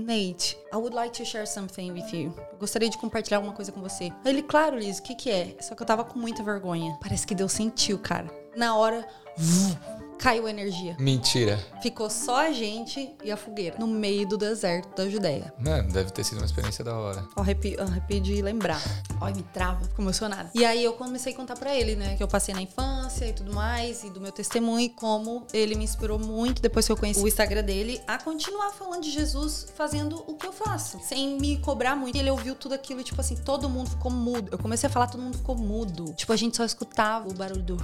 [0.00, 2.34] Nate, I would like to share something with you.
[2.52, 4.10] Eu gostaria de compartilhar alguma coisa com você.
[4.24, 5.56] Ele, claro, Liz, o que que é?
[5.60, 6.96] Só que eu tava com muita vergonha.
[7.00, 8.28] Parece que Deus sentiu, cara.
[8.56, 9.06] Na hora,
[10.20, 10.94] caiu a energia.
[10.98, 11.58] Mentira.
[11.82, 15.52] Ficou só a gente e a fogueira no meio do deserto da Judéia.
[15.58, 17.24] Mano, deve ter sido uma experiência da hora.
[17.34, 18.82] Ó, arrepio, arrepio de lembrar.
[19.18, 20.50] Ó, me trava, fico emocionada.
[20.54, 23.32] E aí eu comecei a contar pra ele, né, que eu passei na infância e
[23.32, 26.96] tudo mais, e do meu testemunho, e como ele me inspirou muito, depois que eu
[26.98, 31.40] conheci o Instagram dele, a continuar falando de Jesus, fazendo o que eu faço, sem
[31.40, 32.16] me cobrar muito.
[32.16, 34.50] E ele ouviu tudo aquilo, e, tipo assim, todo mundo ficou mudo.
[34.52, 36.12] Eu comecei a falar, todo mundo ficou mudo.
[36.12, 37.76] Tipo, a gente só escutava o barulho do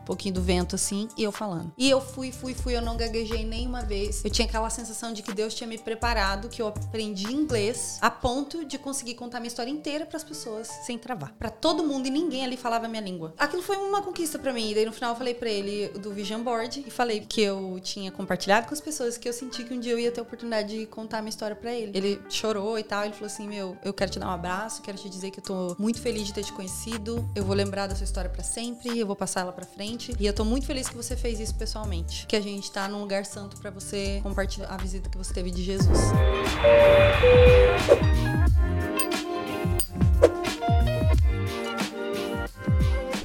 [0.00, 1.72] um pouquinho do vento assim, e eu falando.
[1.76, 4.24] E eu fui, fui, fui, eu não gaguejei nenhuma vez.
[4.24, 8.10] Eu tinha aquela sensação de que Deus tinha me preparado, que eu aprendi inglês a
[8.10, 11.32] ponto de conseguir contar minha história inteira pras pessoas sem travar.
[11.38, 13.34] Pra todo mundo e ninguém ali falava minha língua.
[13.38, 14.70] Aquilo foi uma conquista pra mim.
[14.70, 17.78] E daí no final eu falei pra ele do Vision Board e falei que eu
[17.82, 20.22] tinha compartilhado com as pessoas que eu senti que um dia eu ia ter a
[20.22, 21.92] oportunidade de contar minha história pra ele.
[21.94, 24.96] Ele chorou e tal, ele falou assim: "Meu, eu quero te dar um abraço, quero
[24.98, 27.28] te dizer que eu tô muito feliz de ter te conhecido.
[27.34, 29.89] Eu vou lembrar da sua história pra sempre, eu vou passar ela pra frente.
[30.20, 32.24] E eu tô muito feliz que você fez isso pessoalmente.
[32.28, 35.50] Que a gente tá num lugar santo pra você compartilhar a visita que você teve
[35.50, 35.98] de Jesus.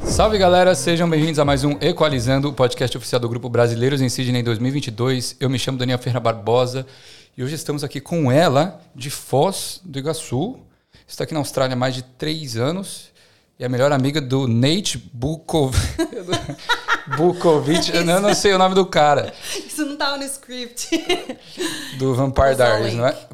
[0.01, 4.09] Salve galera, sejam bem-vindos a mais um Equalizando, o podcast oficial do Grupo Brasileiros em
[4.09, 5.35] Sydney 2022.
[5.39, 6.87] Eu me chamo Daniel Ferreira Barbosa
[7.37, 10.57] e hoje estamos aqui com ela, de Foz do Iguaçu.
[11.07, 13.13] Está aqui na Austrália há mais de três anos
[13.57, 15.75] e a melhor amiga do Nate Bukov...
[17.17, 17.95] Bukovic.
[17.95, 19.31] Eu não, não sei o nome do cara.
[19.55, 20.89] Isso não tava no script.
[21.99, 23.27] Do Vampire Diaries, não é?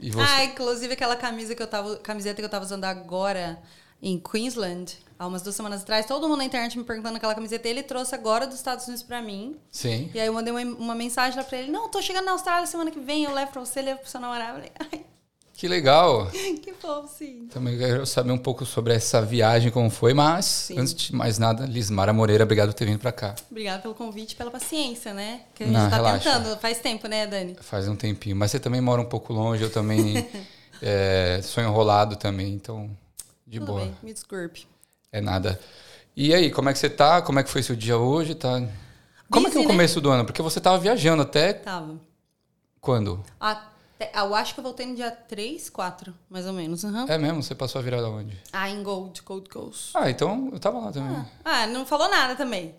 [0.00, 0.26] E você?
[0.26, 3.58] Ah, inclusive aquela camisa que eu tava, camiseta que eu tava usando agora
[4.02, 7.66] em Queensland, há umas duas semanas atrás, todo mundo na internet me perguntando aquela camiseta,
[7.66, 9.56] ele trouxe agora dos Estados Unidos pra mim.
[9.70, 10.10] Sim.
[10.14, 12.66] E aí eu mandei uma, uma mensagem lá pra ele, não, tô chegando na Austrália
[12.66, 14.50] semana que vem, eu levo pra você, levo pro seu namorado.
[14.50, 15.06] Eu falei, ai,
[15.56, 16.30] Que legal.
[16.62, 17.48] que fofo, sim.
[17.50, 20.78] Também quero saber um pouco sobre essa viagem, como foi, mas Sim.
[20.78, 23.34] antes de mais nada, Lismara Moreira, obrigado por ter vindo pra cá.
[23.50, 25.40] Obrigada pelo convite e pela paciência, né?
[25.54, 26.30] Que a gente Não, tá relaxa.
[26.30, 27.56] tentando, faz tempo, né, Dani?
[27.60, 28.36] Faz um tempinho.
[28.36, 30.28] Mas você também mora um pouco longe, eu também
[30.82, 32.90] é, sou enrolado também, então
[33.46, 33.80] de Tudo boa.
[33.80, 34.66] bem, me desculpe.
[35.10, 35.58] É nada.
[36.14, 37.22] E aí, como é que você tá?
[37.22, 38.34] Como é que foi seu dia hoje?
[38.34, 38.62] Tá...
[39.30, 39.66] Como é que é o Busy, né?
[39.66, 40.24] começo do ano?
[40.26, 41.98] Porque você tava viajando até Tava.
[42.80, 43.24] quando?
[43.40, 43.75] Até,
[44.14, 46.84] eu acho que eu voltei no dia 3, 4, mais ou menos.
[46.84, 47.06] Uhum.
[47.08, 47.42] É mesmo?
[47.42, 48.36] Você passou a virada onde?
[48.52, 49.90] Ah, em Gold, Gold Coast.
[49.94, 51.24] Ah, então eu tava lá também.
[51.44, 52.74] Ah, não falou nada também.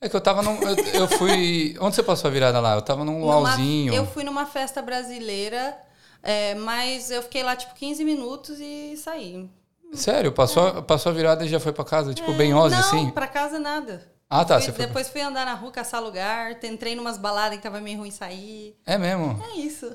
[0.00, 0.60] É que eu tava num.
[0.62, 1.76] Eu, eu fui.
[1.80, 2.74] Onde você passou a virada lá?
[2.74, 3.94] Eu tava num Numa- luauzinho.
[3.94, 5.76] Eu fui numa festa brasileira,
[6.22, 9.48] é, mas eu fiquei lá tipo 15 minutos e saí.
[9.92, 10.32] Sério?
[10.32, 12.14] Passou, passou a virada e já foi pra casa?
[12.14, 12.78] Tipo, bem Ozzy, É.
[12.78, 13.10] não, assim?
[13.10, 14.10] pra casa nada.
[14.28, 14.54] Ah, tá.
[14.58, 14.86] Fui- Você foi...
[14.86, 18.74] depois fui andar na rua, caçar lugar, entrei numas baladas que tava meio ruim sair.
[18.86, 19.38] É mesmo?
[19.52, 19.92] É isso.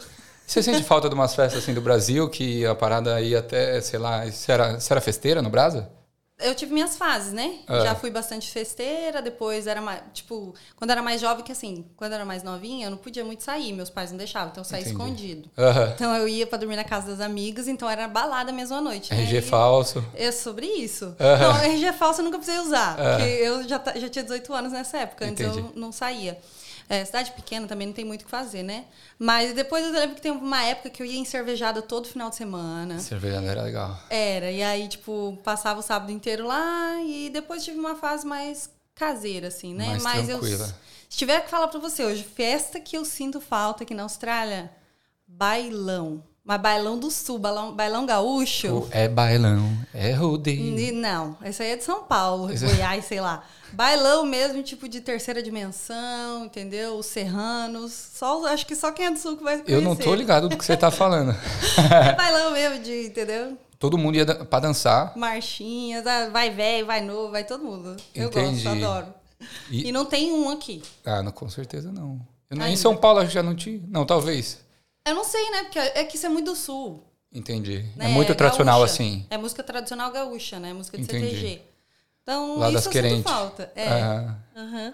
[0.48, 4.00] Você sente falta de umas festas assim do Brasil que a parada ia até, sei
[4.00, 5.92] lá, você era, você era festeira no Brasa?
[6.40, 7.56] Eu tive minhas fases, né?
[7.68, 7.82] É.
[7.82, 10.02] Já fui bastante festeira, depois era mais.
[10.14, 13.42] Tipo, quando era mais jovem, que assim, quando era mais novinha, eu não podia muito
[13.44, 14.96] sair, meus pais não deixavam, então eu saía Entendi.
[14.96, 15.50] escondido.
[15.96, 19.12] Então eu ia pra dormir na casa das amigas, então era balada mesmo à noite.
[19.12, 19.20] né?
[19.24, 20.06] RG E- falso.
[20.14, 21.14] É sobre isso.
[21.20, 21.54] Aham.
[21.54, 23.18] Não, RG falso eu nunca precisei usar, Aham.
[23.18, 25.70] porque eu já, já tinha 18 anos nessa época, antes eu Entendi.
[25.80, 26.38] não saía.
[26.90, 28.86] É, cidade pequena também não tem muito o que fazer, né?
[29.20, 32.30] Mas depois eu lembro que tem uma época que eu ia em cervejada todo final
[32.30, 33.00] de semana.
[33.00, 34.00] Cerveja era legal.
[34.10, 38.70] Era, e aí, tipo, passava o sábado inteiro lá e depois tive uma fase mais
[38.96, 39.88] caseira, assim, né?
[39.88, 40.40] Mais Mas eu.
[40.40, 40.76] tranquila.
[41.10, 44.72] Se tiver que falar pra você hoje, festa que eu sinto falta aqui na Austrália,
[45.26, 46.24] bailão.
[46.48, 48.88] Mas bailão do sul, bailão, bailão gaúcho.
[48.92, 50.94] É bailão, é rodeio.
[50.94, 53.44] Não, essa aí é de São Paulo, Esse- Goiás, sei lá.
[53.74, 56.96] Bailão mesmo, tipo de terceira dimensão, entendeu?
[56.98, 57.92] Os serranos.
[57.92, 59.74] Só, acho que só quem é do sul que vai conhecer.
[59.74, 61.36] Eu não tô ligado do que você tá falando.
[61.94, 63.58] É bailão mesmo, de, entendeu?
[63.78, 65.18] Todo mundo ia pra dançar.
[65.18, 67.98] Marchinhas, ah, vai velho, vai novo, vai todo mundo.
[68.16, 68.64] Eu Entendi.
[68.64, 69.08] gosto, adoro.
[69.70, 69.92] E- E...
[69.92, 70.82] não tem um aqui.
[71.06, 72.22] Ah, não, com certeza não.
[72.50, 72.78] Eu em.
[72.78, 73.82] São Paulo que já não tinha.
[73.90, 74.66] Não, talvez.
[75.10, 75.64] Eu não sei, né?
[75.64, 77.04] Porque é que isso é muito do sul.
[77.32, 77.84] Entendi.
[77.96, 78.06] né?
[78.06, 78.94] É muito tradicional gaúcha.
[78.94, 79.26] assim.
[79.30, 80.74] É música tradicional gaúcha, né?
[80.74, 81.26] Música de Entendi.
[81.30, 81.62] CTG.
[82.24, 83.72] Então, Lá isso das eu sinto falta.
[83.76, 83.88] É.
[83.90, 84.38] Aham.
[84.56, 84.94] Aham.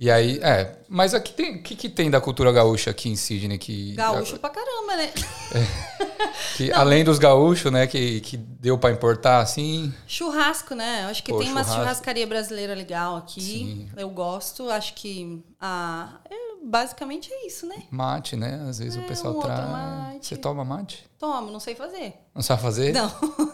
[0.00, 0.76] E aí, é.
[0.88, 1.56] Mas aqui tem.
[1.56, 3.58] O que, que tem da cultura gaúcha aqui em Sydney?
[3.58, 5.12] Que, Gaúcho pra caramba, né?
[6.56, 7.86] que, além dos gaúchos, né?
[7.88, 9.92] Que, que deu pra importar, assim.
[10.06, 11.04] Churrasco, né?
[11.10, 11.82] Acho que Pô, tem uma churrasco.
[11.82, 13.40] churrascaria brasileira legal aqui.
[13.40, 13.88] Sim.
[13.96, 14.70] Eu gosto.
[14.70, 16.20] Acho que a.
[16.30, 17.82] eu- basicamente é isso, né?
[17.90, 18.64] Mate, né?
[18.68, 20.26] Às vezes É, o pessoal um traz.
[20.26, 21.08] Você toma mate?
[21.18, 22.14] Tomo, não sei fazer.
[22.34, 22.92] Não sabe fazer?
[22.92, 23.12] Não.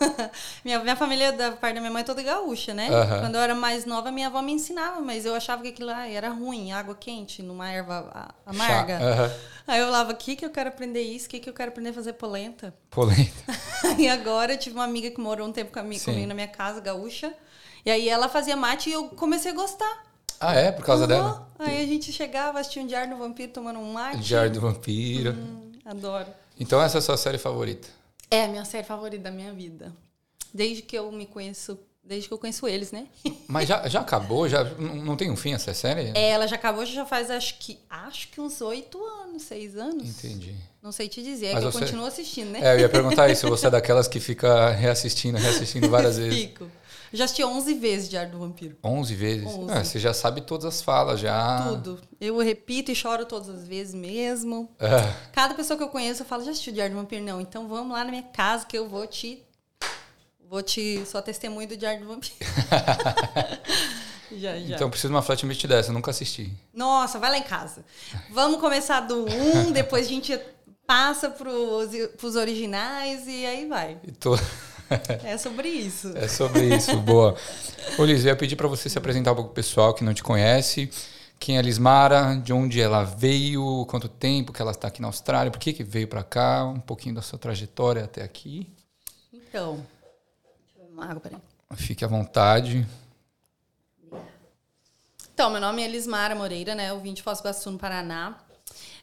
[0.65, 2.89] minha, minha família, da parte da minha mãe, é toda gaúcha, né?
[3.21, 6.07] Quando eu era mais nova, minha avó me ensinava, mas eu achava que aquilo lá
[6.07, 8.99] era ruim, água quente, numa erva amarga.
[9.67, 11.27] Aí eu falava, o que, que eu quero aprender isso?
[11.27, 12.75] O que, que eu quero aprender a fazer polenta?
[12.91, 13.45] Polenta.
[13.99, 16.81] E agora eu tive uma amiga que morou um tempo comigo, comigo na minha casa,
[16.81, 17.33] gaúcha.
[17.85, 20.14] E aí ela fazia mate e eu comecei a gostar.
[20.41, 20.73] Ah, é?
[20.73, 21.09] Por causa Aham.
[21.09, 21.49] dela?
[21.59, 24.19] Aí a gente chegava, assistia um Diário do Vampiro tomando um mate.
[24.21, 25.33] Diário do Vampiro.
[25.33, 26.27] Hum, adoro.
[26.59, 27.89] Então essa é a sua série favorita.
[28.31, 29.93] É a minha série favorita da minha vida.
[30.53, 33.07] Desde que eu me conheço, desde que eu conheço eles, né?
[33.49, 34.49] Mas já, já acabou?
[34.49, 36.13] Já, não não tem um fim essa série?
[36.15, 40.09] É, ela já acabou, já faz acho que acho que uns oito anos, seis anos.
[40.25, 40.55] Entendi.
[40.83, 42.61] Não sei te dizer, é Mas que eu você- continuo assistindo, né?
[42.63, 43.49] É, eu ia perguntar isso.
[43.49, 46.39] Você é daquelas que fica reassistindo, reassistindo várias vezes.
[46.43, 46.69] Fico.
[47.15, 48.77] Já assisti 11 vezes Diário do Vampiro.
[48.83, 49.47] 11 vezes?
[49.47, 49.73] Onze.
[49.73, 51.63] Ah, você já sabe todas as falas, já.
[51.69, 52.01] Tudo.
[52.21, 54.69] Eu repito e choro todas as vezes mesmo.
[54.81, 57.25] Ah, Cada pessoa que eu conheço, eu falo, já assistiu Diário do Vampiro?
[57.25, 59.43] Não, então vamos lá na minha casa que eu vou te.
[60.49, 61.05] Vou te.
[61.07, 62.35] Sou a testemunha do Diário do Vampiro.
[64.33, 64.75] já, já.
[64.77, 66.53] então preciso de uma flatmate dessa, eu nunca assisti.
[66.73, 67.85] Nossa, vai lá em casa.
[68.31, 70.39] Vamos começar do 1, depois a gente
[70.87, 71.89] passa pros,
[72.19, 73.99] pros originais e aí vai.
[74.07, 74.39] E tô-
[75.25, 76.17] É sobre isso.
[76.17, 77.37] É sobre isso, boa.
[77.99, 80.15] Ô Liz, eu ia pedir para você se apresentar um pouco pro pessoal que não
[80.15, 80.91] te conhece.
[81.39, 85.51] Quem é Lismara, de onde ela veio, quanto tempo que ela está aqui na Austrália,
[85.51, 88.73] por que, que veio para cá, um pouquinho da sua trajetória até aqui.
[89.33, 89.75] Então.
[89.75, 91.39] Deixa eu ver uma água, peraí.
[91.77, 92.87] Fique à vontade.
[95.35, 96.91] Então, meu nome é Elismara Moreira, né?
[96.91, 98.39] Eu vim de Foz do Iguaçu, no Paraná.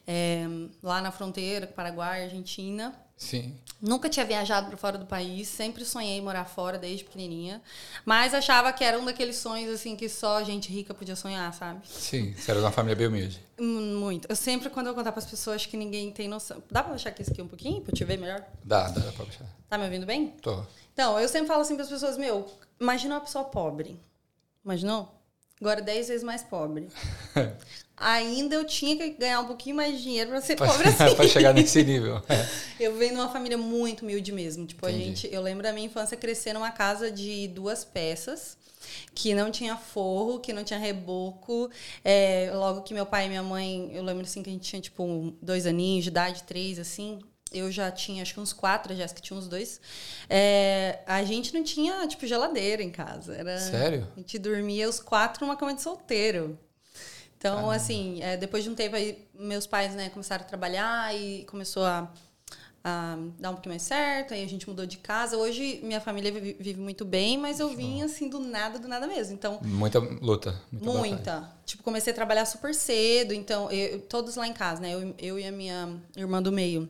[0.06, 0.44] É,
[0.82, 2.94] lá na fronteira com Paraguai, Argentina.
[3.22, 3.54] Sim.
[3.80, 7.62] Nunca tinha viajado para fora do país, sempre sonhei morar fora desde pequenininha,
[8.04, 11.80] mas achava que era um daqueles sonhos assim que só gente rica podia sonhar, sabe?
[11.88, 13.40] Sim, você era de uma família bem humilde.
[13.58, 14.26] Hum, Muito.
[14.28, 16.62] Eu sempre quando eu contar para as pessoas acho que ninguém tem noção.
[16.70, 18.44] Dá para baixar aqui isso aqui um pouquinho para eu te ver melhor?
[18.64, 19.46] Dá, dá, dá pra puxar.
[19.68, 20.28] Tá me ouvindo bem?
[20.42, 20.64] Tô.
[20.92, 24.00] Então, eu sempre falo assim para as pessoas, meu, imagina uma pessoa pobre.
[24.64, 25.21] Imaginou?
[25.62, 26.88] Agora 10 vezes mais pobre.
[27.96, 31.14] Ainda eu tinha que ganhar um pouquinho mais de dinheiro para ser pobre assim.
[31.14, 32.20] pra chegar nesse nível.
[32.80, 34.66] Eu venho de uma família muito humilde mesmo.
[34.66, 35.02] Tipo, Entendi.
[35.02, 35.28] a gente.
[35.32, 38.56] Eu lembro da minha infância crescer numa casa de duas peças,
[39.14, 41.70] que não tinha forro, que não tinha reboco.
[42.04, 44.82] É, logo que meu pai e minha mãe, eu lembro assim que a gente tinha,
[44.82, 47.20] tipo, dois aninhos de idade, três, assim.
[47.52, 49.80] Eu já tinha, acho que uns quatro, a Jéssica tinha uns dois.
[50.28, 53.34] É, a gente não tinha, tipo, geladeira em casa.
[53.34, 54.08] Era, Sério?
[54.16, 56.58] A gente dormia os quatro numa cama de solteiro.
[57.38, 61.44] Então, assim, é, depois de um tempo aí, meus pais, né, começaram a trabalhar e
[61.46, 62.08] começou a,
[62.84, 65.36] a dar um pouquinho mais certo, aí a gente mudou de casa.
[65.36, 69.08] Hoje, minha família vive, vive muito bem, mas eu vim, assim, do nada, do nada
[69.08, 69.34] mesmo.
[69.34, 70.54] Então, Muita luta.
[70.70, 70.90] Muita.
[70.98, 71.52] muita.
[71.66, 75.36] Tipo, comecei a trabalhar super cedo, então, eu- todos lá em casa, né, eu, eu
[75.36, 76.88] e a minha irmã do meio.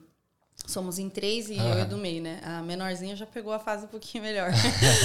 [0.67, 2.41] Somos em três e eu e do meio, né?
[2.45, 4.51] A menorzinha já pegou a fase um pouquinho melhor.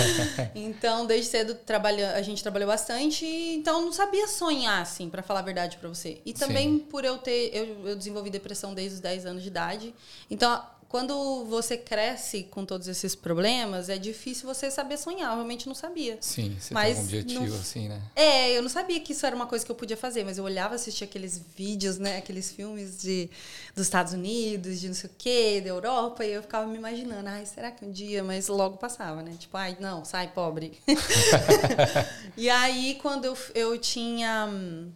[0.54, 5.24] então, desde cedo trabalha, a gente trabalhou bastante, e então não sabia sonhar, assim, pra
[5.24, 6.22] falar a verdade pra você.
[6.24, 6.80] E também Sim.
[6.80, 7.50] por eu ter.
[7.54, 9.96] Eu, eu desenvolvi depressão desde os 10 anos de idade.
[10.30, 15.32] Então, quando você cresce com todos esses problemas, é difícil você saber sonhar.
[15.32, 16.18] Eu realmente não sabia.
[16.22, 18.02] Sim, você Mas tem um objetivo não- assim, né?
[18.16, 20.44] É, eu não sabia que isso era uma coisa que eu podia fazer, mas eu
[20.46, 22.18] olhava, assistia aqueles vídeos, né?
[22.18, 23.30] Aqueles filmes de,
[23.76, 27.28] dos Estados Unidos, de não sei o quê, da Europa, e eu ficava me imaginando,
[27.28, 28.24] ai, será que um dia?
[28.24, 29.36] Mas logo passava, né?
[29.38, 30.80] Tipo, ai, não, sai, pobre.
[32.38, 34.92] e aí, quando eu, eu tinha hum,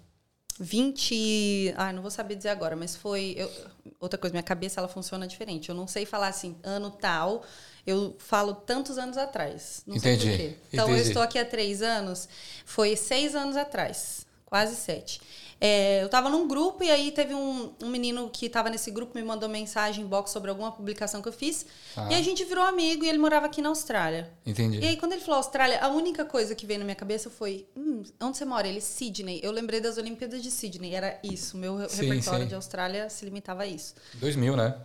[0.62, 1.74] 20.
[1.76, 3.36] Ai, não vou saber dizer agora, mas foi.
[3.38, 3.52] eu-
[4.00, 5.70] outra coisa, minha cabeça ela funciona diferente.
[5.70, 7.44] Eu não sei falar assim, ano tal.
[7.86, 9.82] Eu falo tantos anos atrás.
[9.88, 10.58] Não Entendi, sei por quê.
[10.72, 11.08] Então, eu entendi.
[11.10, 12.30] estou aqui há três anos.
[12.64, 14.26] Foi seis anos atrás.
[14.46, 15.20] Quase sete.
[15.64, 19.16] É, eu estava num grupo e aí teve um, um menino que estava nesse grupo
[19.16, 21.68] me mandou mensagem inbox sobre alguma publicação que eu fiz.
[21.96, 22.08] Ah.
[22.12, 24.32] E a gente virou amigo e ele morava aqui na Austrália.
[24.44, 24.80] Entendi.
[24.80, 27.68] E aí, quando ele falou Austrália, a única coisa que veio na minha cabeça foi:
[27.78, 28.68] hum, onde você mora?
[28.68, 29.40] Ele, Sydney.
[29.44, 30.96] Eu lembrei das Olimpíadas de Sydney.
[30.96, 31.56] Era isso.
[31.56, 32.48] Meu Sim, repertório sim.
[32.50, 33.94] de Austrália se limitava a isso.
[34.16, 34.76] 2000, né?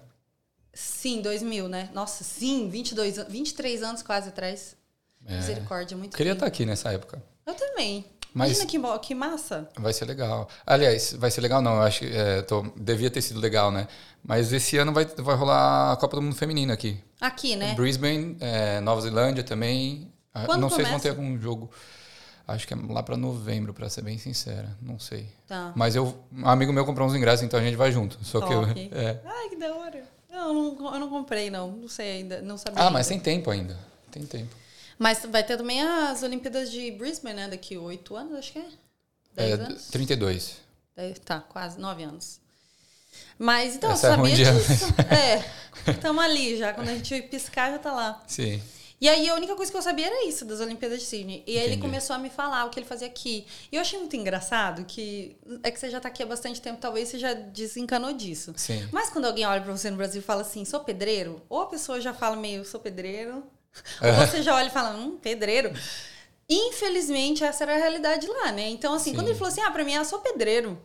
[0.74, 1.88] Sim, 2000, né?
[1.94, 4.76] Nossa, sim, 22, an- 23 anos quase atrás.
[5.24, 5.36] É.
[5.36, 6.44] Misericórdia, muito Queria tempo.
[6.44, 7.22] estar aqui nessa época.
[7.46, 8.04] Eu também.
[8.36, 9.66] Mas- Imagina que, que massa.
[9.78, 10.46] Vai ser legal.
[10.66, 13.88] Aliás, vai ser legal não, eu acho que é, tô- devia ter sido legal, né?
[14.22, 17.02] Mas esse ano vai, vai rolar a Copa do Mundo Feminino aqui.
[17.18, 17.74] Aqui, né?
[17.74, 20.12] Brisbane, é, Nova Zelândia também.
[20.34, 21.02] Ah, Quando não sei se vão começa?
[21.04, 21.70] ter algum jogo.
[22.46, 24.76] Acho que é lá pra novembro, pra ser bem sincera.
[24.82, 25.28] Não sei.
[25.48, 25.72] Tá.
[25.74, 28.18] Mas eu, um amigo meu comprou uns ingressos, então a gente vai junto.
[28.22, 28.62] Só que eu,
[28.92, 29.18] é.
[29.24, 30.04] Ai, que da hora.
[30.30, 31.72] Não, eu não, eu não comprei, não.
[31.72, 32.42] Não sei ainda.
[32.42, 32.82] Não sabia.
[32.84, 33.24] Ah, mas ainda.
[33.24, 33.78] tem tempo ainda.
[34.10, 34.54] Tem tempo.
[34.98, 37.48] Mas vai ter também as Olimpíadas de Brisbane, né?
[37.48, 38.62] Daqui oito anos, acho que é.
[39.36, 39.88] É, Dez anos?
[39.88, 40.56] 32.
[41.24, 42.40] Tá, quase nove anos.
[43.38, 44.94] Mas então, Essa eu é sabia de disso.
[45.10, 46.72] É, estamos ali já.
[46.72, 48.22] Quando a gente piscar, já tá lá.
[48.26, 48.62] Sim.
[48.98, 51.44] E aí a única coisa que eu sabia era isso, das Olimpíadas de Sydney.
[51.46, 51.82] E aí ele Entendi.
[51.82, 53.46] começou a me falar o que ele fazia aqui.
[53.70, 55.36] E eu achei muito engraçado que.
[55.62, 58.54] É que você já tá aqui há bastante tempo, talvez você já desencanou disso.
[58.56, 58.88] Sim.
[58.90, 61.66] Mas quando alguém olha pra você no Brasil e fala assim, sou pedreiro, ou a
[61.66, 63.44] pessoa já fala meio, sou pedreiro,
[64.02, 65.72] ou você já olha e fala, hum, pedreiro.
[66.48, 68.68] Infelizmente, essa era a realidade lá, né?
[68.68, 69.16] Então, assim, Sim.
[69.16, 70.80] quando ele falou assim, ah, pra mim, eu sou pedreiro.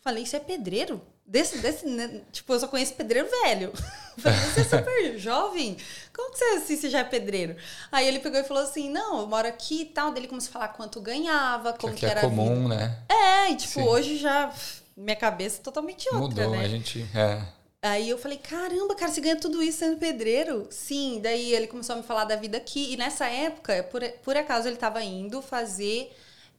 [0.00, 1.00] Falei, isso é pedreiro?
[1.26, 2.22] Desse, desse, né?
[2.32, 3.72] Tipo, eu só conheço pedreiro velho.
[4.18, 5.76] Falei, você é super jovem?
[6.14, 7.56] Como que você, assim, você já é pedreiro?
[7.92, 10.10] Aí ele pegou e falou assim, não, eu moro aqui e tal.
[10.10, 12.42] Daí ele começou a falar quanto ganhava, Que como que era é a vida.
[12.42, 12.98] comum, né?
[13.08, 13.82] É, e tipo, Sim.
[13.88, 14.52] hoje já...
[14.96, 16.64] Minha cabeça é totalmente outra, Mudou, né?
[16.64, 17.06] a gente.
[17.14, 17.40] É.
[17.82, 20.66] Aí eu falei, caramba, cara, você ganha tudo isso sendo pedreiro?
[20.70, 22.92] Sim, daí ele começou a me falar da vida aqui.
[22.92, 26.12] E nessa época, por, por acaso, ele tava indo fazer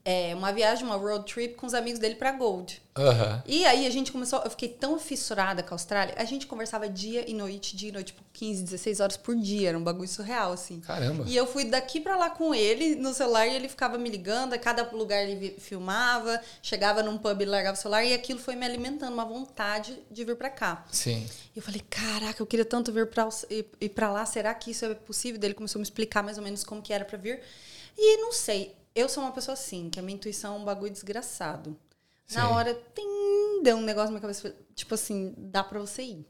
[0.03, 2.81] é, uma viagem, uma road trip com os amigos dele pra Gold.
[2.97, 3.41] Aham.
[3.45, 6.89] E aí a gente começou, eu fiquei tão fissurada com a Austrália, a gente conversava
[6.89, 10.07] dia e noite, dia e noite, tipo 15, 16 horas por dia, era um bagulho
[10.09, 10.79] surreal, assim.
[10.81, 11.23] Caramba.
[11.27, 14.53] E eu fui daqui pra lá com ele no celular e ele ficava me ligando,
[14.53, 18.55] a cada lugar ele filmava, chegava num pub, ele largava o celular e aquilo foi
[18.55, 20.83] me alimentando uma vontade de vir pra cá.
[20.91, 21.25] Sim.
[21.55, 24.71] E eu falei, caraca, eu queria tanto vir pra, ir, ir pra lá, será que
[24.71, 25.39] isso é possível?
[25.39, 27.41] Daí ele começou a me explicar mais ou menos como que era pra vir.
[27.97, 30.91] E não sei, eu sou uma pessoa assim, que a minha intuição é um bagulho
[30.91, 31.77] desgraçado.
[32.33, 32.53] Na Sim.
[32.53, 36.25] hora, tem, deu um negócio na minha cabeça, tipo assim, dá pra você ir.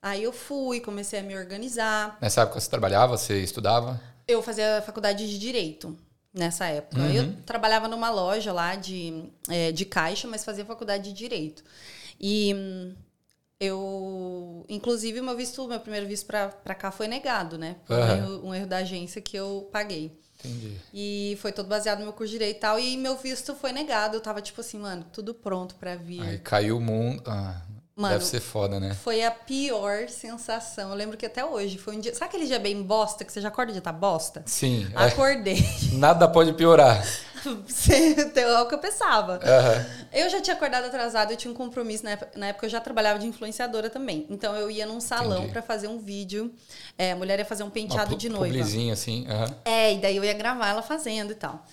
[0.00, 2.18] Aí eu fui, comecei a me organizar.
[2.20, 4.00] Nessa época você trabalhava, você estudava?
[4.26, 5.96] Eu fazia faculdade de Direito
[6.34, 7.00] nessa época.
[7.00, 7.12] Uhum.
[7.12, 11.62] Eu trabalhava numa loja lá de, é, de caixa, mas fazia faculdade de Direito.
[12.20, 12.94] E hum,
[13.60, 14.66] eu...
[14.68, 17.76] Inclusive, meu visto, meu primeiro visto pra, pra cá foi negado, né?
[17.86, 20.18] Por um, erro, um erro da agência que eu paguei.
[20.44, 20.76] Entendi.
[20.92, 22.78] E foi todo baseado no meu curso de Direito e tal.
[22.78, 24.16] E meu visto foi negado.
[24.16, 26.22] Eu tava tipo assim, mano, tudo pronto pra vir.
[26.22, 27.22] Aí caiu o mundo.
[27.26, 27.62] Ah,
[27.94, 28.94] Mano, deve ser foda, né?
[28.94, 30.90] Foi a pior sensação.
[30.90, 32.14] Eu lembro que até hoje foi um dia.
[32.14, 34.42] Sabe aquele dia bem bosta, que você já acorda e já tá bosta?
[34.46, 34.90] Sim.
[34.94, 35.04] é.
[35.04, 35.62] Acordei.
[35.92, 37.04] Nada pode piorar.
[38.36, 39.40] É o que eu pensava.
[39.42, 39.86] Aham.
[40.12, 42.04] Eu já tinha acordado atrasado, eu tinha um compromisso.
[42.04, 44.26] Na época, na época eu já trabalhava de influenciadora também.
[44.30, 46.54] Então eu ia num salão pra fazer um vídeo.
[46.98, 48.46] É, a mulher ia fazer um Uma penteado pu- de noiva.
[48.54, 49.26] publizinho assim.
[49.28, 49.54] aham.
[49.64, 51.64] É, e daí eu ia gravar ela fazendo e tal.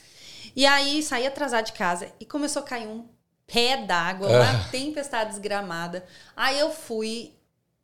[0.56, 3.06] E aí saí atrasada de casa e começou a cair um
[3.46, 4.68] pé d'água, uma Ah.
[4.72, 6.04] tempestade desgramada.
[6.36, 7.34] Aí eu fui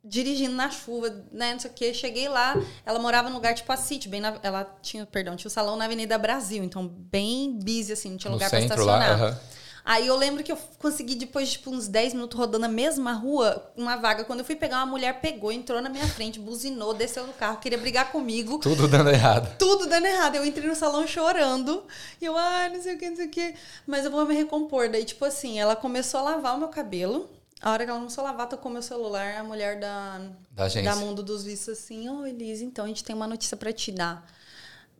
[0.08, 1.92] dirigindo na chuva, né, não sei o quê.
[1.94, 5.48] Cheguei lá, ela morava num lugar tipo a City, bem na, ela tinha, perdão, tinha
[5.48, 8.84] o salão na Avenida Brasil, então bem busy assim, não tinha No lugar pra centro
[8.84, 8.98] lá.
[8.98, 9.22] estacionar.
[9.32, 9.40] aham.
[9.88, 13.12] Aí eu lembro que eu consegui, depois de tipo, uns 10 minutos rodando a mesma
[13.12, 14.24] rua, uma vaga.
[14.24, 17.58] Quando eu fui pegar, uma mulher pegou, entrou na minha frente, buzinou, desceu do carro,
[17.58, 18.58] queria brigar comigo.
[18.58, 19.56] Tudo dando errado.
[19.56, 20.34] Tudo dando errado.
[20.34, 21.84] Eu entrei no salão chorando.
[22.20, 23.54] E eu, ai, não sei o que, não sei o que.
[23.86, 24.88] Mas eu vou me recompor.
[24.88, 27.30] Daí, tipo assim, ela começou a lavar o meu cabelo.
[27.60, 29.36] A hora que ela começou a lavar, tocou meu celular.
[29.36, 30.90] A mulher da, Da agência.
[30.90, 33.90] da Mundo dos Vistos assim, ô Elise, então a gente tem uma notícia pra te
[33.90, 34.30] dar.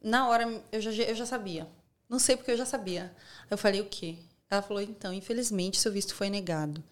[0.03, 1.67] Na hora eu já, eu já sabia.
[2.09, 3.15] Não sei porque eu já sabia.
[3.51, 4.17] Eu falei, o quê?
[4.49, 6.83] Ela falou, então, infelizmente, seu visto foi negado.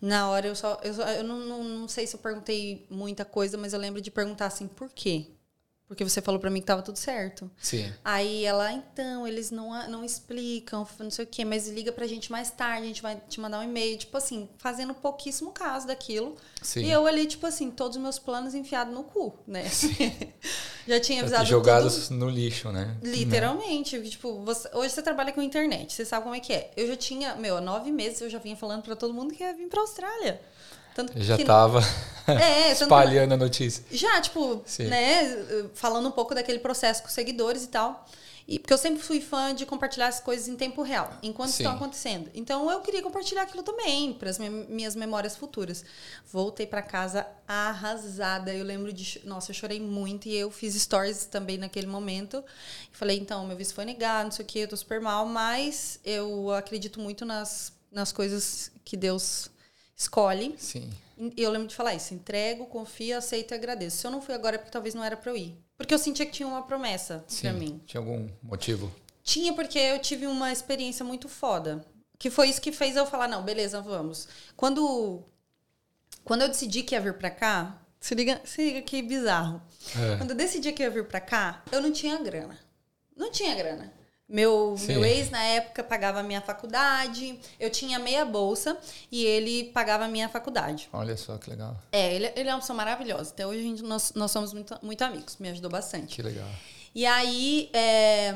[0.00, 0.78] Na hora eu só.
[0.82, 4.00] Eu, só- eu não, não, não sei se eu perguntei muita coisa, mas eu lembro
[4.00, 5.26] de perguntar assim, por quê?
[5.88, 7.48] Porque você falou pra mim que tava tudo certo.
[7.58, 7.92] Sim.
[8.04, 12.32] Aí ela, então, eles não, não explicam, não sei o quê, mas liga pra gente
[12.32, 13.96] mais tarde, a gente vai te mandar um e-mail.
[13.96, 16.34] Tipo assim, fazendo pouquíssimo caso daquilo.
[16.60, 16.84] Sim.
[16.86, 19.64] E eu ali, tipo assim, todos os meus planos enfiados no cu, né?
[20.88, 21.50] Já tinha avisado tudo.
[21.50, 22.96] Jogados no lixo, né?
[23.02, 24.00] Literalmente.
[24.10, 26.70] Tipo, você- hoje você trabalha com internet, você sabe como é que é.
[26.76, 29.42] Eu já tinha, meu, há nove meses eu já vinha falando pra todo mundo que
[29.42, 30.40] ia vir pra Austrália.
[30.96, 31.80] Tanto Já que- tava
[32.26, 33.84] É, que- espalhando a notícia.
[33.90, 34.86] já, tipo, Sim.
[34.86, 35.36] né,
[35.74, 38.04] falando um pouco daquele processo com os seguidores e tal.
[38.48, 41.64] E, porque eu sempre fui fã de compartilhar as coisas em tempo real, enquanto Sim.
[41.64, 42.30] estão acontecendo.
[42.32, 45.84] Então eu queria compartilhar aquilo também, para as minhas memórias futuras.
[46.32, 48.54] Voltei para casa arrasada.
[48.54, 49.20] Eu lembro de.
[49.24, 52.42] Nossa, eu chorei muito e eu fiz stories também naquele momento.
[52.92, 55.26] E falei, então, meu visto foi negado, não sei o quê, eu tô super mal,
[55.26, 59.50] mas eu acredito muito nas, nas coisas que Deus
[59.96, 60.54] escolhe.
[60.58, 60.90] Sim.
[61.18, 63.96] E eu lembro de falar isso: entrego, confio, aceito e agradeço.
[63.96, 65.56] Se eu não fui agora é porque talvez não era pra eu ir.
[65.76, 67.40] Porque eu sentia que tinha uma promessa Sim.
[67.42, 67.80] pra mim.
[67.86, 68.92] Tinha algum motivo?
[69.22, 71.84] Tinha porque eu tive uma experiência muito foda.
[72.18, 74.28] Que foi isso que fez eu falar: não, beleza, vamos.
[74.54, 75.22] Quando,
[76.22, 79.60] quando eu decidi que ia vir pra cá, se liga, se liga que bizarro.
[79.98, 80.16] É.
[80.16, 82.58] Quando eu decidi que ia vir pra cá, eu não tinha grana.
[83.16, 83.92] Não tinha grana.
[84.28, 84.88] Meu, Sim.
[84.88, 87.38] meu ex, na época, pagava a minha faculdade.
[87.60, 88.76] Eu tinha meia bolsa
[89.10, 90.88] e ele pagava a minha faculdade.
[90.92, 91.80] Olha só que legal.
[91.92, 93.30] É, ele, ele é uma pessoa maravilhosa.
[93.30, 95.36] Até hoje gente- nós, nós somos muito, muito amigos.
[95.38, 96.16] Me ajudou bastante.
[96.16, 96.48] Que legal.
[96.92, 98.34] E aí, é,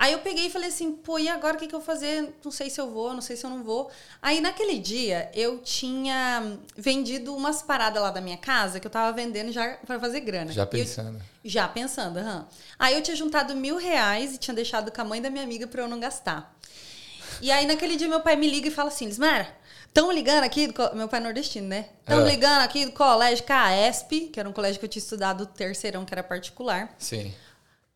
[0.00, 2.32] Aí eu peguei e falei assim, pô, e agora o que, que eu vou fazer?
[2.42, 3.90] Não sei se eu vou, não sei se eu não vou.
[4.22, 9.14] Aí naquele dia eu tinha vendido umas paradas lá da minha casa que eu tava
[9.14, 10.50] vendendo já para fazer grana.
[10.52, 11.18] Já pensando.
[11.18, 12.48] Eu, já pensando, aham.
[12.78, 15.66] Aí eu tinha juntado mil reais e tinha deixado com a mãe da minha amiga
[15.66, 16.56] pra eu não gastar.
[17.42, 19.48] E aí naquele dia meu pai me liga e fala assim, Lismara,
[19.86, 21.90] estão ligando aqui, do, meu pai é nordestino, né?
[22.00, 22.30] Estão É.
[22.30, 26.14] ligando aqui do colégio CAESP, que era um colégio que eu tinha estudado terceirão, que
[26.14, 26.94] era particular.
[26.98, 27.34] Sim.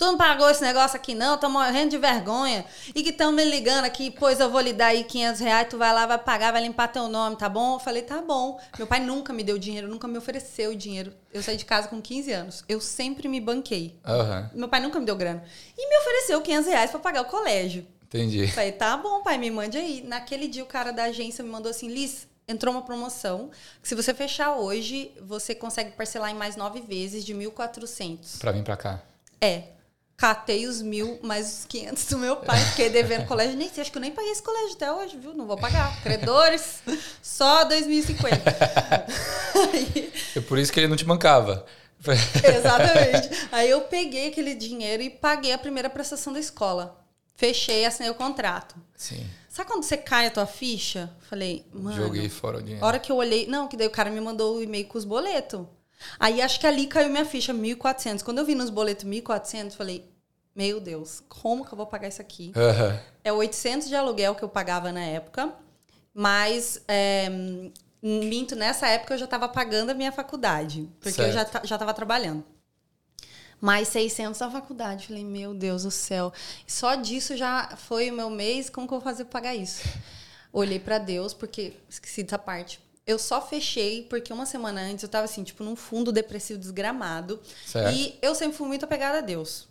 [0.04, 2.66] Tu não pagou esse negócio aqui não, tô morrendo de vergonha.
[2.94, 5.78] E que estão me ligando aqui, pois eu vou lhe dar aí 500 reais, tu
[5.78, 7.76] vai lá, vai pagar, vai limpar teu nome, tá bom?
[7.76, 8.60] Eu falei, tá bom.
[8.76, 11.14] Meu pai nunca me deu dinheiro, nunca me ofereceu dinheiro.
[11.32, 12.64] Eu saí de casa com 15 anos.
[12.68, 13.98] Eu sempre me banquei.
[14.04, 14.50] Aham.
[14.52, 15.42] Meu pai nunca me deu grana.
[15.74, 17.86] E me ofereceu 500 reais pra pagar o colégio.
[18.02, 18.46] Entendi.
[18.48, 20.04] Falei, tá bom, pai, me mande aí.
[20.06, 23.94] Naquele dia o cara da agência me mandou assim, Liz, entrou uma promoção que se
[23.94, 28.38] você fechar hoje, você consegue parcelar em mais nove vezes de 1.400.
[28.38, 29.02] Pra vir pra cá.
[29.40, 29.73] É.
[30.16, 33.56] Catei os mil mais os 500 do meu pai, fiquei devendo colégio.
[33.56, 35.34] Nem sei, acho que eu nem paguei esse colégio até hoje, viu?
[35.34, 36.00] Não vou pagar.
[36.02, 36.82] Credores,
[37.20, 38.36] só 2050.
[39.72, 41.66] Aí, É por isso que ele não te bancava.
[42.56, 43.48] exatamente.
[43.50, 47.00] Aí eu peguei aquele dinheiro e paguei a primeira prestação da escola.
[47.34, 48.76] Fechei, assinei o contrato.
[48.96, 49.26] Sim.
[49.48, 51.10] Sabe quando você cai a tua ficha?
[51.28, 51.96] Falei, mano.
[51.96, 52.84] Joguei fora o dinheiro.
[52.84, 53.46] A hora que eu olhei.
[53.46, 55.66] Não, que daí o cara me mandou o e-mail com os boletos.
[56.18, 58.22] Aí acho que ali caiu minha ficha, 1.400.
[58.22, 60.04] Quando eu vi nos boletos 1.400, falei,
[60.54, 62.52] meu Deus, como que eu vou pagar isso aqui?
[62.56, 62.98] Aham.
[63.22, 65.52] É 800 de aluguel que eu pagava na época,
[66.12, 67.28] mas é,
[68.02, 71.52] minto, nessa época eu já estava pagando a minha faculdade, porque eu já, Certo.
[71.52, 72.44] ta- já estava trabalhando.
[73.60, 75.06] Mais 600 da faculdade.
[75.06, 76.32] Falei, meu Deus do céu.
[76.66, 79.80] Só disso já foi o meu mês, como que eu vou fazer para pagar isso?
[80.52, 82.78] Olhei para Deus, porque esqueci dessa parte.
[83.06, 87.40] Eu só fechei porque uma semana antes eu tava assim, tipo, num fundo depressivo desgramado.
[87.66, 87.94] Certo.
[87.94, 89.68] E eu sempre fui muito apegada a Deus.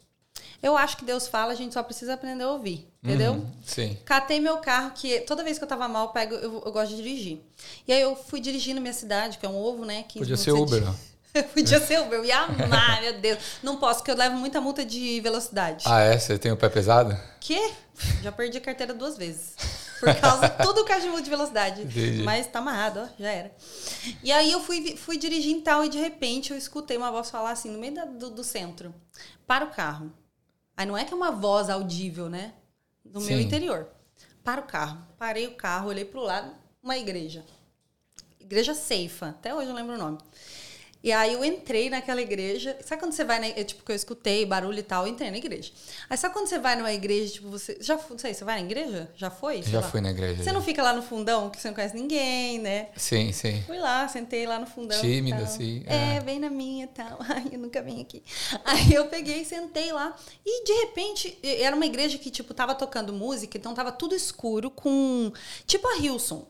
[0.61, 3.33] Eu acho que Deus fala, a gente só precisa aprender a ouvir, entendeu?
[3.33, 3.51] Uhum.
[3.65, 3.97] Sim.
[4.05, 6.95] Catei meu carro, que toda vez que eu tava mal, eu, pego, eu, eu gosto
[6.95, 7.39] de dirigir.
[7.87, 10.03] E aí eu fui dirigindo minha cidade, que é um ovo, né?
[10.03, 10.93] 15 Podia ser Uber, ó.
[11.53, 13.39] Podia ser Uber, eu ia amar, meu Deus.
[13.63, 15.83] Não posso, porque eu levo muita multa de velocidade.
[15.87, 16.17] Ah, é?
[16.17, 17.17] Você tem o pé pesado?
[17.39, 17.71] Que?
[18.21, 19.55] Já perdi a carteira duas vezes.
[19.99, 21.81] Por causa tudo que de multa de velocidade.
[21.81, 22.23] Entendi.
[22.23, 23.51] Mas tá amarrado, ó, já era.
[24.21, 27.29] E aí eu fui, fui dirigir e tal, e de repente eu escutei uma voz
[27.31, 28.93] falar assim, no meio da- do, do centro:
[29.47, 30.11] para o carro.
[30.75, 32.53] Aí não é que é uma voz audível, né?
[33.05, 33.41] Meu Sim.
[33.41, 33.87] interior.
[34.43, 34.97] Para o carro.
[35.17, 37.45] Parei o carro, olhei pro lado, uma igreja.
[38.39, 40.17] Igreja Ceifa, até hoje eu lembro o nome.
[41.03, 42.77] E aí eu entrei naquela igreja.
[42.81, 45.29] Sabe quando você vai na eu, tipo, que eu escutei barulho e tal, eu entrei
[45.29, 45.73] na igreja.
[46.09, 47.77] Aí sabe quando você vai numa igreja, tipo, você.
[47.81, 49.11] Já não sei, você vai na igreja?
[49.13, 49.61] Já foi?
[49.61, 49.89] Sei Já lá.
[49.89, 50.41] fui na igreja.
[50.41, 52.87] Você não fica lá no fundão, que você não conhece ninguém, né?
[52.95, 53.61] Sim, sim.
[53.67, 55.01] Fui lá, sentei lá no fundão.
[55.01, 56.19] Tímida, assim, É, é.
[56.21, 57.17] bem na minha e tal.
[57.27, 58.23] Ai, eu nunca vim aqui.
[58.63, 60.15] Aí eu peguei, sentei lá.
[60.45, 64.71] E de repente, era uma igreja que, tipo, tava tocando música, então tava tudo escuro
[64.71, 65.33] com.
[65.67, 66.47] Tipo a Hilson.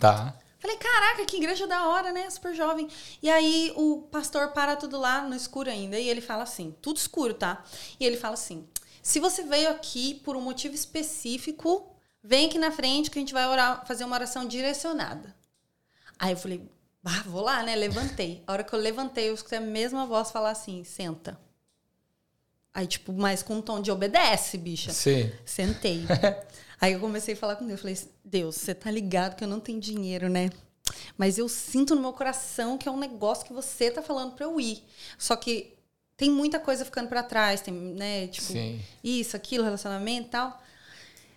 [0.00, 0.36] Tá.
[0.66, 2.28] Falei, caraca, que igreja da hora, né?
[2.28, 2.88] Super jovem.
[3.22, 5.96] E aí o pastor para tudo lá no escuro ainda.
[5.96, 7.62] E ele fala assim, tudo escuro, tá?
[8.00, 8.66] E ele fala assim:
[9.00, 13.32] se você veio aqui por um motivo específico, vem aqui na frente que a gente
[13.32, 15.36] vai orar, fazer uma oração direcionada.
[16.18, 16.68] Aí eu falei,
[17.04, 17.76] ah, vou lá, né?
[17.76, 18.42] Levantei.
[18.44, 21.38] A hora que eu levantei, eu escutei a mesma voz falar assim: senta.
[22.74, 24.90] Aí, tipo, mas com um tom de obedece, bicha.
[24.90, 25.32] Sim.
[25.44, 26.04] Sentei.
[26.80, 27.80] Aí eu comecei a falar com Deus.
[27.80, 30.50] Falei, Deus, você tá ligado que eu não tenho dinheiro, né?
[31.16, 34.44] Mas eu sinto no meu coração que é um negócio que você tá falando pra
[34.44, 34.82] eu ir.
[35.18, 35.74] Só que
[36.16, 38.26] tem muita coisa ficando pra trás, tem, né?
[38.28, 38.80] Tipo, Sim.
[39.02, 40.62] isso, aquilo, relacionamento e tal.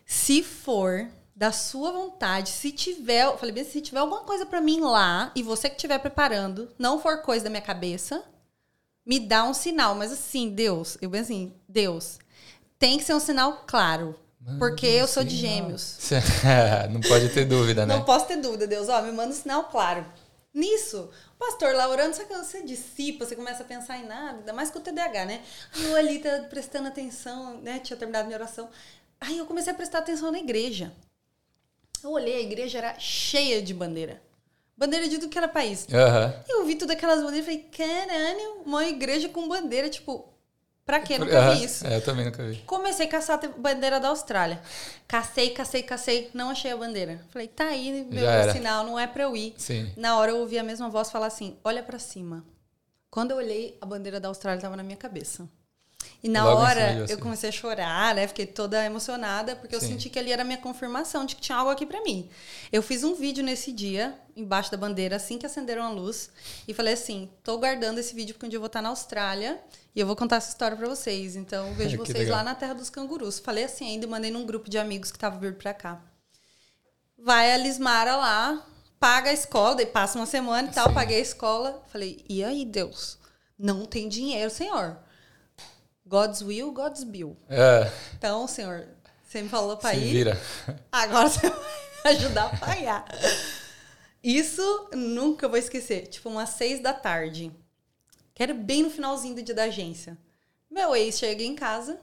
[0.05, 4.59] Se for da sua vontade, se tiver, eu falei bem, se tiver alguma coisa pra
[4.59, 8.23] mim lá e você que estiver preparando, não for coisa da minha cabeça,
[9.05, 9.95] me dá um sinal.
[9.95, 12.19] Mas assim, Deus, eu bem assim, Deus,
[12.77, 14.15] tem que ser um sinal claro.
[14.57, 15.97] Porque eu sou de gêmeos.
[16.91, 17.95] não pode ter dúvida, né?
[17.95, 18.89] Não posso ter dúvida, Deus.
[18.89, 20.05] Ó, me manda um sinal claro.
[20.53, 24.39] Nisso, o pastor lá orando, sabe quando você dissipa, você começa a pensar em nada,
[24.39, 25.41] ainda mais com o TDAH, né?
[25.73, 27.79] Aí eu ali tá prestando atenção, né?
[27.79, 28.69] Tinha terminado minha oração.
[29.21, 30.91] Aí eu comecei a prestar atenção na igreja.
[32.03, 34.21] Eu olhei, a igreja era cheia de bandeira.
[34.75, 35.85] Bandeira de tudo que era país.
[35.93, 36.33] Aham.
[36.47, 40.33] Eu vi todas aquelas bandeiras e falei, caralho, uma igreja com bandeira, tipo,
[40.89, 41.19] pra quê?
[41.19, 41.85] Nunca vi isso.
[41.85, 42.55] É, eu também nunca vi.
[42.65, 44.59] Comecei a caçar a bandeira da Austrália.
[45.07, 46.31] Cacei, cacei, cacei.
[46.33, 47.21] Não achei a bandeira.
[47.29, 49.53] Falei, tá aí, meu sinal, não é pra eu ir.
[49.55, 49.91] Sim.
[49.95, 52.43] Na hora eu ouvi a mesma voz falar assim: olha pra cima.
[53.11, 55.47] Quando eu olhei, a bandeira da Austrália tava na minha cabeça.
[56.23, 57.13] E na Logo cima hora de você.
[57.13, 58.27] eu comecei a chorar, né?
[58.27, 59.89] Fiquei toda emocionada, porque eu Sim.
[59.89, 62.29] senti que ali era a minha confirmação de que tinha algo aqui pra mim.
[62.71, 66.29] Eu fiz um vídeo nesse dia, embaixo da bandeira, assim que acenderam a luz,
[66.67, 69.59] e falei assim: tô guardando esse vídeo porque um dia eu vou estar na Austrália
[69.95, 71.35] e eu vou contar essa história pra vocês.
[71.35, 72.37] Então eu vejo vocês legal.
[72.37, 73.39] lá na Terra dos Cangurus.
[73.39, 76.01] Falei assim ainda e mandei num grupo de amigos que estavam vindo pra cá.
[77.17, 78.65] Vai a Lismara lá,
[78.99, 81.83] paga a escola, daí passa uma semana e tal, paguei a escola.
[81.87, 83.17] Falei, e aí, Deus?
[83.57, 84.97] Não tem dinheiro, Senhor.
[86.05, 87.37] God's will, God's bill.
[87.49, 88.87] É, Então, Senhor,
[89.27, 90.41] você me falou se ir, vira.
[90.91, 93.05] agora você vai ajudar a pagar.
[94.23, 96.07] Isso nunca vou esquecer.
[96.07, 97.51] Tipo, umas seis da tarde.
[98.39, 100.17] Que era bem no finalzinho do dia da agência.
[100.71, 101.99] Meu ex chega em casa,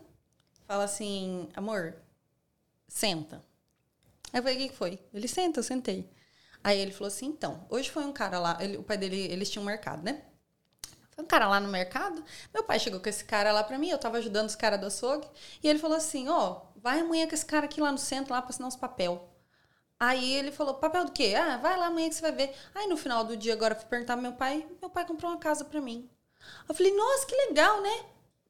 [0.67, 1.97] fala assim, amor,
[2.87, 3.43] senta.
[4.31, 4.99] Aí eu falei, o que foi?
[5.15, 6.11] Ele senta, eu sentei.
[6.63, 9.49] Aí ele falou assim, então, hoje foi um cara lá, ele- o pai dele, eles
[9.49, 10.25] tinham um mercado, né?
[11.13, 12.23] Foi um cara lá no mercado.
[12.53, 14.89] Meu pai chegou com esse cara lá pra mim, eu tava ajudando os caras do
[14.89, 15.27] açougue.
[15.63, 18.43] E ele falou assim, ó, vai amanhã com esse cara aqui lá no centro, lá
[18.43, 19.27] pra assinar uns papel.
[19.99, 21.35] Aí ele falou, papel do quê?
[21.35, 22.55] Ah, vai lá amanhã que você vai ver.
[22.75, 25.31] Aí no final do dia, agora eu fui perguntar pro meu pai, meu pai comprou
[25.31, 26.11] uma casa pra mim.
[26.69, 28.01] Eu falei, nossa, que legal, né?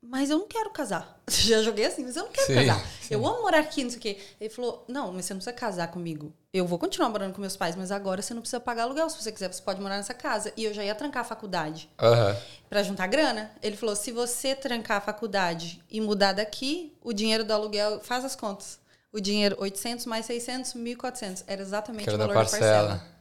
[0.08, 1.20] Mas eu não quero casar.
[1.28, 2.86] Já joguei assim, mas eu não quero Sim, casar.
[3.02, 3.14] sim.
[3.14, 4.18] Eu amo morar aqui, não sei o quê.
[4.40, 6.32] Ele falou, não, mas você não precisa casar comigo.
[6.52, 9.10] Eu vou continuar morando com meus pais, mas agora você não precisa pagar aluguel.
[9.10, 10.52] Se você quiser, você pode morar nessa casa.
[10.56, 12.36] E eu já ia trancar a faculdade Aham.
[12.68, 13.50] para juntar grana.
[13.60, 18.24] Ele falou: se você trancar a faculdade e mudar daqui, o dinheiro do aluguel, faz
[18.24, 18.78] as contas.
[19.12, 21.44] O dinheiro, 800 mais 600, 1.400.
[21.46, 22.60] Era exatamente o valor da parcela.
[22.88, 23.15] parcela.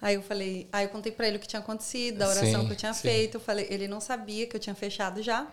[0.00, 2.66] Aí eu falei, aí eu contei pra ele o que tinha acontecido, da oração Sim,
[2.66, 3.02] que eu tinha sim.
[3.02, 3.34] feito.
[3.36, 5.46] Eu falei, ele não sabia que eu tinha fechado já.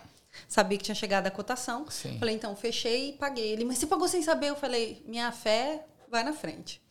[0.47, 1.85] Sabia que tinha chegado a cotação.
[1.89, 2.19] Sim.
[2.19, 3.53] Falei, então, fechei e paguei.
[3.53, 4.49] Ele, mas você pagou sem saber?
[4.49, 6.81] Eu falei, minha fé vai na frente.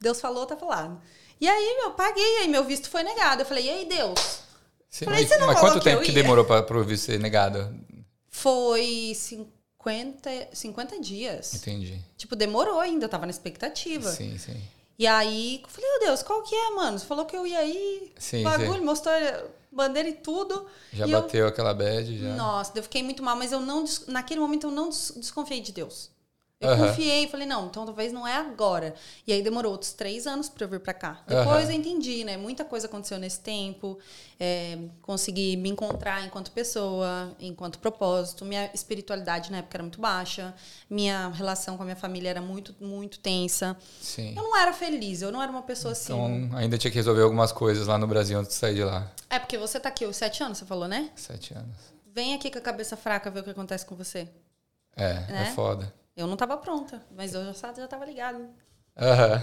[0.00, 1.00] Deus falou, tá falado.
[1.40, 3.42] E aí, eu paguei, aí meu visto foi negado.
[3.42, 4.44] Eu falei, e aí, Deus?
[4.90, 7.18] Sim, Falei, mas você não mas quanto que tempo que demorou pra, pro visto ser
[7.18, 7.74] negado?
[8.28, 11.54] Foi 50, 50 dias.
[11.54, 12.00] Entendi.
[12.16, 14.10] Tipo, demorou ainda, eu tava na expectativa.
[14.12, 14.62] Sim, sim.
[14.98, 16.98] E aí, eu falei, meu Deus, qual que é, mano?
[16.98, 18.84] Você falou que eu ia aí, Sim, bagulho, sim.
[18.84, 19.14] mostrou
[19.72, 20.66] bandeira e tudo.
[20.92, 22.34] Já e eu- bateu aquela bad, já.
[22.36, 25.72] Nossa, eu fiquei muito mal, mas eu não, naquele momento eu não des- desconfiei de
[25.72, 26.10] Deus.
[26.60, 26.86] Eu Aham.
[26.88, 28.94] confiei, falei, não, então talvez não é agora.
[29.26, 31.20] E aí demorou outros três anos pra eu vir pra cá.
[31.26, 31.72] Depois Aham.
[31.72, 32.36] eu entendi, né?
[32.36, 33.98] Muita coisa aconteceu nesse tempo.
[34.40, 38.44] É, consegui me encontrar enquanto pessoa, enquanto propósito.
[38.44, 40.54] Minha espiritualidade na época era muito baixa.
[40.88, 43.76] Minha relação com a minha família era muito, muito tensa.
[44.00, 44.34] Sim.
[44.36, 46.14] Eu não era feliz, eu não era uma pessoa assim.
[46.14, 49.10] Então, ainda tinha que resolver algumas coisas lá no Brasil antes de sair de lá.
[49.28, 51.10] É porque você tá aqui, os sete anos, você falou, né?
[51.16, 51.76] Sete anos.
[52.14, 54.28] Vem aqui com a cabeça fraca ver o que acontece com você.
[54.96, 55.48] É, Né?
[55.50, 55.92] é foda.
[56.16, 58.46] Eu não tava pronta, mas eu já, sa- já tava ligado.
[58.96, 59.42] Aham.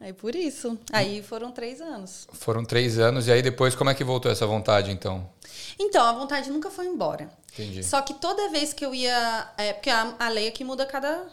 [0.00, 0.78] Aí por isso.
[0.92, 2.26] Aí foram três anos.
[2.32, 5.30] Foram três anos, e aí depois como é que voltou essa vontade, então?
[5.78, 7.30] Então, a vontade nunca foi embora.
[7.52, 7.84] Entendi.
[7.84, 9.48] Só que toda vez que eu ia.
[9.56, 11.26] É, porque a, a lei aqui muda cada.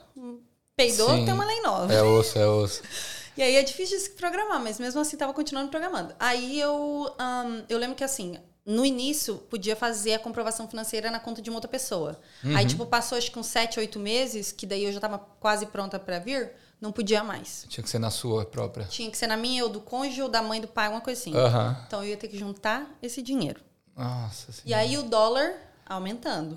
[0.76, 1.26] Peidou, Sim.
[1.26, 1.92] tem uma lei nova.
[1.92, 2.82] É osso, é osso.
[3.38, 6.14] E aí é difícil de se programar, mas mesmo assim tava continuando programando.
[6.20, 8.38] Aí eu, ahn, eu lembro que assim,
[8.70, 12.20] no início podia fazer a comprovação financeira na conta de uma outra pessoa.
[12.56, 15.66] Aí, tipo, passou acho que uns sete, oito meses, que daí eu já tava quase
[15.66, 17.66] pronta pra vir, não podia mais.
[17.68, 18.86] Tinha que ser na sua própria.
[18.86, 21.20] Tinha que ser na minha, ou do cônjuge, ou da mãe, do pai, uma coisa
[21.20, 21.36] assim.
[21.36, 21.84] Aham.
[21.88, 23.60] Então eu ia ter que juntar esse dinheiro.
[23.98, 25.56] Nossa E aí o dólar
[25.88, 26.56] aumentando.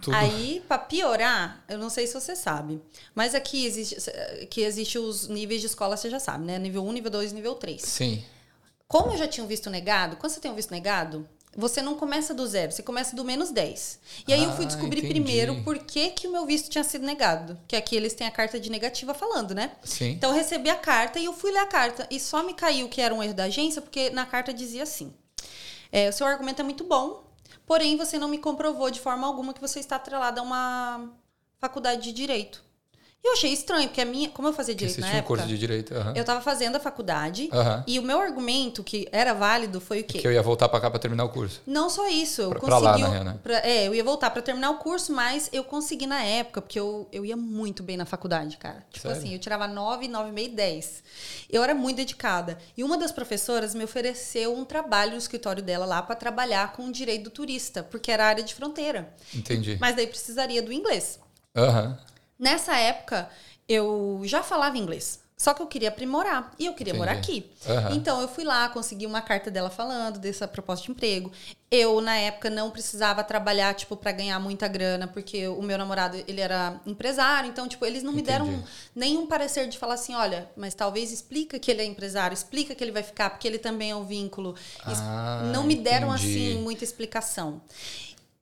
[0.00, 0.14] Tudo.
[0.14, 2.80] Aí, pra piorar, eu não sei se você sabe,
[3.12, 3.96] mas aqui existe,
[4.48, 6.60] que existe os níveis de escola, você já sabe, né?
[6.60, 7.82] Nível 1, nível 2, nível 3.
[7.82, 8.24] Sim.
[8.88, 11.94] Como eu já tinha um visto negado, quando você tem um visto negado, você não
[11.94, 14.00] começa do zero, você começa do menos 10.
[14.26, 15.14] E aí eu fui Ah, descobrir entendi.
[15.14, 17.58] primeiro por que, que o meu visto tinha sido negado.
[17.68, 19.72] Que aqui eles têm a carta de negativa falando, né?
[19.84, 20.10] Sim.
[20.10, 22.06] Então eu recebi a carta e eu fui ler a carta.
[22.10, 25.14] E só me caiu que era um erro da agência, porque na carta dizia assim:
[25.92, 27.24] é, o seu argumento é muito bom,
[27.64, 31.08] porém você não me comprovou de forma alguma que você está atrelada a uma
[31.60, 32.64] faculdade de direito.
[33.24, 34.28] E eu achei estranho, porque a minha.
[34.28, 35.94] Como eu fazia direito na existe um época, curso de direito.
[35.94, 36.12] Aham.
[36.14, 37.48] eu estava fazendo a faculdade.
[37.50, 37.82] Aham.
[37.86, 40.18] E o meu argumento, que era válido, foi o quê?
[40.18, 41.62] Que eu ia voltar pra cá pra terminar o curso.
[41.66, 42.84] Não só isso, eu Pra- pra consegui.
[42.84, 43.38] lá, o- na real, né?
[43.42, 46.78] pra- é, eu ia voltar pra terminar o curso, mas eu consegui na época, porque
[46.78, 48.84] eu, eu ia muito bem na faculdade, cara.
[48.92, 49.16] Tipo Sério?
[49.16, 51.02] assim, eu tirava 9, 9, meio 10.
[51.48, 52.58] Eu era muito dedicada.
[52.76, 56.84] E uma das professoras me ofereceu um trabalho no escritório dela lá pra trabalhar com
[56.88, 59.08] o direito do turista, porque era área de fronteira.
[59.34, 59.78] Entendi.
[59.80, 61.18] Mas daí precisaria do inglês.
[61.56, 61.98] Aham.
[62.44, 63.30] Nessa época,
[63.66, 65.18] eu já falava inglês.
[65.34, 66.52] Só que eu queria aprimorar.
[66.58, 66.98] E eu queria Entendi.
[66.98, 67.50] morar aqui.
[67.66, 67.94] Aham.
[67.94, 71.32] Então, eu fui lá, consegui uma carta dela falando dessa proposta de emprego.
[71.70, 76.22] Eu, na época, não precisava trabalhar, tipo, para ganhar muita grana, porque o meu namorado,
[76.28, 77.48] ele era empresário.
[77.48, 78.64] Então, tipo, eles não me deram Entendi.
[78.94, 82.84] nenhum parecer de falar assim, olha, mas talvez explica que ele é empresário, explica que
[82.84, 84.54] ele vai ficar, porque ele também é um vínculo.
[84.84, 86.50] Ah, não me deram, entendi.
[86.50, 87.62] assim, muita explicação.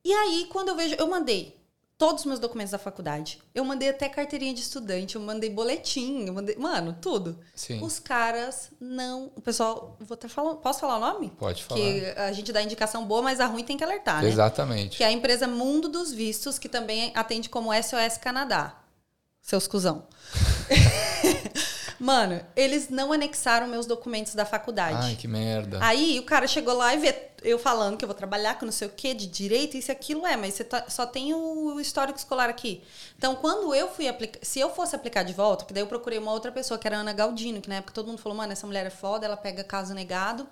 [0.04, 1.61] E aí, quando eu vejo, eu mandei
[2.02, 3.38] todos os meus documentos da faculdade.
[3.54, 7.38] Eu mandei até carteirinha de estudante, eu mandei boletim, eu mandei, mano, tudo.
[7.54, 7.80] Sim.
[7.80, 11.30] Os caras não, o pessoal, vou até falar, posso falar o nome?
[11.38, 11.80] Pode falar.
[11.80, 14.28] Que a gente dá indicação boa, mas a ruim tem que alertar, né?
[14.28, 14.96] Exatamente.
[14.96, 18.80] Que é a empresa Mundo dos Vistos, que também atende como SOS Canadá.
[19.40, 20.04] Seus cuzão.
[22.02, 24.98] Mano, eles não anexaram meus documentos da faculdade.
[25.06, 25.78] Ai, que merda.
[25.80, 27.12] Aí o cara chegou lá e vê
[27.44, 29.92] eu falando que eu vou trabalhar com não sei o que de direito, isso e
[29.92, 32.82] aquilo é, mas você tá, só tem o histórico escolar aqui.
[33.16, 36.18] Então, quando eu fui aplicar, se eu fosse aplicar de volta, que daí eu procurei
[36.18, 38.52] uma outra pessoa, que era a Ana Galdino, que na época todo mundo falou, mano,
[38.52, 40.46] essa mulher é foda, ela pega caso negado.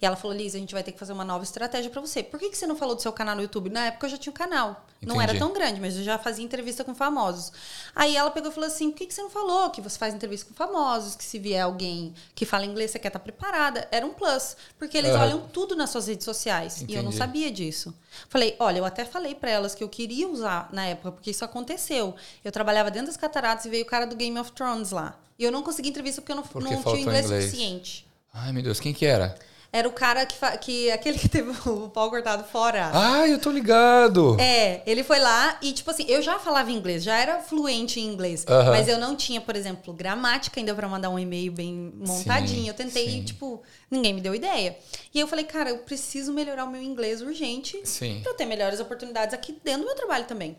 [0.00, 2.22] E ela falou, Liz, a gente vai ter que fazer uma nova estratégia para você.
[2.22, 3.68] Por que, que você não falou do seu canal no YouTube?
[3.68, 4.86] Na época eu já tinha um canal.
[4.96, 5.14] Entendi.
[5.14, 7.52] Não era tão grande, mas eu já fazia entrevista com famosos.
[7.94, 10.14] Aí ela pegou e falou assim: por que, que você não falou que você faz
[10.14, 13.88] entrevista com famosos, que se vier alguém que fala inglês, você quer estar tá preparada?
[13.90, 14.56] Era um plus.
[14.78, 15.20] Porque eles uhum.
[15.20, 16.76] olham tudo nas suas redes sociais.
[16.76, 16.94] Entendi.
[16.94, 17.94] E eu não sabia disso.
[18.28, 21.44] Falei, olha, eu até falei para elas que eu queria usar na época, porque isso
[21.44, 22.14] aconteceu.
[22.44, 25.18] Eu trabalhava dentro das cataratas e veio o cara do Game of Thrones lá.
[25.38, 28.06] E eu não consegui entrevista porque eu não, porque não tinha inglês, inglês suficiente.
[28.32, 29.36] Ai, meu Deus, quem que era?
[29.72, 30.90] Era o cara que, que.
[30.90, 32.90] Aquele que teve o pau cortado fora.
[32.92, 34.36] Ah, eu tô ligado.
[34.40, 38.06] É, ele foi lá e, tipo assim, eu já falava inglês, já era fluente em
[38.06, 38.44] inglês.
[38.44, 38.70] Uh -huh.
[38.70, 42.62] Mas eu não tinha, por exemplo, gramática ainda para mandar um e-mail bem montadinho.
[42.62, 43.24] Sim, eu tentei, sim.
[43.24, 44.76] tipo, ninguém me deu ideia.
[45.14, 48.20] E eu falei, cara, eu preciso melhorar o meu inglês urgente sim.
[48.22, 50.56] pra eu ter melhores oportunidades aqui dentro do meu trabalho também.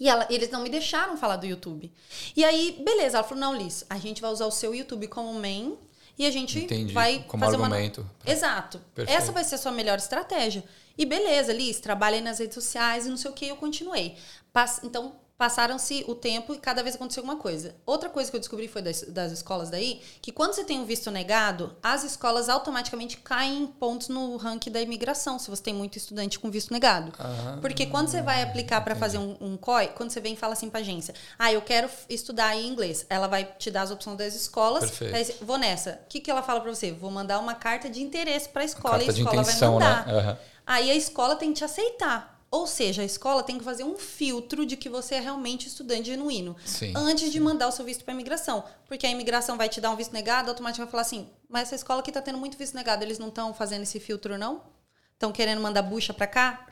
[0.00, 1.92] E ela, eles não me deixaram falar do YouTube.
[2.34, 5.32] E aí, beleza, ela falou: não, Liz, a gente vai usar o seu YouTube como
[5.34, 5.76] main
[6.18, 6.92] e a gente Entendi.
[6.92, 8.00] vai Como fazer argumento.
[8.02, 8.80] uma Exato.
[8.94, 9.18] Perfeito.
[9.18, 10.64] Essa vai ser a sua melhor estratégia.
[10.96, 14.16] E beleza, Liz, trabalhei nas redes sociais e não sei o que, eu continuei.
[14.84, 17.74] Então, passaram-se o tempo e cada vez aconteceu alguma coisa.
[17.84, 20.84] Outra coisa que eu descobri foi das, das, escolas daí, que quando você tem um
[20.84, 25.74] visto negado, as escolas automaticamente caem em pontos no ranking da imigração, se você tem
[25.74, 27.12] muito estudante com visto negado.
[27.18, 30.36] Ah, Porque quando você vai aplicar para fazer um, um COI, quando você vem e
[30.36, 33.90] fala assim para agência, ah, eu quero estudar em inglês, ela vai te dar as
[33.90, 36.00] opções das escolas, aí, vou nessa.
[36.04, 36.92] O que, que ela fala para você?
[36.92, 40.06] Vou mandar uma carta de interesse para a escola e a escola vai mandar.
[40.06, 40.14] Né?
[40.14, 40.36] Uhum.
[40.66, 42.33] Aí a escola tem que te aceitar.
[42.54, 46.06] Ou seja, a escola tem que fazer um filtro de que você é realmente estudante
[46.06, 47.30] genuíno sim, antes sim.
[47.30, 48.62] de mandar o seu visto para a imigração.
[48.86, 51.74] Porque a imigração vai te dar um visto negado, automaticamente vai falar assim: mas essa
[51.74, 54.62] escola aqui está tendo muito visto negado, eles não estão fazendo esse filtro, não?
[55.14, 56.64] Estão querendo mandar bucha para cá?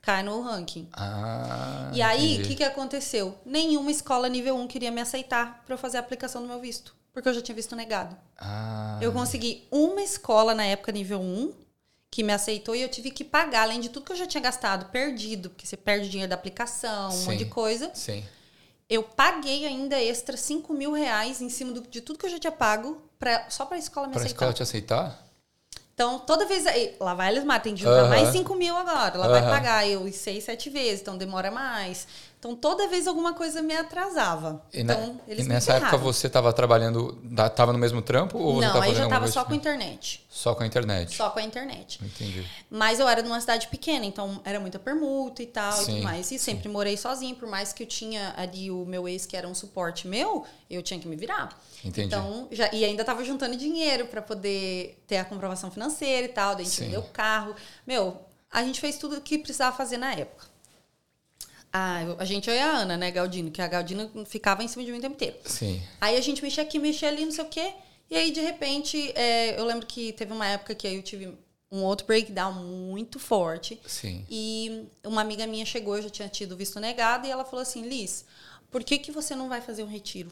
[0.00, 0.88] Cai no ranking.
[0.94, 3.36] Ah, e aí, o que, que aconteceu?
[3.44, 6.96] Nenhuma escola nível 1 queria me aceitar para eu fazer a aplicação do meu visto.
[7.12, 8.16] Porque eu já tinha visto negado.
[8.38, 8.98] Ah.
[9.02, 11.65] Eu consegui uma escola na época nível 1
[12.16, 14.42] que me aceitou e eu tive que pagar, além de tudo que eu já tinha
[14.42, 17.90] gastado, perdido, porque você perde dinheiro da aplicação, sim, um monte de coisa.
[17.92, 18.24] Sim.
[18.88, 22.38] Eu paguei ainda extra 5 mil reais em cima do, de tudo que eu já
[22.38, 24.38] tinha pago pra, só para a escola me pra aceitar.
[24.38, 25.26] Para a escola te aceitar?
[25.92, 29.14] Então, toda vez aí, lá vai eles matem de uh mais 5 mil agora.
[29.14, 29.32] Ela uh -huh.
[29.32, 32.08] vai pagar eu seis, sete vezes, então demora mais.
[32.38, 34.62] Então, toda vez alguma coisa me atrasava.
[34.72, 38.38] E, então, na, e nessa época você estava trabalhando, estava no mesmo trampo?
[38.38, 40.24] Ou Não, aí já estava só com a internet.
[40.28, 41.16] Só com a internet?
[41.16, 41.98] Só com a internet.
[42.04, 42.46] Entendi.
[42.70, 46.04] Mas eu era numa cidade pequena, então era muita permuta e tal sim, e tudo
[46.04, 46.26] mais.
[46.26, 46.38] E sim.
[46.38, 49.54] sempre morei sozinha, por mais que eu tinha ali o meu ex, que era um
[49.54, 51.58] suporte meu, eu tinha que me virar.
[51.82, 52.06] Entendi.
[52.06, 56.54] Então, já, e ainda estava juntando dinheiro para poder ter a comprovação financeira e tal,
[56.54, 57.56] daí a gente vendeu o carro.
[57.86, 58.20] Meu,
[58.50, 60.55] a gente fez tudo o que precisava fazer na época.
[61.78, 63.50] Ah, a gente é a Ana, né, Galdino?
[63.50, 65.36] Que a Galdino ficava em cima de mim o tempo inteiro.
[65.44, 65.82] Sim.
[66.00, 67.74] Aí a gente mexia aqui, mexia ali, não sei o quê.
[68.10, 71.36] E aí, de repente, é, eu lembro que teve uma época que aí eu tive
[71.70, 73.78] um outro breakdown muito forte.
[73.86, 74.24] Sim.
[74.30, 77.82] E uma amiga minha chegou, eu já tinha tido visto negado, e ela falou assim,
[77.86, 78.24] Liz,
[78.70, 80.30] por que, que você não vai fazer um retiro?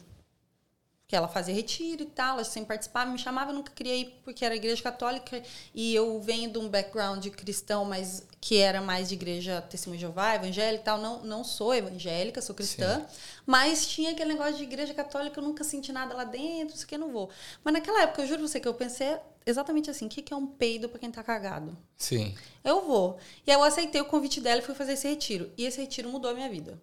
[1.07, 4.19] Que ela fazia retiro e tal, ela sempre participava, me chamava, eu nunca queria ir
[4.23, 5.41] porque era igreja católica
[5.73, 10.01] e eu venho de um background cristão, mas que era mais de igreja testemunho de
[10.01, 13.17] Jeová, evangélica e tal, não, não sou evangélica, sou cristã, Sim.
[13.45, 16.95] mas tinha aquele negócio de igreja católica, eu nunca senti nada lá dentro, isso que
[16.95, 17.29] eu não vou.
[17.63, 20.47] Mas naquela época, eu juro você que eu pensei exatamente assim, o que é um
[20.47, 21.77] peido para quem tá cagado?
[21.95, 22.35] Sim.
[22.63, 23.19] Eu vou.
[23.45, 25.51] E aí eu aceitei o convite dela e fui fazer esse retiro.
[25.55, 26.81] E esse retiro mudou a minha vida.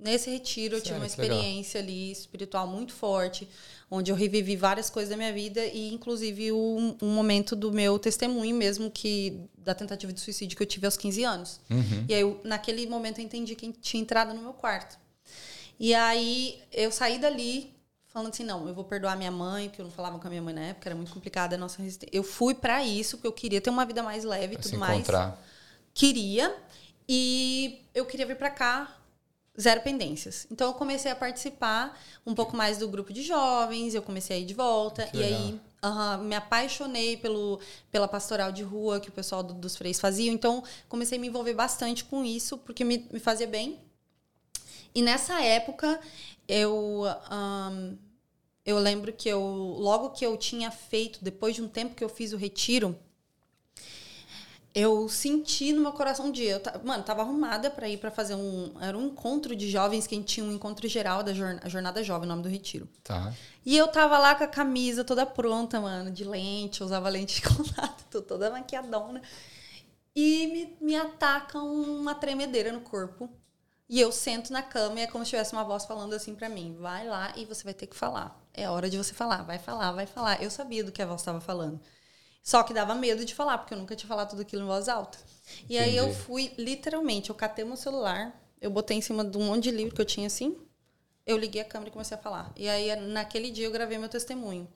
[0.00, 3.46] Nesse retiro eu tive uma experiência ali espiritual muito forte,
[3.90, 7.98] onde eu revivi várias coisas da minha vida e inclusive um, um, momento do meu
[7.98, 11.60] testemunho mesmo que da tentativa de suicídio que eu tive aos 15 anos.
[11.68, 12.06] Uhum.
[12.08, 14.98] E aí eu, naquele momento eu entendi que tinha entrado no meu quarto.
[15.78, 17.70] E aí eu saí dali
[18.08, 20.42] falando assim, não, eu vou perdoar minha mãe, porque eu não falava com a minha
[20.42, 22.10] mãe na época, era muito complicada a nossa resistência.
[22.10, 25.06] Eu fui para isso, porque eu queria ter uma vida mais leve e tudo mais.
[25.92, 26.56] Queria.
[27.08, 28.99] E eu queria vir para cá
[29.58, 30.46] zero pendências.
[30.50, 34.40] Então eu comecei a participar um pouco mais do grupo de jovens, eu comecei a
[34.40, 35.06] ir de volta.
[35.06, 35.40] Que e legal.
[35.40, 37.58] aí Uhum, me apaixonei pelo,
[37.90, 40.30] pela pastoral de rua que o pessoal do, dos freios fazia.
[40.30, 43.78] Então, comecei a me envolver bastante com isso, porque me, me fazia bem.
[44.94, 45.98] E nessa época,
[46.46, 47.96] eu, um,
[48.66, 52.08] eu lembro que eu, logo que eu tinha feito, depois de um tempo que eu
[52.10, 52.98] fiz o retiro,
[54.74, 56.62] eu senti no meu coração um dia.
[56.64, 58.72] Eu, mano, tava arrumada para ir para fazer um.
[58.80, 62.04] Era um encontro de jovens que a gente tinha um encontro geral da jornada, jornada
[62.04, 62.88] Jovem, o nome do retiro.
[63.02, 63.32] Tá.
[63.66, 67.36] E eu tava lá com a camisa toda pronta, mano, de lente, eu usava lente
[67.42, 69.20] de contato, toda maquiadona.
[70.14, 73.28] E me, me ataca uma tremedeira no corpo.
[73.88, 76.48] E eu sento na cama e é como se tivesse uma voz falando assim para
[76.48, 78.40] mim: vai lá e você vai ter que falar.
[78.54, 80.40] É hora de você falar, vai falar, vai falar.
[80.40, 81.80] Eu sabia do que a voz estava falando.
[82.42, 84.88] Só que dava medo de falar, porque eu nunca tinha falado tudo aquilo em voz
[84.88, 85.18] alta.
[85.68, 85.78] E Entendi.
[85.78, 89.64] aí eu fui, literalmente, eu catei meu celular, eu botei em cima de um monte
[89.64, 90.56] de livro que eu tinha assim,
[91.26, 92.52] eu liguei a câmera e comecei a falar.
[92.56, 94.68] E aí, naquele dia, eu gravei meu testemunho.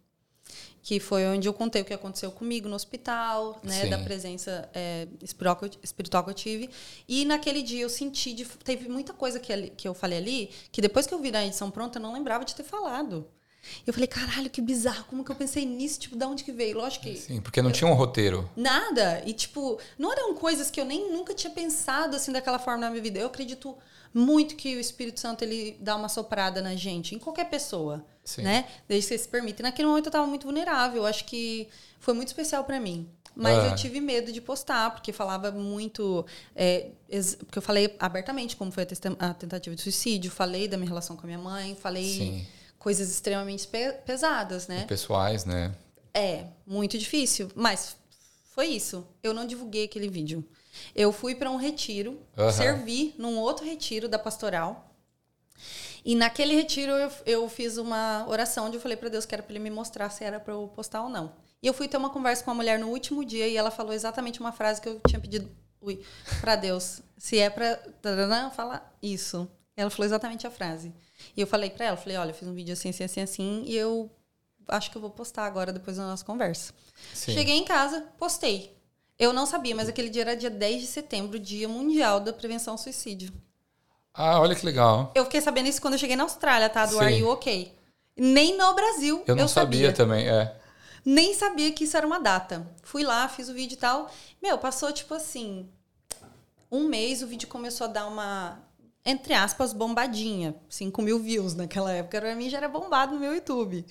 [0.83, 3.85] Que foi onde eu contei o que aconteceu comigo no hospital, né?
[3.85, 3.91] Sim.
[3.91, 5.09] Da presença é,
[5.83, 6.69] espiritual que eu tive.
[7.09, 8.35] E naquele dia eu senti.
[8.35, 11.45] De, teve muita coisa que, que eu falei ali, que depois que eu vi na
[11.45, 13.27] edição pronta, eu não lembrava de ter falado.
[13.87, 16.01] Eu falei, caralho, que bizarro, como que eu pensei nisso?
[16.01, 16.77] Tipo, da onde que veio?
[16.77, 17.17] Lógico que.
[17.17, 18.49] Sim, porque não eu, tinha um roteiro.
[18.57, 19.23] Nada.
[19.27, 22.91] E, tipo, não eram coisas que eu nem nunca tinha pensado assim daquela forma na
[22.91, 23.19] minha vida.
[23.19, 23.77] Eu acredito
[24.13, 28.05] muito que o Espírito Santo ele dá uma soprada na gente, em qualquer pessoa.
[28.25, 28.43] Sim.
[28.43, 28.67] né?
[28.89, 29.63] Desde que você se permite.
[29.63, 31.03] Naquele momento eu estava muito vulnerável.
[31.03, 31.69] Eu acho que
[32.01, 33.09] foi muito especial para mim.
[33.37, 33.67] Mas ah.
[33.67, 36.25] eu tive medo de postar, porque falava muito.
[36.55, 36.91] É,
[37.39, 38.85] porque eu falei abertamente como foi
[39.19, 42.05] a, tentativa de suicídio, falei da minha relação com a minha mãe, falei.
[42.05, 42.47] Sim
[42.85, 44.83] coisas extremamente pe pesadas, né?
[44.83, 45.75] E pessoais, né?
[46.13, 47.51] É, muito difícil.
[47.55, 47.97] Mas
[48.51, 49.09] foi isso.
[49.23, 50.47] Eu não divulguei aquele vídeo.
[50.95, 52.53] Eu fui para um retiro, uhum.
[52.53, 54.95] servi num outro retiro da pastoral.
[56.05, 59.43] E naquele retiro eu, eu fiz uma oração onde eu falei para Deus que era
[59.43, 61.33] para ele me mostrar se era para eu postar ou não.
[61.63, 63.95] E eu fui ter uma conversa com uma mulher no último dia e ela falou
[63.95, 65.51] exatamente uma frase que eu tinha pedido
[66.39, 67.01] para Deus.
[67.17, 67.81] Se é para
[68.51, 69.49] falar isso.
[69.77, 70.93] Ela falou exatamente a frase.
[71.37, 73.63] E eu falei para ela, falei, olha, eu fiz um vídeo assim, assim, assim, assim,
[73.67, 74.11] e eu
[74.69, 76.73] acho que eu vou postar agora depois da nossa conversa.
[77.13, 77.33] Sim.
[77.33, 78.77] Cheguei em casa, postei.
[79.19, 82.75] Eu não sabia, mas aquele dia era dia 10 de setembro, Dia Mundial da Prevenção
[82.75, 83.33] ao Suicídio.
[84.13, 85.13] Ah, olha que legal.
[85.15, 86.87] Eu fiquei sabendo isso quando eu cheguei na Austrália, tá?
[86.87, 87.01] Do Sim.
[87.01, 87.77] Are You OK?
[88.17, 89.25] Nem no Brasil.
[89.27, 89.89] Eu não eu sabia.
[89.89, 90.57] sabia também, é.
[91.05, 92.67] Nem sabia que isso era uma data.
[92.83, 94.11] Fui lá, fiz o vídeo e tal.
[94.41, 95.69] Meu, passou tipo assim.
[96.71, 98.64] Um mês, o vídeo começou a dar uma
[99.05, 100.55] entre aspas, bombadinha.
[100.69, 102.21] 5 mil views naquela época.
[102.21, 103.85] Pra mim já era bombado no meu YouTube.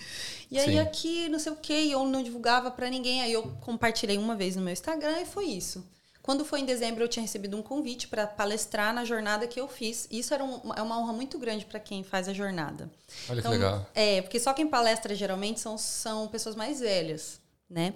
[0.50, 0.80] E aí Sim.
[0.80, 3.22] aqui, não sei o que, eu não divulgava para ninguém.
[3.22, 5.86] Aí eu compartilhei uma vez no meu Instagram e foi isso.
[6.24, 9.68] Quando foi em dezembro, eu tinha recebido um convite para palestrar na jornada que eu
[9.68, 10.08] fiz.
[10.10, 12.90] Isso era um, é uma honra muito grande para quem faz a jornada.
[13.30, 13.86] Olha então, que legal.
[13.94, 17.94] É, porque só quem palestra geralmente são, são pessoas mais velhas, né?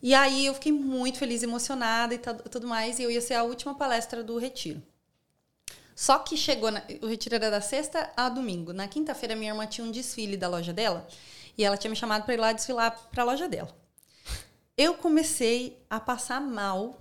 [0.00, 3.00] E aí eu fiquei muito feliz, emocionada e tudo mais.
[3.00, 4.80] E eu ia ser a última palestra do retiro.
[5.96, 8.74] Só que chegou, na, o retiro era da sexta a domingo.
[8.74, 11.06] Na quinta-feira, minha irmã tinha um desfile da loja dela
[11.56, 13.74] e ela tinha me chamado para ir lá desfilar para a loja dela.
[14.76, 16.98] Eu comecei a passar mal.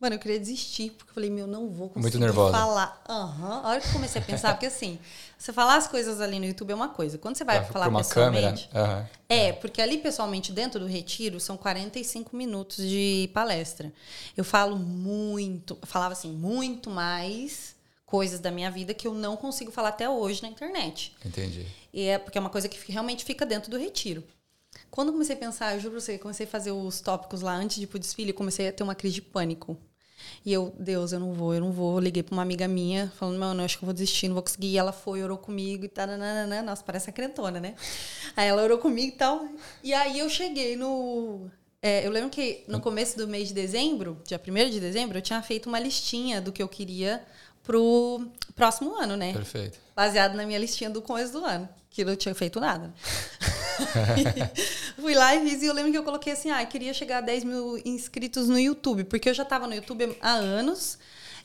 [0.00, 2.56] Mano, eu queria desistir, porque eu falei, meu, não vou conseguir Muito nervosa.
[2.56, 3.02] falar.
[3.06, 3.46] Aham.
[3.46, 3.52] Uhum.
[3.52, 4.98] A hora que eu comecei a pensar, porque assim,
[5.38, 7.18] você falar as coisas ali no YouTube é uma coisa.
[7.18, 8.68] Quando você vai pra, falar uma pessoalmente.
[8.68, 9.00] Câmera.
[9.00, 9.06] Uhum.
[9.28, 13.92] É, porque ali pessoalmente, dentro do retiro, são 45 minutos de palestra.
[14.34, 17.73] Eu falo muito, eu falava assim, muito mais
[18.14, 21.12] coisas da minha vida que eu não consigo falar até hoje na internet.
[21.26, 21.66] Entendi.
[21.92, 24.22] E é porque é uma coisa que realmente fica dentro do retiro.
[24.88, 27.56] Quando eu comecei a pensar, eu juro pra você, comecei a fazer os tópicos lá
[27.56, 29.76] antes de ir pro desfile, eu comecei a ter uma crise de pânico.
[30.46, 31.96] E eu, Deus, eu não vou, eu não vou.
[31.96, 34.34] Eu liguei pra uma amiga minha, falando, mano, eu acho que eu vou desistir, não
[34.34, 34.68] vou conseguir.
[34.68, 36.06] E ela foi, orou comigo e tal.
[36.64, 37.74] Nossa, parece a crentona, né?
[38.36, 39.44] Aí ela orou comigo e tal.
[39.82, 41.50] E aí eu cheguei no.
[41.82, 45.22] É, eu lembro que no começo do mês de dezembro, dia 1 de dezembro, eu
[45.22, 47.20] tinha feito uma listinha do que eu queria
[47.64, 48.24] pro
[48.54, 49.32] próximo ano, né?
[49.32, 49.78] Perfeito.
[49.96, 52.94] Baseado na minha listinha do começo do ano, que eu não tinha feito nada.
[54.96, 57.20] Fui lá e fiz, e eu lembro que eu coloquei assim, ah, queria chegar a
[57.20, 60.98] 10 mil inscritos no YouTube, porque eu já estava no YouTube há anos,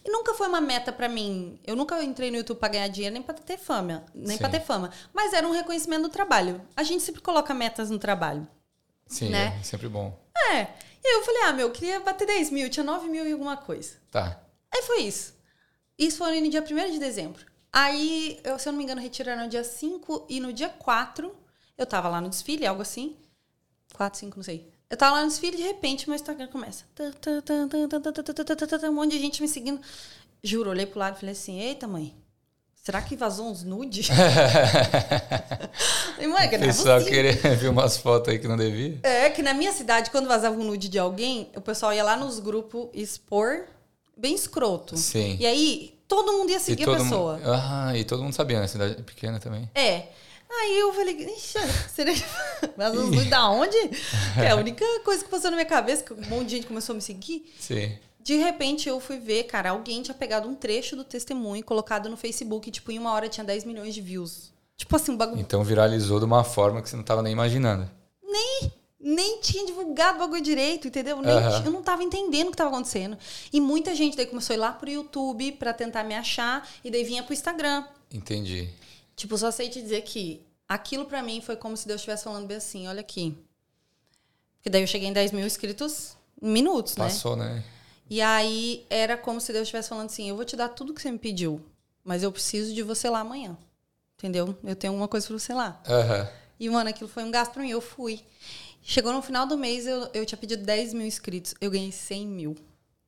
[0.05, 1.59] e nunca foi uma meta para mim.
[1.65, 4.61] Eu nunca entrei no YouTube para ganhar dinheiro, nem para ter fama, nem para ter
[4.61, 4.91] fama.
[5.13, 6.61] Mas era um reconhecimento do trabalho.
[6.75, 8.47] A gente sempre coloca metas no trabalho.
[9.07, 9.57] Sim, né?
[9.59, 10.17] é sempre bom.
[10.51, 10.67] É.
[11.03, 13.57] E eu falei, ah, meu, eu queria bater 10 mil, tinha 9 mil e alguma
[13.57, 13.95] coisa.
[14.11, 14.39] Tá.
[14.73, 15.33] Aí foi isso.
[15.99, 17.45] Isso foi no dia 1 de dezembro.
[17.71, 21.35] Aí, eu, se eu não me engano, retiraram no dia 5 e no dia 4
[21.77, 23.17] eu tava lá no desfile, algo assim.
[23.93, 24.71] 4, 5, não sei.
[24.89, 26.85] Eu tava lá no desfile e de repente meu Instagram começa.
[28.89, 29.81] Um monte de gente me seguindo.
[30.41, 32.15] Juro, olhei pro lado e falei assim: Eita, mãe,
[32.75, 34.09] será que vazou uns nude?
[36.17, 36.47] Mãe, não é
[37.01, 37.09] assim.
[37.09, 38.99] querer ver umas fotos aí que não devia.
[39.03, 42.17] É, que na minha cidade, quando vazava um nude de alguém, o pessoal ia lá
[42.17, 43.67] nos grupos expor
[44.19, 44.97] bem escroto.
[44.97, 45.37] Sim.
[45.39, 47.37] E aí, todo mundo ia seguir a pessoa.
[47.37, 49.69] Mundo, ah, e todo mundo sabia, na cidade pequena também.
[49.73, 50.07] É.
[50.51, 51.59] Aí eu falei, ixi,
[51.93, 52.23] será que
[52.75, 53.77] vazou uns nude da onde?
[54.35, 56.93] é a única coisa que passou na minha cabeça, que um monte de gente começou
[56.93, 57.53] a me seguir.
[57.59, 57.95] Sim.
[58.19, 62.17] De repente eu fui ver, cara, alguém tinha pegado um trecho do testemunho colocado no
[62.17, 64.51] Facebook, tipo, em uma hora tinha 10 milhões de views.
[64.75, 65.39] Tipo assim, um bagulho.
[65.39, 67.89] Então viralizou de uma forma que você não tava nem imaginando.
[68.23, 71.17] Nem, nem tinha divulgado o bagulho direito, entendeu?
[71.17, 71.23] Uhum.
[71.65, 73.17] Eu não tava entendendo o que tava acontecendo.
[73.51, 76.91] E muita gente daí começou a ir lá pro YouTube para tentar me achar e
[76.91, 77.85] daí vinha pro Instagram.
[78.11, 78.69] Entendi.
[79.15, 82.45] Tipo, só sei te dizer que aquilo para mim foi como se Deus estivesse falando
[82.45, 83.37] bem assim, olha aqui.
[84.57, 87.45] Porque daí eu cheguei em 10 mil inscritos em minutos, Passou, né?
[87.45, 87.63] Passou, né?
[88.09, 91.01] E aí era como se Deus estivesse falando assim: eu vou te dar tudo que
[91.01, 91.61] você me pediu,
[92.03, 93.55] mas eu preciso de você lá amanhã.
[94.17, 94.57] Entendeu?
[94.63, 95.81] Eu tenho alguma coisa pra você lá.
[95.87, 96.27] Uhum.
[96.59, 97.69] E, mano, aquilo foi um gasto pra mim.
[97.69, 98.21] Eu fui.
[98.81, 101.53] Chegou no final do mês, eu, eu tinha pedido 10 mil inscritos.
[101.59, 102.55] Eu ganhei 100 mil.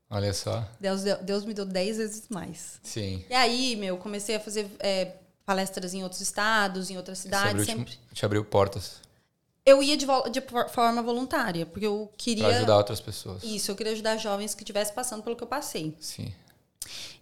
[0.09, 0.67] Olha só.
[0.80, 2.80] Deus, Deus me deu 10 vezes mais.
[2.84, 3.24] Sim.
[3.30, 5.13] E aí, meu, comecei a fazer é,
[5.45, 7.51] palestras em outros estados, em outras cidades.
[7.51, 7.91] Abriu, sempre.
[7.91, 9.01] Te, te abriu portas.
[9.65, 12.45] Eu ia de, de, forma voluntária, porque eu queria.
[12.45, 13.43] Pra ajudar outras pessoas.
[13.43, 15.95] Isso, eu queria ajudar jovens que estivessem passando pelo que eu passei.
[15.99, 16.34] Sim.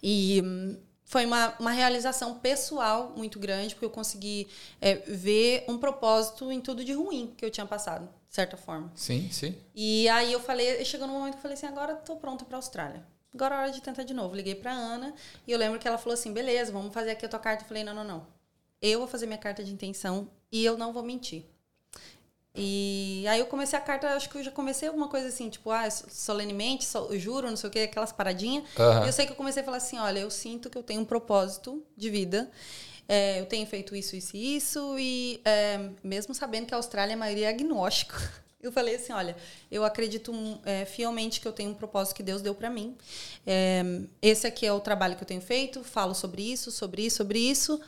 [0.02, 0.78] E hum,
[1.10, 4.47] foi uma, uma realização pessoal muito grande, porque eu consegui
[4.80, 8.91] é, ver um propósito em tudo de ruim que eu tinha passado, de certa forma.
[8.93, 9.55] Sim, sim.
[9.74, 12.57] E aí eu falei, chegou num momento que eu falei assim: agora tô pronta pra
[12.57, 13.03] Austrália.
[13.34, 14.36] Agora é hora de tentar de novo.
[14.36, 15.16] Liguei pra Ana
[15.47, 17.64] e eu lembro que ela falou assim: beleza, vamos fazer aqui a tua carta.
[17.64, 18.28] Eu falei: não, não, não.
[18.80, 21.43] Eu vou fazer minha carta de intenção e eu não vou mentir.
[22.56, 25.70] E aí eu comecei a carta, acho que eu já comecei alguma coisa assim, tipo,
[25.72, 26.86] ah, solenemente,
[27.18, 28.64] juro, não sei o que, aquelas paradinhas.
[28.78, 29.04] Uhum.
[29.04, 31.02] E eu sei que eu comecei a falar assim, olha, eu sinto que eu tenho
[31.02, 32.50] um propósito de vida.
[33.08, 35.00] É, eu tenho feito isso, isso e isso.
[35.00, 38.16] E é, mesmo sabendo que a Austrália, a maioria é agnóstico.
[38.62, 39.38] Eu falei assim, olha,
[39.72, 40.34] eu acredito
[40.66, 42.93] é, fielmente que eu tenho um propósito que Deus deu para mim.
[44.22, 47.39] Esse aqui é o trabalho que eu tenho feito, falo sobre isso, sobre isso, sobre
[47.39, 47.80] isso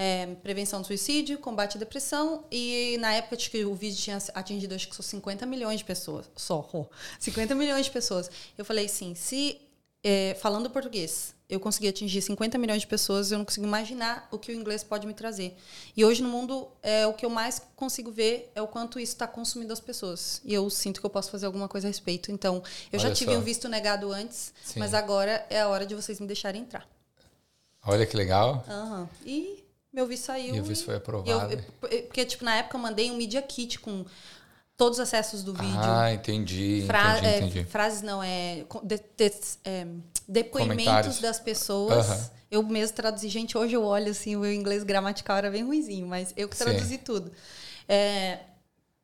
[0.00, 2.44] é, prevenção do suicídio, combate à depressão.
[2.52, 6.30] E na época que o vídeo tinha atingido acho que só 50 milhões de pessoas.
[6.36, 6.86] Só, oh,
[7.18, 8.30] 50 milhões de pessoas.
[8.56, 9.60] Eu falei assim, se
[10.04, 14.38] é, falando português eu consegui atingir 50 milhões de pessoas, eu não consigo imaginar o
[14.38, 15.56] que o inglês pode me trazer.
[15.96, 19.14] E hoje no mundo, é, o que eu mais consigo ver é o quanto isso
[19.14, 20.42] está consumindo as pessoas.
[20.44, 22.30] E eu sinto que eu posso fazer alguma coisa a respeito.
[22.30, 23.38] Então, eu Olha já tive só.
[23.38, 24.78] um visto negado antes, Sim.
[24.78, 26.86] mas agora é a hora de vocês me deixarem entrar.
[27.82, 28.62] Olha que legal.
[28.68, 29.08] Uhum.
[29.24, 30.54] E meu visto saiu.
[30.54, 31.52] E o visto foi aprovado.
[31.52, 34.04] Eu, porque, tipo, na época eu mandei um Media Kit com
[34.76, 35.76] todos os acessos do vídeo.
[35.76, 36.84] Ah, entendi.
[36.86, 37.58] Fra entendi, entendi.
[37.60, 39.32] É, frases não, é, de, de,
[39.64, 39.86] é
[40.26, 42.08] depoimentos das pessoas.
[42.08, 42.38] Uhum.
[42.50, 43.28] Eu mesmo traduzi.
[43.28, 46.56] Gente, hoje eu olho assim, o meu inglês gramatical era bem ruizinho, mas eu que
[46.56, 46.98] traduzi Sim.
[46.98, 47.32] tudo.
[47.88, 48.38] É,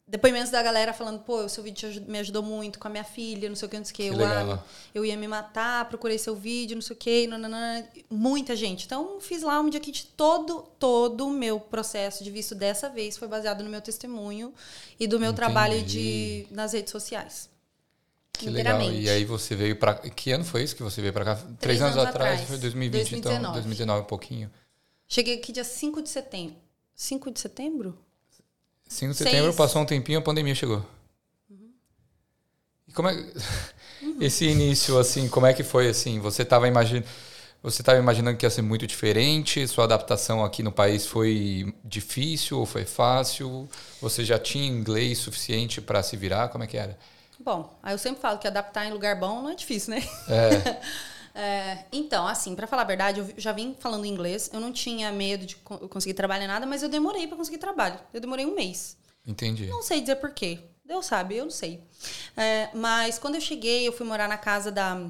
[0.07, 3.49] depoimentos da galera falando, pô, o seu vídeo me ajudou muito com a minha filha,
[3.49, 4.17] não sei o que, não sei o que.
[4.17, 4.63] que eu, ah,
[4.95, 7.89] eu ia me matar, procurei seu vídeo, não sei o que, nananana.
[8.11, 8.85] muita gente.
[8.85, 13.17] Então, fiz lá um dia kit todo, todo o meu processo de visto dessa vez
[13.17, 14.53] foi baseado no meu testemunho
[15.01, 15.37] e do meu Entendi.
[15.37, 17.49] trabalho de, nas redes sociais.
[18.31, 18.83] Que legal.
[18.83, 21.37] E aí você veio para Que ano foi isso que você veio para cá?
[21.37, 23.39] Três, Três anos, anos, atrás, foi 2020, 2019.
[23.39, 23.53] então.
[23.53, 24.51] 2019, um pouquinho.
[25.07, 26.57] Cheguei aqui dia 5 de setembro.
[26.95, 27.97] 5 de setembro?
[28.89, 29.57] 5 de setembro, Seis.
[29.57, 30.85] passou um tempinho, a pandemia chegou.
[31.51, 31.73] Uhum.
[32.89, 33.15] E como é
[34.03, 34.17] uhum.
[34.21, 36.21] esse início assim, como é que foi assim?
[36.21, 37.07] Você estava imaginando
[37.65, 39.67] você estava imaginando que ia ser muito diferente?
[39.67, 43.67] Sua adaptação aqui no país foi difícil ou foi fácil?
[44.03, 46.49] Você já tinha inglês suficiente para se virar?
[46.49, 46.99] Como é que era?
[47.41, 50.03] Bom, aí eu sempre falo que adaptar em lugar bom não é difícil, né?
[50.29, 50.81] É.
[51.35, 54.51] é então, assim, para falar a verdade, eu já vim falando inglês.
[54.53, 57.99] Eu não tinha medo de conseguir trabalhar em nada, mas eu demorei para conseguir trabalho.
[58.13, 58.97] Eu demorei um mês.
[59.27, 59.67] Entendi.
[59.67, 60.61] Não sei dizer por quê.
[60.85, 61.83] Deus sabe, eu não sei.
[62.37, 65.07] É, mas quando eu cheguei, eu fui morar na casa da,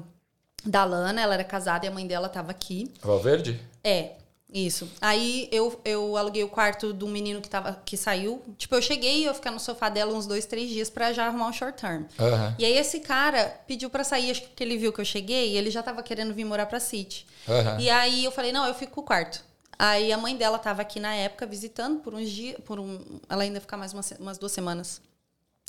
[0.65, 1.21] da Lana.
[1.21, 2.91] Ela era casada e a mãe dela estava aqui.
[3.01, 3.59] Valverde?
[3.83, 4.13] É.
[4.55, 4.89] Isso.
[5.01, 8.41] Aí eu, eu aluguei o quarto do menino que, tava, que saiu.
[8.57, 11.25] Tipo, eu cheguei e eu ficar no sofá dela uns dois, três dias para já
[11.25, 12.03] arrumar um short term.
[12.17, 12.55] Uhum.
[12.57, 15.57] E aí esse cara pediu para sair, acho que ele viu que eu cheguei e
[15.57, 17.27] ele já tava querendo vir morar pra City.
[17.45, 17.81] Uhum.
[17.81, 19.43] E aí eu falei, não, eu fico com o quarto.
[19.77, 23.19] Aí a mãe dela tava aqui na época visitando por uns dias, por um.
[23.27, 25.01] Ela ainda ficar mais umas, umas duas semanas.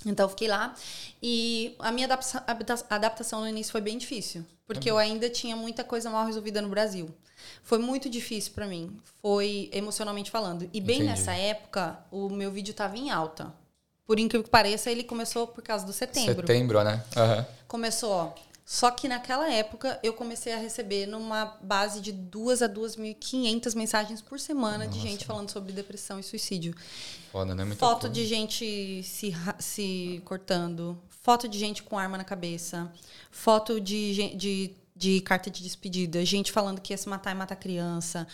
[0.05, 0.75] Então eu fiquei lá
[1.23, 2.09] e a minha
[2.91, 6.69] adaptação no início foi bem difícil, porque eu ainda tinha muita coisa mal resolvida no
[6.69, 7.13] Brasil.
[7.63, 10.69] Foi muito difícil para mim, foi emocionalmente falando.
[10.73, 11.11] E bem Entendi.
[11.11, 13.53] nessa época, o meu vídeo estava em alta.
[14.07, 16.47] Por incrível que pareça, ele começou por causa do setembro.
[16.47, 17.03] Setembro, né?
[17.17, 17.45] Uhum.
[17.67, 18.33] Começou, ó,
[18.65, 24.21] Só que naquela época eu comecei a receber numa base de duas a 2.500 mensagens
[24.21, 24.91] por semana Nossa.
[24.91, 26.75] de gente falando sobre depressão e suicídio.
[27.37, 27.65] Foda, né?
[27.65, 28.15] Muita Foto coisa.
[28.15, 32.91] de gente se, se cortando, foto de gente com arma na cabeça,
[33.31, 37.57] foto de, de, de carta de despedida, gente falando que ia se matar e matar
[37.57, 38.27] criança.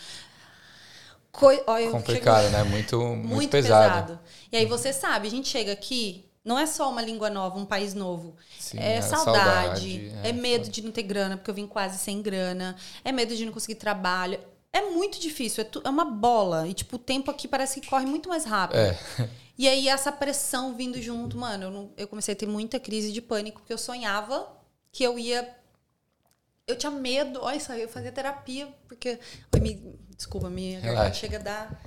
[1.33, 2.63] Coi Complicado, né?
[2.63, 3.93] Muito, muito, muito pesado.
[3.93, 4.19] pesado.
[4.49, 7.65] E aí você sabe, a gente chega aqui, não é só uma língua nova, um
[7.65, 8.37] país novo.
[8.57, 11.67] Sim, é, é saudade, saudade, é, é medo de não ter grana, porque eu vim
[11.67, 12.73] quase sem grana,
[13.03, 14.39] é medo de não conseguir trabalho.
[14.73, 16.67] É muito difícil, é, tu, é uma bola.
[16.67, 18.79] E, tipo, o tempo aqui parece que corre muito mais rápido.
[18.79, 18.97] É.
[19.55, 23.11] E aí, essa pressão vindo junto, mano, eu, não, eu comecei a ter muita crise
[23.11, 24.51] de pânico, porque eu sonhava
[24.91, 25.47] que eu ia.
[26.65, 29.19] Eu tinha medo, olha isso, eu fazia terapia, porque.
[29.61, 31.83] Me, desculpa, minha garganta chega a dar.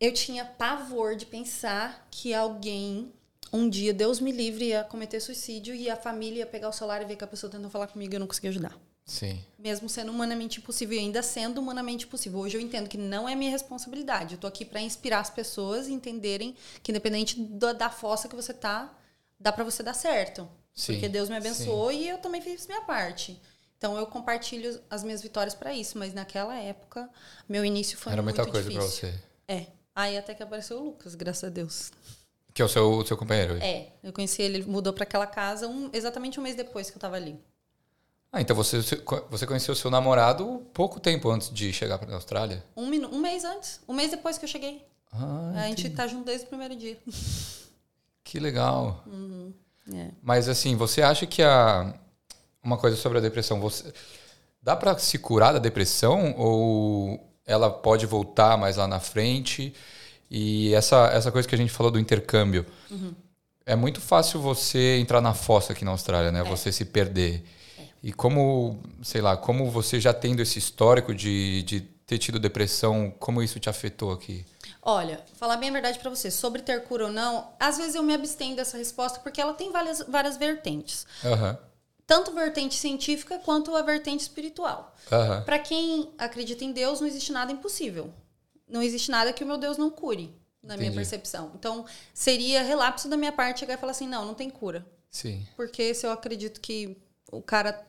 [0.00, 3.12] Eu tinha pavor de pensar que alguém
[3.52, 7.02] um dia, Deus me livre, ia cometer suicídio e a família ia pegar o celular
[7.02, 8.78] e ver que a pessoa tentou falar comigo e eu não conseguia ajudar.
[9.04, 9.44] Sim.
[9.58, 12.40] Mesmo sendo humanamente impossível e ainda sendo humanamente possível.
[12.40, 14.34] Hoje eu entendo que não é minha responsabilidade.
[14.34, 18.36] Eu tô aqui para inspirar as pessoas e entenderem que independente da, da fossa que
[18.36, 18.92] você tá,
[19.38, 20.48] dá para você dar certo.
[20.72, 20.94] Sim.
[20.94, 21.98] Porque Deus me abençoou Sim.
[21.98, 23.40] e eu também fiz minha parte.
[23.76, 27.08] Então eu compartilho as minhas vitórias para isso, mas naquela época
[27.48, 29.14] meu início foi Era muito muita coisa para você.
[29.48, 29.66] É.
[29.94, 31.90] Aí até que apareceu o Lucas, graças a Deus.
[32.52, 33.58] Que é o seu, o seu companheiro?
[33.62, 37.00] É, eu conheci ele, mudou para aquela casa um, exatamente um mês depois que eu
[37.00, 37.38] tava ali.
[38.32, 38.78] Ah, então você,
[39.28, 42.64] você conheceu seu namorado pouco tempo antes de chegar para a Austrália?
[42.76, 43.80] Um, um mês antes.
[43.88, 44.84] Um mês depois que eu cheguei.
[45.12, 46.98] Ah, a gente tá junto desde o primeiro dia.
[48.22, 49.02] Que legal.
[49.08, 49.52] Uhum,
[49.92, 50.10] é.
[50.22, 51.92] Mas assim, você acha que a
[52.62, 53.92] uma coisa sobre a depressão, você
[54.62, 59.74] dá para se curar da depressão ou ela pode voltar mais lá na frente?
[60.30, 62.64] E essa, essa coisa que a gente falou do intercâmbio.
[62.90, 63.12] Uhum.
[63.66, 66.40] É muito fácil você entrar na fossa aqui na Austrália, né?
[66.40, 66.44] É.
[66.44, 67.44] Você se perder.
[68.02, 73.12] E como, sei lá, como você já tendo esse histórico de, de ter tido depressão,
[73.18, 74.44] como isso te afetou aqui?
[74.82, 78.02] Olha, falar bem a verdade para você, sobre ter cura ou não, às vezes eu
[78.02, 81.06] me abstenho dessa resposta porque ela tem várias, várias vertentes.
[81.22, 81.56] Uhum.
[82.06, 84.96] Tanto vertente científica quanto a vertente espiritual.
[85.12, 85.42] Uhum.
[85.42, 88.12] Para quem acredita em Deus, não existe nada impossível
[88.70, 90.90] não existe nada que o meu Deus não cure, na Entendi.
[90.90, 91.52] minha percepção.
[91.54, 91.84] Então,
[92.14, 94.86] seria relapso da minha parte chegar e falar assim: não, não tem cura.
[95.10, 95.46] Sim.
[95.56, 96.96] Porque se eu acredito que
[97.30, 97.86] o cara.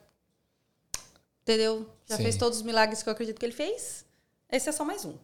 [1.52, 1.86] Entendeu?
[2.08, 2.24] Já Sim.
[2.24, 4.06] fez todos os milagres que eu acredito que ele fez,
[4.50, 5.16] esse é só mais um.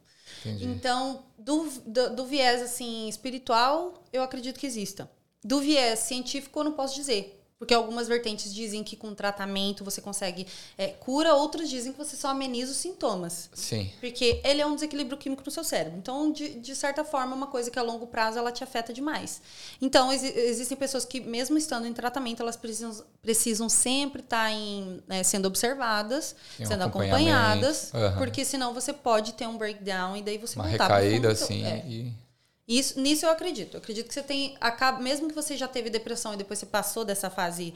[0.42, 0.66] Entendi.
[0.66, 5.10] Então, do, do, do viés assim espiritual, eu acredito que exista.
[5.42, 7.37] Do viés científico, eu não posso dizer.
[7.60, 10.46] Porque algumas vertentes dizem que com tratamento você consegue
[10.78, 13.50] é, cura, outras dizem que você só ameniza os sintomas.
[13.52, 13.92] Sim.
[14.00, 15.98] Porque ele é um desequilíbrio químico no seu cérebro.
[15.98, 18.94] Então, de, de certa forma, é uma coisa que a longo prazo ela te afeta
[18.94, 19.42] demais.
[19.82, 24.52] Então, ex existem pessoas que, mesmo estando em tratamento, elas precisam, precisam sempre estar tá
[24.52, 28.18] em, né, sendo observadas, um sendo acompanhadas, uhum.
[28.20, 31.66] porque senão você pode ter um breakdown e daí você uma recaída, assim.
[31.66, 31.84] É.
[31.88, 32.27] E
[32.68, 33.76] isso, nisso eu acredito.
[33.76, 34.58] Eu acredito que você tem.
[34.60, 37.74] Acaba, mesmo que você já teve depressão e depois você passou dessa fase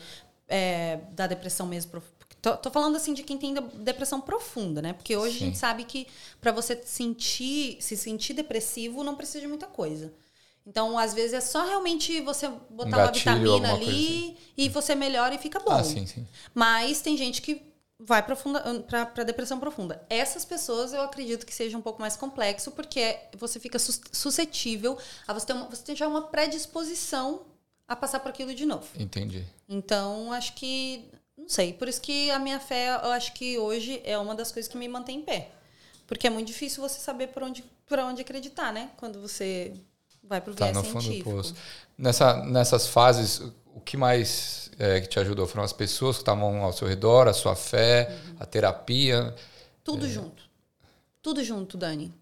[0.48, 2.04] é, da depressão mesmo.
[2.42, 4.94] Tô, tô, falando assim de quem tem depressão profunda, né?
[4.94, 5.44] Porque hoje Sim.
[5.44, 6.08] a gente sabe que
[6.42, 10.12] para você sentir, se sentir depressivo, não precisa de muita coisa.
[10.66, 14.38] Então, às vezes, é só realmente você botar um uma vitamina ali assim.
[14.58, 15.72] e você melhora e fica bom.
[15.72, 16.28] Ah, sim, sim.
[16.54, 17.71] Mas tem gente que
[18.04, 20.04] vai para depressão profunda.
[20.10, 24.98] Essas pessoas eu acredito que seja um pouco mais complexo, porque você fica suscetível
[25.28, 27.42] a você ter, uma, você ter já uma predisposição
[27.88, 28.88] a passar por aquilo de novo.
[28.98, 29.46] Entendi.
[29.70, 31.10] Então, acho que.
[31.38, 31.74] Não sei.
[31.74, 34.78] Por isso que a minha fé, eu acho que hoje é uma das coisas que
[34.78, 35.50] me mantém em pé.
[36.08, 38.92] Porque é muito difícil você saber por onde, por onde acreditar, né?
[38.98, 39.74] Quando você
[40.24, 41.30] vai para o tá viés no científico.
[41.30, 41.56] Fundo do poço.
[41.98, 43.42] Nessa, nessas fases,
[43.76, 45.48] o que mais é, que te ajudou?
[45.48, 48.36] Foram as pessoas que estavam ao seu redor, a sua fé, uhum.
[48.40, 49.36] a terapia?
[49.84, 50.10] Tudo é...
[50.10, 50.44] junto.
[51.22, 52.14] Tudo junto, Dani.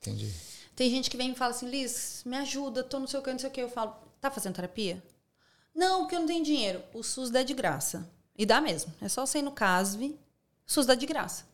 [0.00, 0.32] Entendi.
[0.74, 3.40] Tem gente que vem e fala assim, Liz, me ajuda, tô no seu canto, não
[3.40, 3.60] sei o que.
[3.60, 5.02] Eu falo, tá fazendo terapia?
[5.74, 6.82] Não, porque eu não tenho dinheiro.
[6.92, 8.08] O SUS dá de graça.
[8.36, 8.92] E dá mesmo.
[9.00, 10.06] É só você ir no CASV,
[10.66, 11.44] o SUS dá de graça.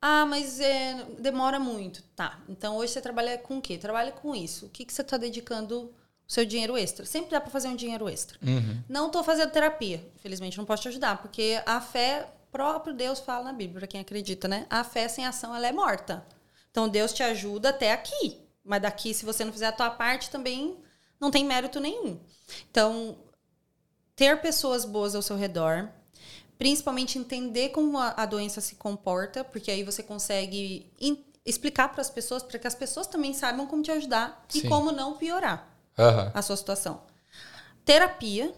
[0.00, 2.02] Ah, mas é, demora muito.
[2.14, 2.40] Tá.
[2.48, 3.76] Então hoje você trabalha com o quê?
[3.76, 4.66] Trabalha com isso.
[4.66, 5.92] O que, que você está dedicando
[6.28, 7.06] o seu dinheiro extra.
[7.06, 8.38] Sempre dá para fazer um dinheiro extra.
[8.42, 8.82] Uhum.
[8.86, 10.06] Não estou fazendo terapia.
[10.16, 14.00] Infelizmente, não posso te ajudar, porque a fé, próprio Deus fala na Bíblia, para quem
[14.00, 14.66] acredita, né?
[14.68, 16.24] A fé sem ação, ela é morta.
[16.70, 18.42] Então, Deus te ajuda até aqui.
[18.62, 20.76] Mas daqui, se você não fizer a tua parte, também
[21.18, 22.20] não tem mérito nenhum.
[22.70, 23.16] Então,
[24.14, 25.88] ter pessoas boas ao seu redor,
[26.58, 30.92] principalmente entender como a, a doença se comporta, porque aí você consegue
[31.46, 34.58] explicar para as pessoas, para que as pessoas também saibam como te ajudar Sim.
[34.58, 36.30] e como não piorar uhum.
[36.32, 37.02] a sua situação.
[37.84, 38.54] Terapia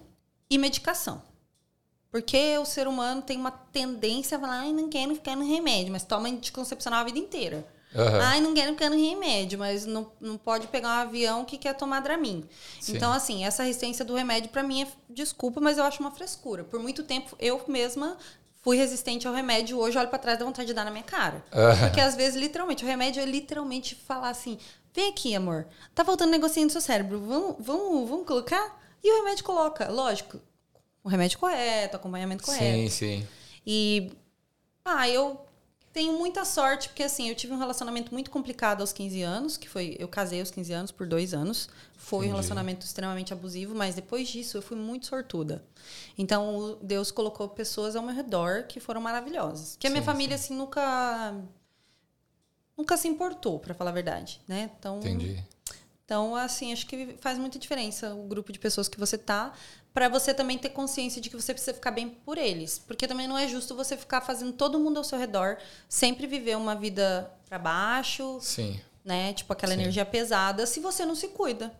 [0.49, 1.23] e medicação.
[2.11, 5.93] Porque o ser humano tem uma tendência a falar, ai, não quero ficar no remédio,
[5.93, 7.65] mas toma anticoncepcional a vida inteira.
[7.95, 8.21] Aham.
[8.21, 11.75] Ai, não quero ficar no remédio, mas não, não pode pegar um avião que quer
[11.75, 12.45] tomar Dramin.
[12.81, 12.97] Sim.
[12.97, 16.65] Então, assim, essa resistência do remédio, pra mim, é desculpa, mas eu acho uma frescura.
[16.65, 18.17] Por muito tempo, eu mesma
[18.63, 19.79] fui resistente ao remédio.
[19.79, 21.45] Hoje, olho pra trás da vontade de dar na minha cara.
[21.53, 21.87] Aham.
[21.87, 24.59] Porque, às vezes, literalmente, o remédio é literalmente falar assim:
[24.93, 28.81] vem aqui, amor, tá faltando um negocinho no seu cérebro, vamos, vamos, vamos colocar?
[29.03, 30.41] E o remédio coloca, lógico,
[31.03, 32.65] o remédio correto, acompanhamento correto.
[32.65, 33.29] Sim, sim.
[33.67, 34.13] E
[34.85, 35.41] ah, eu
[35.93, 39.69] tenho muita sorte, porque assim, eu tive um relacionamento muito complicado aos 15 anos, que
[39.69, 39.97] foi.
[39.99, 41.69] Eu casei aos 15 anos por dois anos.
[41.97, 42.29] Foi Entendi.
[42.29, 45.65] um relacionamento extremamente abusivo, mas depois disso eu fui muito sortuda.
[46.17, 49.77] Então, Deus colocou pessoas ao meu redor que foram maravilhosas.
[49.79, 51.35] Que a minha Sim, família, assim, nunca.
[52.81, 54.71] Nunca se importou, pra falar a verdade, né?
[54.79, 55.45] Então, Entendi.
[56.03, 59.53] então, assim, acho que faz muita diferença o grupo de pessoas que você tá,
[59.93, 63.29] para você também ter consciência de que você precisa ficar bem por eles, porque também
[63.29, 65.59] não é justo você ficar fazendo todo mundo ao seu redor
[65.91, 69.35] sempre viver uma vida para baixo, Sim, né?
[69.35, 69.81] Tipo aquela Sim.
[69.81, 71.71] energia pesada, se você não se cuida.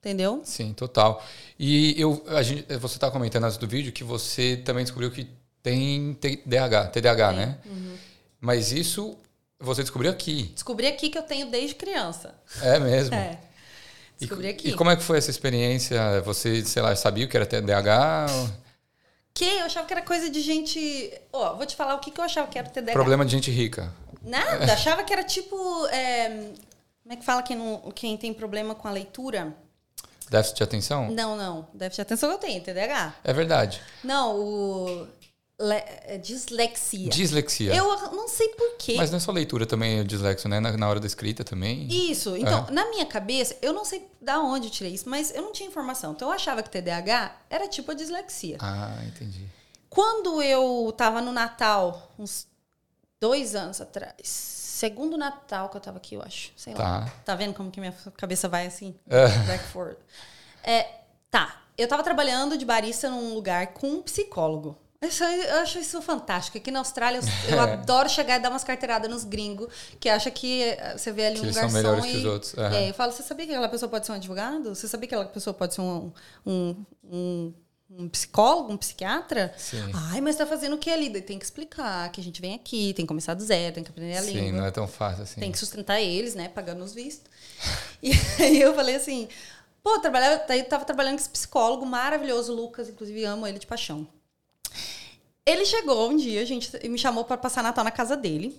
[0.00, 0.40] Entendeu?
[0.44, 1.22] sim, total.
[1.58, 5.28] E eu, a gente, você estava comentando antes do vídeo que você também descobriu que
[5.62, 7.58] tem TDAH, TDAH, né?
[7.66, 7.96] Uhum.
[8.40, 9.16] Mas isso
[9.62, 10.50] você descobriu aqui.
[10.54, 12.34] Descobri aqui que eu tenho desde criança.
[12.60, 13.14] É mesmo?
[13.14, 13.38] É.
[14.16, 14.68] E, Descobri aqui.
[14.68, 16.20] e como é que foi essa experiência?
[16.22, 18.26] Você, sei lá, sabia que era TDAH?
[19.34, 21.12] Que eu achava que era coisa de gente.
[21.32, 22.92] Ó, vou te falar o que, que eu achava que era TDAH.
[22.92, 23.92] Problema de gente rica.
[24.22, 25.56] Nada, achava que era tipo.
[25.88, 26.28] é,
[27.02, 29.52] Como é que fala quem, não, quem tem problema com a leitura?
[30.30, 31.10] Déficit de atenção?
[31.10, 31.66] Não, não.
[31.74, 33.14] Deve ter atenção eu tenho, TDAH.
[33.24, 33.80] É verdade.
[34.04, 35.08] Não, o.
[35.62, 37.08] le- é dislexia.
[37.08, 37.74] Dislexia.
[37.74, 38.94] Eu não sei porquê.
[38.96, 40.58] Mas não é só leitura também, é dislexo, né?
[40.60, 41.86] Na, na hora da escrita também.
[41.88, 42.36] Isso.
[42.36, 42.70] Então, É.
[42.72, 45.68] na minha cabeça, eu não sei da onde eu tirei isso, mas eu não tinha
[45.68, 46.12] informação.
[46.12, 48.56] Então, eu achava que TDAH era tipo a dislexia.
[48.60, 49.46] Ah, entendi.
[49.88, 52.46] Quando eu tava no Natal, uns
[53.20, 56.50] dois anos atrás, segundo Natal que eu tava aqui, eu acho.
[56.56, 57.02] Sei lá.
[57.02, 57.12] Tá.
[57.24, 58.94] Tá vendo como que minha cabeça vai assim?
[59.08, 59.28] É.
[59.46, 59.98] Back forward.
[60.64, 60.88] É,
[61.30, 61.60] tá.
[61.76, 64.76] Eu tava trabalhando de barista num lugar com um psicólogo.
[65.02, 66.58] Isso eu acho isso fantástico.
[66.58, 67.22] Aqui na Austrália, eu,
[67.56, 71.26] eu adoro chegar e dar umas carteiradas nos gringos que acha que eh, você vê
[71.26, 72.58] ali Que um eles são garçom melhores e, que os outros.
[72.58, 72.76] Aham.
[72.76, 74.74] É, eu falo, você sabia que aquela pessoa pode ser um advogado?
[74.74, 76.12] Você sabia que aquela pessoa pode ser um,
[76.46, 77.54] um, um,
[77.90, 79.52] um psicólogo, um psiquiatra?
[79.56, 79.90] Sim.
[79.92, 81.10] Ai, mas tá fazendo o que ali?
[81.20, 83.90] Tem que explicar que a gente vem aqui, tem que começar do zero, tem que
[83.90, 85.40] aprender a Sim, língua não é tão fácil assim.
[85.40, 86.48] tem que sustentar eles, né?
[86.48, 87.30] Pagando os vistos.
[88.02, 88.10] E
[88.42, 89.28] aí eu falei assim,
[89.82, 93.66] pô, trabalhava, daí eu tava trabalhando com esse psicólogo maravilhoso, Lucas, inclusive amo ele de
[93.66, 94.08] paixão.
[95.44, 98.58] Ele chegou um dia, a gente e me chamou para passar Natal na casa dele.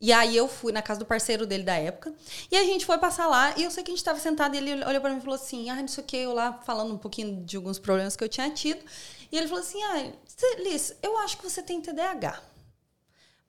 [0.00, 2.12] E aí eu fui na casa do parceiro dele da época.
[2.50, 3.54] E a gente foi passar lá.
[3.56, 5.36] E eu sei que a gente tava sentado e ele olhou para mim e falou
[5.36, 8.24] assim: Ah, não sei o que, eu lá falando um pouquinho de alguns problemas que
[8.24, 8.84] eu tinha tido.
[9.30, 10.10] E ele falou assim: Ah,
[10.58, 12.42] Liz, eu acho que você tem TDAH.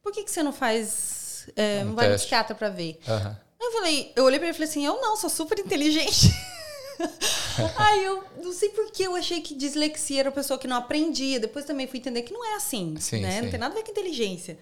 [0.02, 1.48] Por que, que você não faz.
[1.56, 3.00] é, Um não vai no psiquiatra pra ver?
[3.08, 3.36] Aham.
[3.60, 6.28] Eu falei, eu olhei pra ele e falei assim, eu não, sou super inteligente.
[7.78, 10.78] Aí eu não sei por que eu achei que dislexia era uma pessoa que não
[10.78, 11.40] aprendia.
[11.40, 13.32] Depois também fui entender que não é assim, Sim, né?
[13.32, 13.42] sim.
[13.42, 14.58] Não tem nada a ver com inteligência.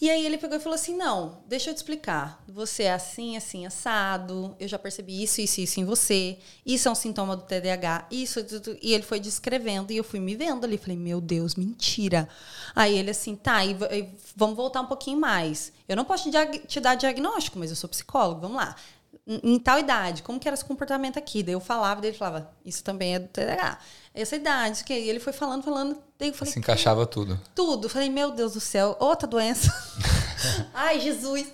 [0.00, 2.42] E aí ele pegou e falou assim: não, deixa eu te explicar.
[2.48, 4.56] Você é assim, assim, assado.
[4.58, 6.38] Eu já percebi isso, isso, isso em você.
[6.64, 8.06] Isso é um sintoma do TDAH.
[8.10, 8.78] Isso, tudo.
[8.80, 10.78] E ele foi descrevendo e eu fui me vendo ali.
[10.78, 12.26] Falei, meu Deus, mentira.
[12.74, 15.70] Aí ele assim, tá, e, e vamos voltar um pouquinho mais.
[15.86, 18.74] Eu não posso te, te dar diagnóstico, mas eu sou psicólogo, vamos lá.
[19.30, 21.40] Em, em tal idade, como que era esse comportamento aqui?
[21.40, 23.78] Daí eu falava, daí ele falava, isso também é do TDAH.
[24.12, 25.96] Essa idade, isso que E ele foi falando, falando.
[26.18, 27.40] Daí eu falei, Se encaixava tudo.
[27.54, 27.88] tudo.
[27.88, 29.72] Falei, meu Deus do céu, outra doença.
[30.74, 31.46] Ai, Jesus.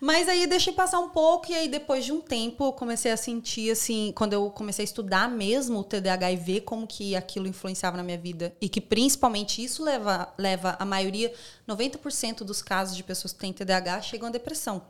[0.00, 3.10] Mas aí eu deixei passar um pouco, e aí depois de um tempo eu comecei
[3.10, 7.16] a sentir, assim, quando eu comecei a estudar mesmo o TDAH e ver como que
[7.16, 11.32] aquilo influenciava na minha vida, e que principalmente isso leva, leva a maioria,
[11.66, 14.82] 90% dos casos de pessoas que têm TDAH chegam à depressão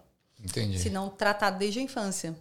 [0.47, 0.79] Entendi.
[0.79, 2.35] se não tratado desde a infância.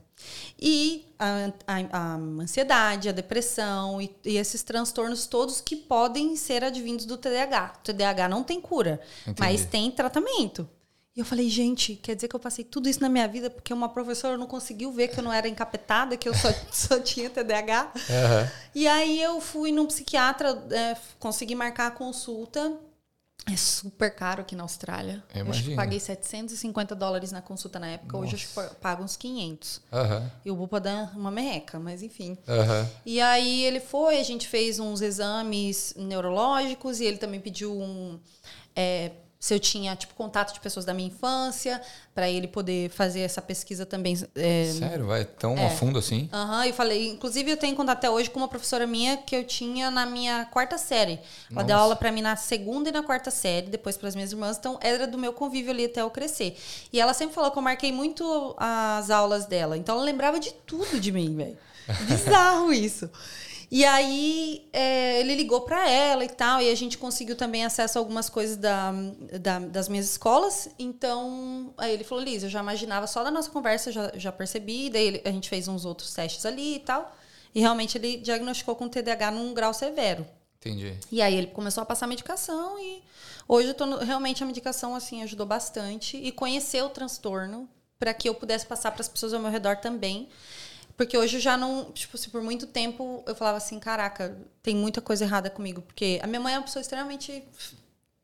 [0.57, 6.63] E a, a- a ansiedade, a depressão e, e esses transtornos todos que podem ser
[6.63, 7.73] advindos do TDAH.
[7.77, 9.39] O TDAH não tem cura, Entendi.
[9.41, 10.67] mas tem tratamento.
[11.15, 13.73] E eu falei, gente, quer dizer que eu passei tudo isso na minha vida porque
[13.73, 17.29] uma professora não conseguiu ver que eu não era encapetada, que eu só, só tinha
[17.29, 17.91] TDAH.
[18.09, 18.51] Aham.
[18.73, 22.73] E aí eu fui num psiquiatra, é, consegui marcar a consulta.
[23.47, 25.23] É super caro aqui na Austrália.
[25.33, 28.17] Eu Eu acho que paguei 750 dólares na consulta na época.
[28.17, 29.81] Hoje eu acho que eu pago uns 500.
[29.93, 30.31] Aham.
[30.43, 32.35] E o Bupa dá uma merreca, mas enfim.
[32.47, 32.89] Aham.
[33.05, 38.19] E aí ele foi, a gente fez uns exames neurológicos e ele também pediu um
[38.75, 39.11] é,
[39.45, 41.79] se eu tinha tipo contato de pessoas da minha infância,
[42.15, 44.17] para ele poder fazer essa pesquisa também.
[44.33, 45.67] É, Sério, vai tão é.
[45.67, 46.27] a fundo assim?
[46.33, 49.35] Aham, uhum, eu falei, inclusive eu tenho contato até hoje com uma professora minha que
[49.35, 51.19] eu tinha na minha quarta série.
[51.51, 51.67] Ela Nossa.
[51.67, 54.57] deu aula para mim na segunda e na quarta série, depois para as minhas irmãs,
[54.57, 56.57] então era do meu convívio ali até eu crescer.
[56.91, 60.51] E ela sempre falou que eu marquei muito as aulas dela, então ela lembrava de
[60.65, 61.57] tudo de mim, velho.
[62.09, 63.07] Bizarro isso.
[63.75, 67.97] E aí é, ele ligou para ela e tal, e a gente conseguiu também acesso
[67.97, 68.93] a algumas coisas da,
[69.41, 70.69] da, das minhas escolas.
[70.79, 74.89] Então, aí ele falou, Liz, eu já imaginava só da nossa conversa, já, já percebi,
[74.89, 77.13] daí ele, a gente fez uns outros testes ali e tal.
[77.53, 80.25] E realmente ele diagnosticou com TDAH num grau severo.
[80.57, 80.97] Entendi.
[81.11, 83.03] E aí ele começou a passar medicação e
[83.45, 87.67] hoje eu tô no, realmente a medicação assim ajudou bastante e conhecer o transtorno
[87.99, 90.29] para que eu pudesse passar para as pessoas ao meu redor também.
[90.97, 91.91] Porque hoje eu já não.
[91.91, 95.81] Tipo, assim, por muito tempo eu falava assim: caraca, tem muita coisa errada comigo.
[95.81, 97.43] Porque a minha mãe é uma pessoa extremamente.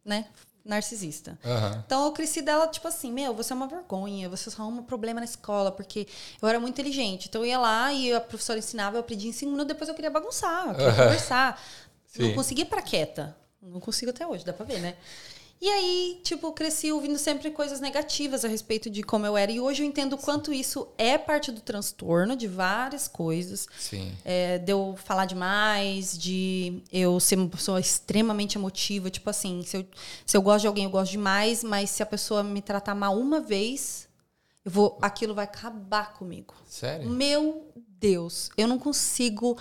[0.03, 0.27] né?
[0.63, 1.39] Narcisista.
[1.43, 1.81] Uhum.
[1.85, 4.85] Então eu cresci dela, tipo assim: meu, você é uma vergonha, você só arruma um
[4.85, 5.71] problema na escola.
[5.71, 6.07] Porque
[6.41, 7.27] eu era muito inteligente.
[7.27, 9.95] Então eu ia lá e a professora ensinava, eu aprendi em cinco minutos, depois eu
[9.95, 10.95] queria bagunçar, eu queria uhum.
[10.97, 11.61] conversar.
[12.05, 12.23] Sim.
[12.23, 13.35] Não conseguia para quieta.
[13.61, 14.95] Não consigo até hoje, dá pra ver, né?
[15.61, 19.51] E aí, tipo, cresci ouvindo sempre coisas negativas a respeito de como eu era.
[19.51, 23.67] E hoje eu entendo o quanto isso é parte do transtorno de várias coisas.
[23.77, 24.11] Sim.
[24.25, 29.11] É, de eu falar demais, de eu ser uma pessoa extremamente emotiva.
[29.11, 29.85] Tipo assim, se eu,
[30.25, 33.15] se eu gosto de alguém, eu gosto demais, mas se a pessoa me tratar mal
[33.15, 34.07] uma vez,
[34.65, 36.55] eu vou, aquilo vai acabar comigo.
[36.65, 37.07] Sério?
[37.07, 39.55] Meu Deus, eu não consigo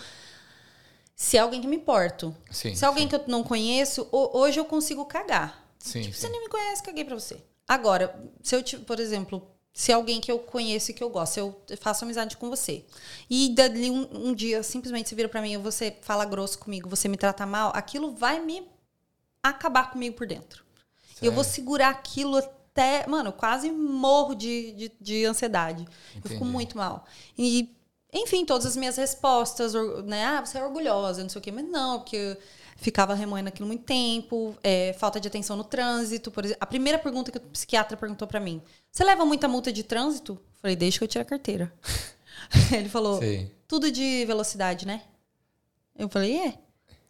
[1.15, 2.35] se é alguém que me importo.
[2.51, 3.11] Sim, se é alguém sim.
[3.11, 5.69] que eu não conheço, hoje eu consigo cagar.
[5.81, 6.21] Sim, tipo, sim.
[6.21, 7.43] você nem me conhece, caguei pra você.
[7.67, 11.65] Agora, se eu, por exemplo, se alguém que eu conheço e que eu gosto, eu
[11.81, 12.85] faço amizade com você.
[13.29, 17.09] E dali um, um dia, simplesmente você vira para mim, você fala grosso comigo, você
[17.09, 18.69] me trata mal, aquilo vai me
[19.43, 20.65] acabar comigo por dentro.
[21.23, 23.07] E eu vou segurar aquilo até.
[23.07, 25.83] Mano, eu quase morro de, de, de ansiedade.
[25.83, 26.21] Entendi.
[26.25, 27.05] Eu fico muito mal.
[27.37, 27.75] E,
[28.13, 29.75] enfim, todas as minhas respostas,
[30.05, 30.25] né?
[30.25, 31.53] Ah, você é orgulhosa, não sei o quê.
[31.53, 32.39] Mas não, porque
[32.81, 36.63] ficava remoendo aquilo muito tempo, é, falta de atenção no trânsito, por exemplo.
[36.63, 38.61] A primeira pergunta que o psiquiatra perguntou para mim:
[38.91, 40.33] Você leva muita multa de trânsito?
[40.33, 41.73] Eu falei, deixa que eu tire a carteira.
[42.73, 43.51] ele falou, Sim.
[43.69, 45.03] tudo de velocidade, né?
[45.97, 46.55] Eu falei, é.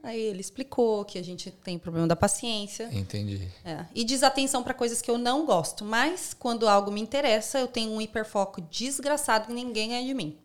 [0.02, 2.88] Aí ele explicou que a gente tem problema da paciência.
[2.90, 3.48] Entendi.
[3.64, 3.84] É.
[3.94, 5.84] E desatenção para coisas que eu não gosto.
[5.84, 10.38] Mas quando algo me interessa, eu tenho um hiperfoco desgraçado que ninguém ganha de mim.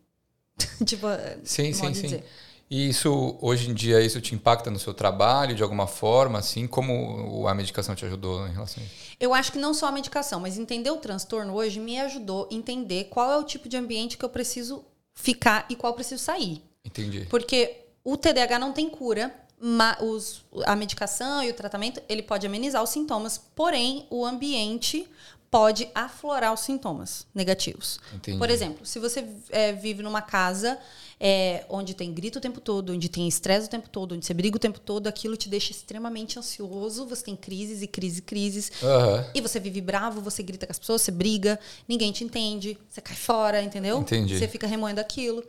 [0.86, 1.07] tipo,
[1.43, 2.01] sim, sim, sim.
[2.01, 2.26] Dizer.
[2.70, 6.66] E isso, hoje em dia, isso te impacta no seu trabalho de alguma forma, assim?
[6.66, 9.16] Como a medicação te ajudou em relação a isso?
[9.20, 12.53] Eu acho que não só a medicação, mas entender o transtorno hoje me ajudou a
[12.53, 16.24] entender qual é o tipo de ambiente que eu preciso ficar e qual eu preciso
[16.24, 16.63] sair.
[16.84, 17.28] Entendi.
[17.30, 22.45] Porque o TDAH não tem cura, mas os, a medicação e o tratamento, ele pode
[22.45, 25.07] amenizar os sintomas, porém, o ambiente
[25.49, 27.99] pode aflorar os sintomas negativos.
[28.13, 28.38] Entendi.
[28.38, 30.78] Por exemplo, se você é, vive numa casa
[31.20, 34.34] é, onde tem grito o tempo todo, onde tem estresse o tempo todo, onde você
[34.34, 38.22] briga o tempo todo, aquilo te deixa extremamente ansioso, você tem crises e crises e
[38.22, 38.72] crises.
[38.82, 39.32] Uhum.
[39.34, 43.01] E você vive bravo, você grita com as pessoas, você briga, ninguém te entende, você
[43.01, 43.99] cai fora, entendeu?
[43.99, 44.38] Entendi.
[44.38, 45.43] Você fica remoendo aquilo.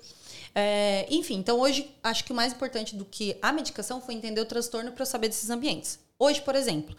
[0.54, 4.40] É, enfim, então hoje acho que o mais importante do que a medicação foi entender
[4.40, 5.98] o transtorno para eu saber desses ambientes.
[6.18, 6.96] Hoje, por exemplo,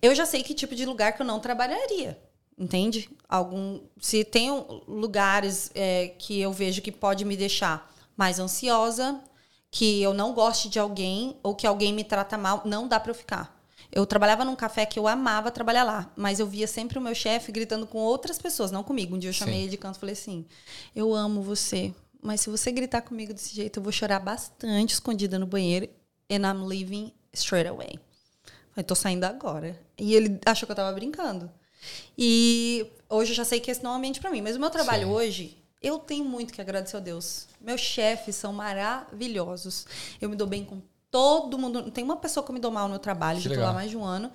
[0.00, 2.16] eu já sei que tipo de lugar que eu não trabalharia
[2.56, 3.10] entende?
[3.28, 4.48] Algum, se tem
[4.86, 9.20] lugares é, que eu vejo que pode me deixar mais ansiosa,
[9.70, 13.10] que eu não goste de alguém ou que alguém me trata mal, não dá para
[13.10, 13.54] eu ficar.
[13.90, 17.14] Eu trabalhava num café que eu amava trabalhar lá, mas eu via sempre o meu
[17.14, 19.14] chefe gritando com outras pessoas, não comigo.
[19.14, 19.60] Um dia eu chamei Sim.
[19.62, 20.46] ele de canto e falei assim:
[20.94, 25.38] Eu amo você, mas se você gritar comigo desse jeito, eu vou chorar bastante escondida
[25.38, 25.88] no banheiro
[26.30, 27.98] and I'm leaving straight away.
[28.76, 29.80] Eu tô saindo agora.
[29.98, 31.50] E ele achou que eu tava brincando.
[32.16, 34.40] E hoje eu já sei que esse não é um ambiente para mim.
[34.40, 35.12] Mas o meu trabalho Sim.
[35.12, 37.46] hoje, eu tenho muito que agradecer a Deus.
[37.60, 39.86] Meus chefes são maravilhosos.
[40.20, 40.80] Eu me dou bem com
[41.10, 41.90] todo mundo.
[41.90, 43.90] Tem uma pessoa que eu me dou mal no trabalho, que já tô lá mais
[43.90, 44.32] de um ano.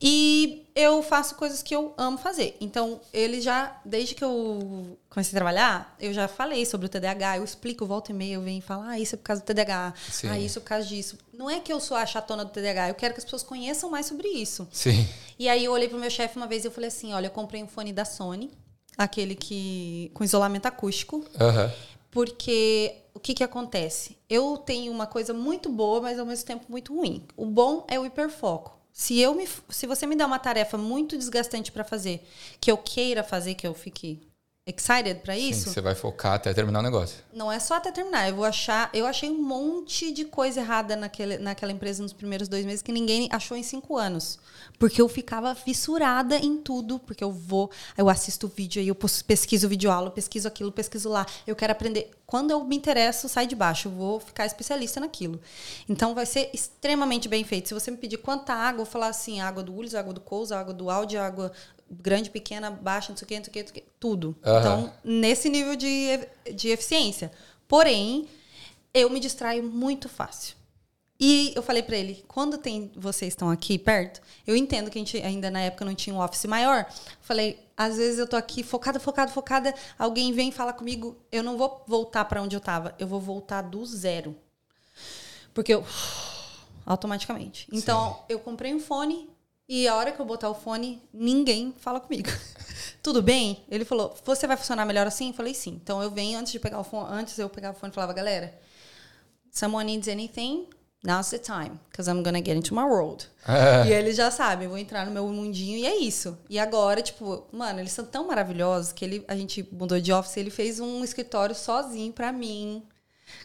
[0.00, 2.56] E eu faço coisas que eu amo fazer.
[2.60, 7.38] Então, ele já, desde que eu comecei a trabalhar, eu já falei sobre o TDAH,
[7.38, 9.44] eu explico, volta e meia, eu venho e falo, ah, isso é por causa do
[9.44, 10.28] TDAH, Sim.
[10.28, 11.18] ah, isso é por causa disso.
[11.32, 13.90] Não é que eu sou a chatona do TDAH, eu quero que as pessoas conheçam
[13.90, 14.66] mais sobre isso.
[14.72, 15.08] Sim.
[15.38, 17.30] E aí eu olhei pro meu chefe uma vez e eu falei assim, olha, eu
[17.30, 18.50] comprei um fone da Sony,
[18.96, 21.16] aquele que com isolamento acústico.
[21.16, 21.70] Uhum.
[22.10, 24.16] Porque o que, que acontece?
[24.28, 27.26] Eu tenho uma coisa muito boa, mas ao mesmo tempo muito ruim.
[27.36, 28.78] O bom é o hiperfoco.
[28.92, 32.24] Se eu me, se você me dá uma tarefa muito desgastante para fazer,
[32.60, 34.20] que eu queira fazer, que eu fique
[34.66, 35.64] excited para isso.
[35.64, 37.22] Sim, você vai focar até terminar o negócio.
[37.32, 38.28] Não é só até terminar.
[38.28, 38.88] Eu vou achar.
[38.94, 42.90] Eu achei um monte de coisa errada naquele, naquela empresa nos primeiros dois meses que
[42.90, 44.38] ninguém achou em cinco anos.
[44.78, 46.98] Porque eu ficava fissurada em tudo.
[46.98, 51.26] Porque eu vou, eu assisto vídeo, aí eu pesquiso vídeo aula, pesquiso aquilo, pesquiso lá.
[51.46, 52.10] Eu quero aprender.
[52.26, 53.88] Quando eu me interesso, sai de baixo.
[53.88, 55.38] Eu vou ficar especialista naquilo.
[55.86, 57.68] Então vai ser extremamente bem feito.
[57.68, 60.58] Se você me pedir quanta água, eu falar assim: água do Ulis, água do Cousa,
[60.58, 61.52] água do áudio, água
[61.90, 63.90] grande, pequena, baixa, não sei o que, não sei o que, não sei o que
[63.98, 64.36] tudo.
[64.44, 64.58] Uhum.
[64.58, 66.20] Então, nesse nível de,
[66.54, 67.30] de eficiência.
[67.66, 68.28] Porém,
[68.92, 70.56] eu me distraio muito fácil.
[71.18, 75.00] E eu falei para ele, quando tem vocês estão aqui perto, eu entendo que a
[75.00, 76.86] gente ainda na época não tinha um office maior.
[77.20, 81.56] Falei, às vezes eu tô aqui focada, focada, focada, alguém vem falar comigo, eu não
[81.56, 84.36] vou voltar para onde eu tava, eu vou voltar do zero.
[85.54, 85.84] Porque eu
[86.84, 87.68] automaticamente.
[87.72, 88.18] Então, Sim.
[88.28, 89.28] eu comprei um fone,
[89.68, 92.28] e a hora que eu botar o fone, ninguém fala comigo.
[93.02, 93.64] Tudo bem?
[93.70, 95.80] Ele falou: "Você vai funcionar melhor assim?" Eu falei: "Sim".
[95.82, 98.12] Então eu venho antes de pegar o fone, antes eu pegava o fone e falava:
[98.12, 98.54] "Galera,
[99.50, 100.68] someone needs anything,
[101.02, 103.28] now's the time, because I'm gonna get into my world".
[103.46, 103.88] É.
[103.88, 106.36] E eles já sabem, eu vou entrar no meu mundinho e é isso.
[106.48, 110.36] E agora, tipo, mano, eles são tão maravilhosos que ele, a gente mudou de office,
[110.36, 112.82] ele fez um escritório sozinho para mim,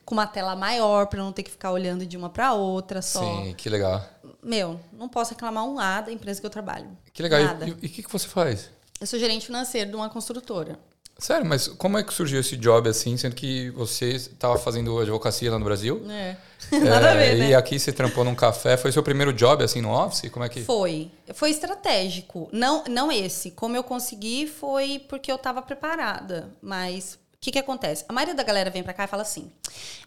[0.06, 3.22] com uma tela maior para não ter que ficar olhando de uma para outra só.
[3.22, 4.04] Sim, que legal
[4.44, 6.90] meu, não posso reclamar um A da empresa que eu trabalho.
[7.14, 7.44] Que legal.
[7.44, 7.68] Nada.
[7.68, 8.70] E o que, que você faz?
[9.00, 10.80] Eu sou gerente financeiro de uma construtora.
[11.18, 15.52] Sério, mas como é que surgiu esse job assim, sendo que você estava fazendo advocacia
[15.52, 16.02] lá no Brasil?
[16.10, 16.38] É.
[16.80, 17.50] Nada é, a ver, né?
[17.50, 20.30] E aqui você trampou num café, foi seu primeiro job assim no office?
[20.32, 21.12] Como é que Foi.
[21.34, 22.48] Foi estratégico.
[22.54, 23.52] Não, não esse.
[23.52, 28.04] Como eu consegui foi porque eu estava preparada, mas o que, que acontece?
[28.10, 29.50] A maioria da galera vem pra cá e fala assim: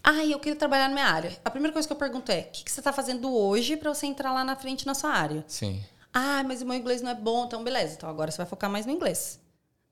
[0.05, 1.35] Ah, eu queria trabalhar na minha área.
[1.43, 3.93] A primeira coisa que eu pergunto é: o que, que você tá fazendo hoje para
[3.93, 5.43] você entrar lá na frente na sua área?
[5.49, 5.83] Sim.
[6.13, 7.95] Ah, mas o meu inglês não é bom, então beleza.
[7.95, 9.41] Então agora você vai focar mais no inglês.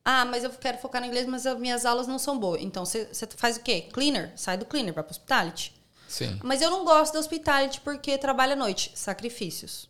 [0.04, 2.60] Ah, mas eu quero focar no inglês, mas as minhas aulas não são boas.
[2.60, 3.88] Então você, você faz o quê?
[3.90, 4.32] Cleaner?
[4.36, 5.72] Sai do cleaner, vai pro hospitality.
[6.08, 6.38] Sim.
[6.42, 8.92] Mas eu não gosto da hospitality porque trabalha à noite.
[8.94, 9.88] Sacrifícios.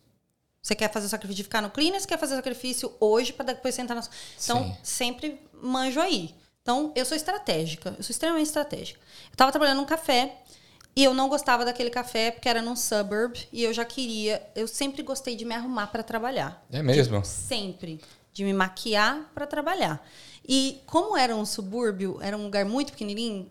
[0.61, 3.33] Você quer fazer o sacrifício de ficar no cleaner, você quer fazer o sacrifício hoje
[3.33, 4.03] para depois você entrar na.
[4.41, 4.77] Então, Sim.
[4.83, 6.33] sempre manjo aí.
[6.61, 8.99] Então, eu sou estratégica, eu sou extremamente estratégica.
[8.99, 10.37] Eu estava trabalhando num café
[10.95, 14.67] e eu não gostava daquele café porque era num suburb e eu já queria, eu
[14.67, 16.63] sempre gostei de me arrumar para trabalhar.
[16.71, 17.21] É mesmo?
[17.21, 17.99] De, sempre,
[18.31, 20.05] de me maquiar para trabalhar.
[20.47, 23.49] E como era um subúrbio, era um lugar muito pequenininho,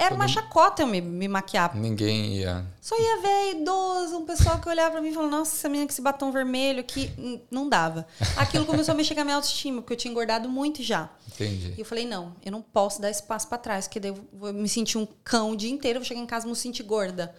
[0.00, 1.76] era uma chacota eu me, me maquiar.
[1.76, 2.64] Ninguém ia.
[2.80, 5.86] Só ia ver idoso, um pessoal que olhava pra mim e falava, nossa, essa menina
[5.86, 7.12] com esse batom vermelho aqui,
[7.50, 8.06] não dava.
[8.34, 11.10] Aquilo começou a mexer com a minha autoestima, porque eu tinha engordado muito já.
[11.34, 11.74] Entendi.
[11.76, 14.68] E eu falei, não, eu não posso dar espaço para trás, porque eu vou me
[14.68, 17.34] sentir um cão o dia inteiro, eu vou chegar em casa e me sentir gorda.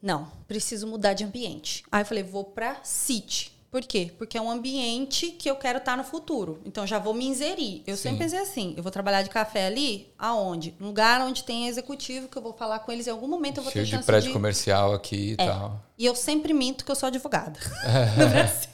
[0.00, 1.84] Não, preciso mudar de ambiente.
[1.92, 3.52] Aí eu falei, vou pra City.
[3.72, 4.12] Por quê?
[4.18, 6.60] Porque é um ambiente que eu quero estar no futuro.
[6.66, 7.82] Então já vou me inserir.
[7.86, 8.02] Eu Sim.
[8.02, 10.74] sempre pensei assim: eu vou trabalhar de café ali, aonde?
[10.78, 13.62] Um lugar onde tem executivo, que eu vou falar com eles em algum momento, eu
[13.62, 14.34] vou Cheio ter chance de prédio de...
[14.34, 15.46] comercial aqui e é.
[15.46, 15.80] tal.
[15.96, 17.58] E eu sempre minto que eu sou advogada
[18.18, 18.68] no Brasil.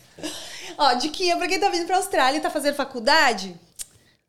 [0.77, 3.55] Ó, diquinha pra quem tá vindo pra Austrália e tá fazendo faculdade.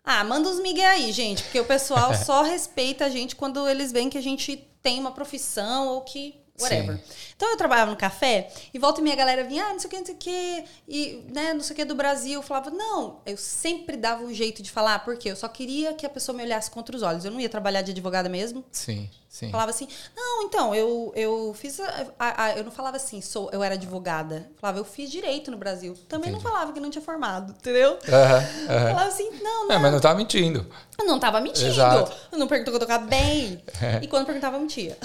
[0.03, 3.91] Ah, manda os migué aí, gente, porque o pessoal só respeita a gente quando eles
[3.91, 6.97] veem que a gente tem uma profissão ou que whatever.
[6.97, 7.29] Sim.
[7.35, 9.89] Então eu trabalhava no café e volta e meia galera vinha, ah, não sei o
[9.89, 12.33] que, não sei o que, e né, não sei o que do Brasil.
[12.33, 16.05] Eu falava, não, eu sempre dava um jeito de falar, porque eu só queria que
[16.05, 17.23] a pessoa me olhasse contra os olhos.
[17.23, 18.63] Eu não ia trabalhar de advogada mesmo.
[18.71, 19.51] Sim, sim.
[19.51, 21.79] Falava assim, não, então, eu, eu fiz.
[21.79, 24.49] A, a, a, eu não falava assim, sou, eu era advogada.
[24.59, 25.93] Falava, eu fiz direito no Brasil.
[26.07, 26.43] Também Entendi.
[26.43, 27.93] não falava que não tinha formado, entendeu?
[27.93, 28.89] Uh -huh, uh -huh.
[28.89, 29.75] Falava assim, não, não.
[29.75, 30.65] É, mas não tava mentindo.
[30.99, 31.69] Eu não tava mentindo.
[31.69, 32.11] Exato.
[32.31, 33.63] Eu não perguntou que eu tocava bem.
[34.01, 34.97] e quando perguntava, eu mentia.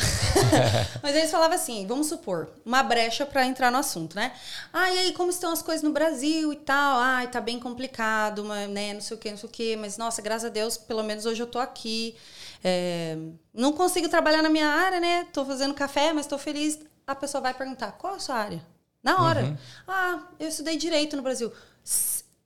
[1.02, 4.32] mas eles falavam assim, vamos supor, uma brecha para entrar no assunto, né?
[4.72, 6.98] Ah, e aí, como estão as coisas no Brasil e tal?
[6.98, 8.94] Ai, tá bem complicado, mas, né?
[8.94, 9.76] Não sei o que, não sei o que.
[9.76, 12.16] Mas, nossa, graças a Deus, pelo menos hoje eu tô aqui.
[12.66, 13.18] É,
[13.52, 15.26] não consigo trabalhar na minha área, né?
[15.32, 16.78] Tô fazendo café, mas tô feliz.
[17.06, 18.64] A pessoa vai perguntar, qual é a sua área?
[19.02, 19.44] Na hora.
[19.44, 19.56] Uhum.
[19.86, 21.52] Ah, eu estudei Direito no Brasil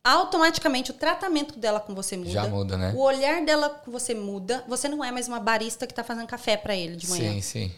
[0.02, 2.30] automaticamente o tratamento dela com você muda.
[2.30, 2.92] Já muda, né?
[2.96, 4.64] O olhar dela com você muda.
[4.66, 7.32] Você não é mais uma barista que está fazendo café para ele de manhã.
[7.34, 7.72] Sim, sim.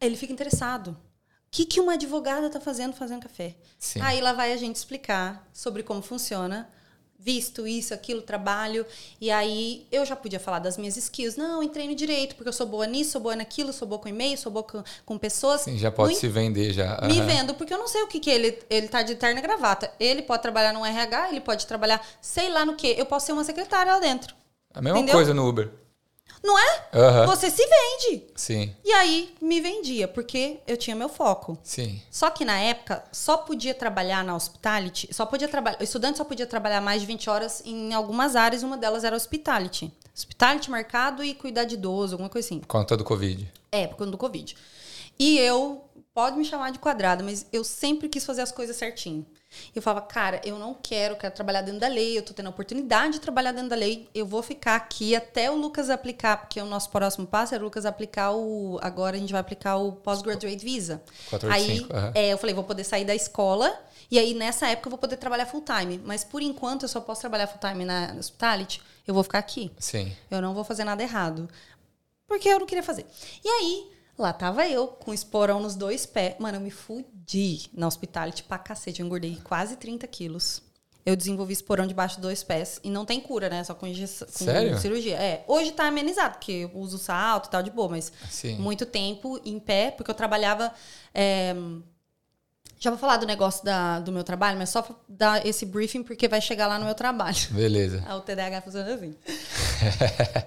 [0.00, 0.88] Ele fica interessado.
[0.90, 0.96] O
[1.50, 3.56] que, que uma advogada está fazendo fazendo café?
[3.78, 4.00] Sim.
[4.00, 6.68] Aí lá vai a gente explicar sobre como funciona
[7.24, 8.84] visto isso, aquilo, trabalho.
[9.18, 11.36] E aí eu já podia falar das minhas skills.
[11.36, 14.08] Não, entrei no direito, porque eu sou boa nisso, sou boa naquilo, sou boa com
[14.08, 15.62] e-mail, sou boa com, com pessoas.
[15.62, 17.00] Sim, já pode se vender já.
[17.00, 17.08] Uhum.
[17.08, 18.58] Me vendo, porque eu não sei o que, que ele.
[18.68, 19.90] Ele tá de terno e gravata.
[19.98, 22.88] Ele pode trabalhar no RH, ele pode trabalhar, sei lá no que.
[22.88, 24.34] Eu posso ser uma secretária lá dentro.
[24.74, 25.14] A mesma Entendeu?
[25.14, 25.70] coisa no Uber.
[26.44, 26.82] Não é?
[27.26, 28.22] Você se vende.
[28.36, 31.58] Sim, E aí me vendia, porque eu tinha meu foco.
[31.62, 32.02] sim.
[32.10, 36.24] Só que na época só podia trabalhar na hospitality, só podia trabalhar, o estudante só
[36.24, 39.90] podia trabalhar mais de 20 horas em algumas áreas, uma delas era hospitality.
[40.14, 42.60] Hospitality, mercado e cuidar de idoso, alguma coisa assim.
[42.60, 43.50] Por conta do Covid.
[43.72, 44.54] É, por conta do Covid.
[45.18, 45.82] E eu,
[46.12, 49.24] pode me chamar de quadrada, mas eu sempre quis fazer as coisas certinho.
[49.74, 52.50] Eu falava, cara, eu não quero, quero trabalhar dentro da lei, eu tô tendo a
[52.50, 56.60] oportunidade de trabalhar dentro da lei, eu vou ficar aqui até o Lucas aplicar, porque
[56.60, 58.78] o nosso próximo passo é o Lucas aplicar o.
[58.82, 61.02] Agora a gente vai aplicar o Postgraduate Visa.
[61.30, 63.72] 485, Aí, é, eu falei, vou poder sair da escola.
[64.10, 66.00] E aí, nessa época, eu vou poder trabalhar full time.
[66.04, 68.80] Mas por enquanto, eu só posso trabalhar full time na hospitality.
[69.06, 69.72] Eu vou ficar aqui.
[69.78, 70.14] Sim.
[70.30, 71.48] Eu não vou fazer nada errado.
[72.26, 73.06] Porque eu não queria fazer.
[73.44, 76.36] E aí, lá tava eu, com esporão nos dois pés.
[76.38, 79.00] Mano, eu me fudi na hospitality pra cacete.
[79.00, 80.62] Eu engordei quase 30 quilos.
[81.06, 82.80] Eu desenvolvi esporão debaixo dos dois pés.
[82.82, 83.62] E não tem cura, né?
[83.62, 84.78] Só com, injeção, com Sério?
[84.78, 85.16] cirurgia.
[85.16, 85.44] É.
[85.46, 87.90] Hoje tá amenizado, porque eu uso salto e tal, de boa.
[87.90, 88.56] Mas Sim.
[88.56, 90.72] muito tempo em pé, porque eu trabalhava.
[91.12, 91.54] é,
[92.84, 96.28] Já vou falar do negócio da, do meu trabalho, mas só dar esse briefing, porque
[96.28, 97.34] vai chegar lá no meu trabalho.
[97.50, 98.04] Beleza.
[98.14, 99.14] O TDAH funciona assim.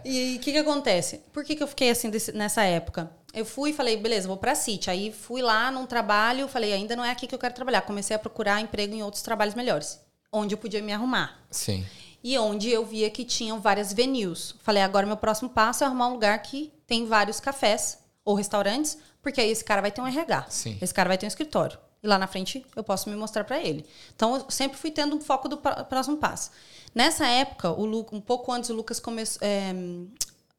[0.06, 1.22] e o que que acontece?
[1.34, 3.10] Por que, que eu fiquei assim desse- nessa época?
[3.34, 4.88] Eu fui e falei, beleza, vou pra City.
[4.90, 7.82] Aí fui lá num trabalho, falei, ainda não é aqui que eu quero trabalhar.
[7.82, 10.00] Comecei a procurar emprego em outros trabalhos melhores,
[10.32, 11.40] onde eu podia me arrumar.
[11.50, 11.84] Sim.
[12.24, 14.54] E onde eu via que tinham várias venues.
[14.62, 18.96] Falei, agora meu próximo passo é arrumar um lugar que tem vários cafés ou restaurantes,
[19.24, 20.46] porque aí esse cara vai ter um RH.
[20.50, 20.78] Sim.
[20.80, 21.80] Esse cara vai ter um escritório.
[22.04, 23.86] E lá na frente eu posso me mostrar para ele.
[24.16, 26.52] Então eu sempre fui tendo um foco do pró- próximo passo.
[26.94, 29.74] Nessa época, o Lu, um pouco antes, o Lucas come, é,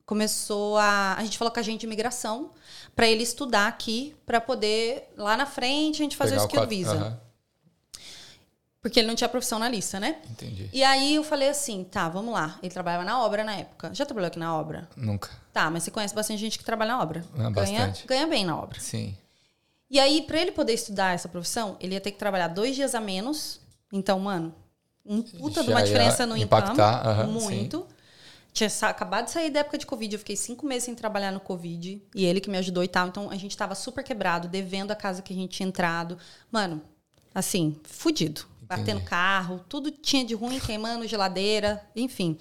[0.05, 1.15] começou a.
[1.15, 2.51] A gente falou com a gente de imigração
[2.95, 6.61] para ele estudar aqui, para poder lá na frente a gente fazer Pegar o skill
[6.61, 7.23] quatro- visa.
[8.81, 10.21] Porque ele não tinha profissão na lista, né?
[10.31, 10.71] Entendi.
[10.73, 12.59] E aí eu falei assim, tá, vamos lá.
[12.63, 13.93] Ele trabalhava na obra na época.
[13.93, 14.89] Já trabalhou aqui na obra?
[14.97, 15.31] Nunca.
[15.53, 17.25] Tá, mas você conhece bastante gente que trabalha na obra.
[17.35, 17.53] Ah, ganha,
[17.87, 18.07] bastante.
[18.07, 18.79] ganha bem na obra.
[18.79, 19.17] Sim.
[19.91, 22.95] E aí, pra ele poder estudar essa profissão, ele ia ter que trabalhar dois dias
[22.95, 23.61] a menos.
[23.93, 24.55] Então, mano,
[25.05, 27.11] um puta de Já uma ia diferença no impactar, income.
[27.11, 27.87] aham, muito.
[28.53, 31.31] Tinha sa- acabado de sair da época de Covid, eu fiquei cinco meses sem trabalhar
[31.33, 32.03] no Covid.
[32.15, 33.09] E ele que me ajudou e tal.
[33.09, 36.19] Então, a gente tava super quebrado, devendo a casa que a gente tinha entrado.
[36.51, 36.83] Mano,
[37.35, 38.43] assim, fudido.
[38.63, 42.37] Batendo carro, tudo tinha de ruim, queimando geladeira, enfim.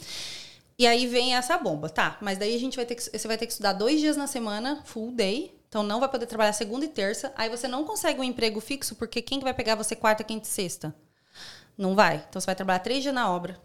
[0.77, 2.17] E aí vem essa bomba, tá?
[2.21, 4.27] Mas daí a gente vai ter que, você vai ter que estudar dois dias na
[4.27, 5.56] semana, full day.
[5.67, 7.33] Então não vai poder trabalhar segunda e terça.
[7.35, 10.47] Aí você não consegue um emprego fixo, porque quem que vai pegar você quarta, quinta
[10.47, 10.95] e sexta?
[11.77, 12.25] Não vai.
[12.29, 13.59] Então você vai trabalhar três dias na obra,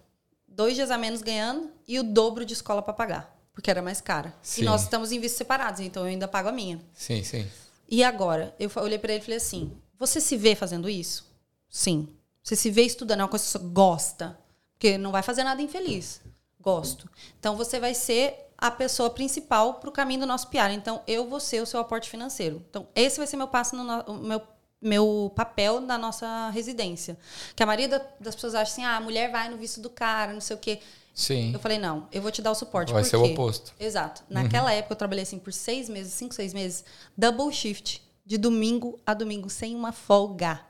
[0.46, 4.00] dois dias a menos ganhando e o dobro de escola para pagar, porque era mais
[4.00, 4.34] cara.
[4.42, 4.62] Sim.
[4.62, 6.80] E nós estamos em vistos separados, então eu ainda pago a minha.
[6.92, 7.48] Sim, sim.
[7.88, 8.54] E agora?
[8.58, 11.30] Eu olhei pra ele e falei assim: Você se vê fazendo isso?
[11.68, 12.08] Sim.
[12.42, 14.38] Você se vê estudando, é uma coisa que você gosta.
[14.72, 16.20] Porque não vai fazer nada infeliz.
[16.60, 17.08] Gosto.
[17.38, 20.70] Então você vai ser a pessoa principal pro caminho do nosso PR.
[20.72, 22.64] Então eu vou ser o seu aporte financeiro.
[22.70, 24.40] Então esse vai ser meu passo no no- o meu
[24.84, 27.16] meu papel na nossa residência.
[27.54, 29.88] Que a maioria da- das pessoas acha assim: "Ah, a mulher vai no visto do
[29.90, 30.80] cara, não sei o quê".
[31.14, 31.52] Sim.
[31.52, 32.92] Eu falei, não, eu vou te dar o suporte.
[32.92, 33.72] Vai ser o oposto.
[33.78, 34.22] Exato.
[34.30, 36.84] Naquela época eu trabalhei assim por seis meses, cinco, seis meses,
[37.16, 40.60] double shift, de domingo a domingo, sem uma folga.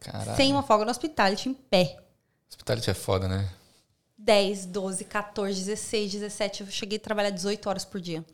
[0.00, 0.36] Caralho.
[0.36, 1.98] Sem uma folga no hospitality, em pé.
[2.48, 3.48] Hospitality é foda, né?
[4.24, 6.60] 10, 12, 14, 16, 17.
[6.62, 8.24] Eu cheguei a trabalhar 18 horas por dia.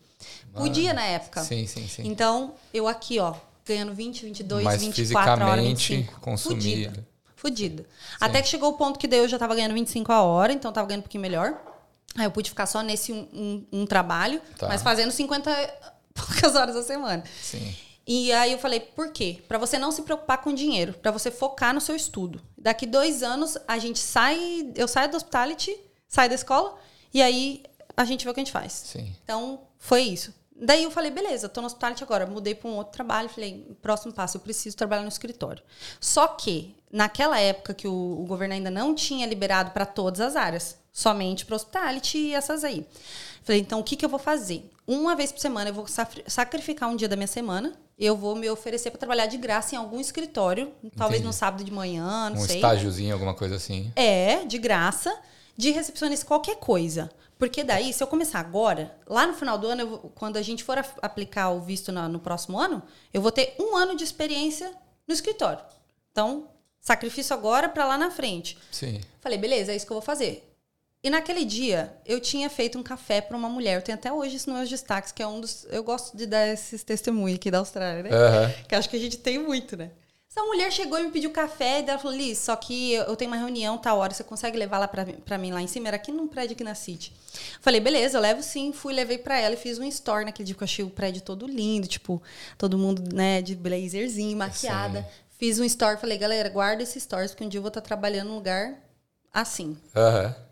[0.54, 1.42] Podia na época.
[1.44, 2.06] Sim, sim, sim.
[2.06, 3.34] Então, eu aqui, ó,
[3.64, 6.20] ganhando 20, 22, Mas 24 horas, fisicamente 25.
[6.20, 6.62] consumido.
[6.90, 7.06] Fudida.
[7.36, 7.86] Fudida.
[8.20, 10.70] Até que chegou o ponto que daí eu já tava ganhando 25 a hora, então
[10.70, 11.54] eu tava ganhando um pouquinho melhor.
[12.16, 14.68] Aí eu pude ficar só nesse um, um- um trabalho, Tá.
[14.68, 15.50] mas fazendo 50
[16.14, 17.22] poucas horas a semana.
[17.42, 17.74] Sim.
[18.06, 19.42] E aí eu falei, por quê?
[19.48, 22.40] Pra você não se preocupar com dinheiro, pra você focar no seu estudo.
[22.56, 25.76] Daqui dois anos, a gente sai, eu saio do hospitality,
[26.06, 26.78] saio da escola,
[27.12, 27.64] e aí
[27.96, 28.72] a gente vê o que a gente faz.
[28.72, 29.12] Sim.
[29.24, 30.32] Então, foi isso.
[30.58, 32.26] Daí eu falei, beleza, tô no hospitality agora.
[32.26, 33.28] Mudei para um outro trabalho.
[33.28, 35.62] Falei, próximo passo, eu preciso trabalhar no escritório.
[36.00, 40.34] Só que, naquela época que o, o governo ainda não tinha liberado para todas as
[40.34, 42.86] áreas, somente para hospitality e essas aí.
[43.42, 44.70] Falei, então o que, que eu vou fazer?
[44.86, 45.86] Uma vez por semana eu vou
[46.26, 47.74] sacrificar um dia da minha semana.
[47.98, 51.26] Eu vou me oferecer para trabalhar de graça em algum escritório, talvez Entendi.
[51.26, 52.56] no sábado de manhã, não Um sei.
[52.56, 53.90] estágiozinho, alguma coisa assim.
[53.96, 55.18] É, de graça,
[55.56, 57.10] de recepcionista, qualquer coisa.
[57.38, 60.62] Porque daí, se eu começar agora, lá no final do ano, eu quando a gente
[60.62, 62.82] for aplicar o visto na- no próximo ano,
[63.14, 64.70] eu vou ter um ano de experiência
[65.08, 65.62] no escritório.
[66.12, 66.48] Então,
[66.80, 68.58] sacrifício agora para lá na frente.
[68.70, 69.00] Sim.
[69.20, 70.50] Falei, beleza, é isso que eu vou fazer.
[71.06, 73.76] E naquele dia, eu tinha feito um café para uma mulher.
[73.76, 75.64] Eu tenho até hoje isso nos meus destaques, que é um dos.
[75.70, 78.10] Eu gosto de dar esses testemunhos aqui da Austrália, né?
[78.10, 78.52] Aham.
[78.68, 79.92] Que acho que a gente tem muito, né?
[80.28, 83.30] Essa mulher chegou e me pediu café e ela falou, Liz, só que eu tenho
[83.30, 85.86] uma reunião tal hora, você consegue levar lá pra, pra mim lá em cima?
[85.86, 87.12] Era aqui num prédio aqui na City.
[87.60, 88.72] Falei, beleza, eu levo sim.
[88.72, 91.22] Fui, levei pra ela e fiz um store naquele dia que eu achei o prédio
[91.22, 92.20] todo lindo, tipo,
[92.58, 95.02] todo mundo, né, de blazerzinho, maquiada.
[95.02, 95.08] Sim.
[95.38, 97.86] Fiz um store, falei, galera, guarda esse stories, porque um dia eu vou estar tá
[97.86, 98.74] trabalhando num lugar
[99.32, 99.76] assim.
[99.94, 100.26] Aham.
[100.26, 100.45] Uhum.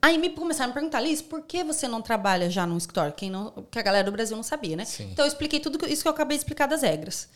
[0.00, 3.12] Aí me começaram a me perguntar, Liz, por que você não trabalha já no store?
[3.12, 4.84] Quem não, que a galera do Brasil não sabia, né?
[4.84, 5.10] Sim.
[5.12, 7.28] Então eu expliquei tudo isso que eu acabei de explicar das regras.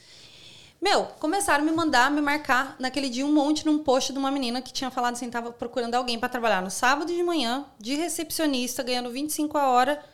[0.80, 4.32] Meu, começaram a me mandar, me marcar naquele dia um monte num post de uma
[4.32, 7.94] menina que tinha falado assim, tava procurando alguém para trabalhar no sábado de manhã, de
[7.94, 10.04] recepcionista, ganhando 25 a hora,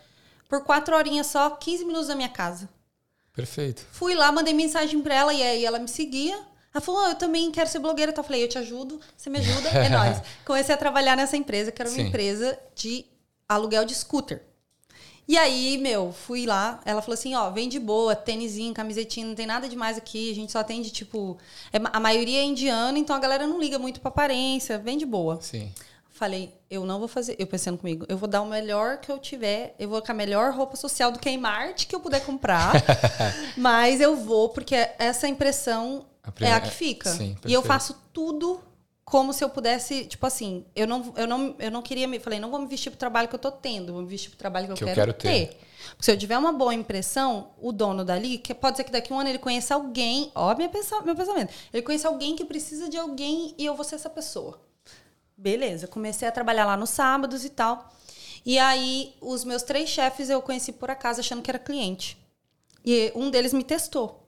[0.46, 2.68] por quatro horinhas só, 15 minutos da minha casa.
[3.32, 3.86] Perfeito.
[3.92, 6.38] Fui lá, mandei mensagem para ela e aí ela me seguia.
[6.78, 8.12] Ela falou, oh, eu também quero ser blogueira.
[8.12, 10.22] Então eu falei, eu te ajudo, você me ajuda, é nóis.
[10.46, 12.06] Comecei a trabalhar nessa empresa, que era uma Sim.
[12.06, 13.04] empresa de
[13.48, 14.44] aluguel de scooter.
[15.26, 19.34] E aí, meu, fui lá, ela falou assim, ó, vem de boa, tênisinho, camisetinha, não
[19.34, 21.36] tem nada demais aqui, a gente só atende, tipo...
[21.72, 25.04] É, a maioria é indiana, então a galera não liga muito pra aparência, vem de
[25.04, 25.38] boa.
[25.42, 25.72] Sim.
[26.08, 29.18] Falei, eu não vou fazer, eu pensando comigo, eu vou dar o melhor que eu
[29.18, 32.72] tiver, eu vou com a melhor roupa social do Kmart que eu puder comprar,
[33.56, 36.06] mas eu vou, porque essa impressão
[36.40, 37.10] é a que fica.
[37.10, 38.60] Sim, e eu faço tudo
[39.08, 42.18] como se eu pudesse, tipo assim, eu não, eu não, eu não queria me.
[42.20, 44.38] Falei, não vou me vestir pro trabalho que eu tô tendo, vou me vestir pro
[44.38, 45.48] trabalho que eu, que quero, eu quero ter.
[45.48, 45.60] ter.
[45.98, 49.16] Se eu tiver uma boa impressão, o dono dali, que pode ser que daqui a
[49.16, 53.54] um ano ele conheça alguém, ó, meu pensamento, ele conheça alguém que precisa de alguém
[53.56, 54.60] e eu vou ser essa pessoa.
[55.34, 57.90] Beleza, comecei a trabalhar lá nos sábados e tal.
[58.44, 62.18] E aí, os meus três chefes eu conheci por acaso achando que era cliente.
[62.84, 64.27] E um deles me testou.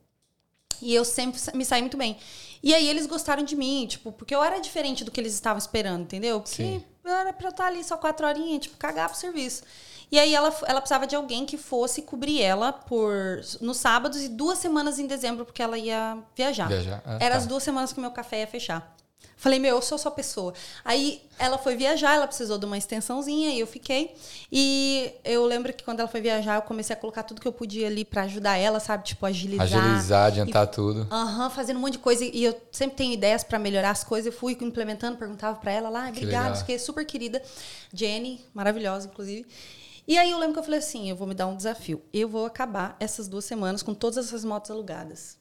[0.83, 2.17] E eu sempre me saí muito bem.
[2.63, 5.59] E aí eles gostaram de mim, tipo, porque eu era diferente do que eles estavam
[5.59, 6.41] esperando, entendeu?
[6.41, 6.85] Porque Sim.
[7.05, 9.63] era pra eu estar ali só quatro horinhas, tipo, cagar pro serviço.
[10.13, 14.29] E aí ela, ela precisava de alguém que fosse cobrir ela por nos sábados e
[14.29, 16.69] duas semanas em dezembro, porque ela ia viajar.
[16.69, 17.01] viajar.
[17.07, 17.37] Ah, era tá.
[17.37, 18.97] as duas semanas que meu café ia fechar.
[19.41, 20.53] Falei, meu, eu sou sua pessoa.
[20.85, 24.15] Aí ela foi viajar, ela precisou de uma extensãozinha e eu fiquei.
[24.53, 27.53] E eu lembro que quando ela foi viajar, eu comecei a colocar tudo que eu
[27.53, 29.05] podia ali para ajudar ela, sabe?
[29.05, 29.67] Tipo, agilizar.
[29.67, 31.09] Agilizar, adiantar e, tudo.
[31.11, 32.23] Aham, uhum, fazendo um monte de coisa.
[32.23, 34.27] E eu sempre tenho ideias para melhorar as coisas.
[34.27, 37.43] Eu fui implementando, perguntava para ela lá, obrigada, porque é super querida.
[37.95, 39.47] Jenny, maravilhosa, inclusive.
[40.07, 42.03] E aí eu lembro que eu falei assim: eu vou me dar um desafio.
[42.13, 45.40] Eu vou acabar essas duas semanas com todas essas motos alugadas.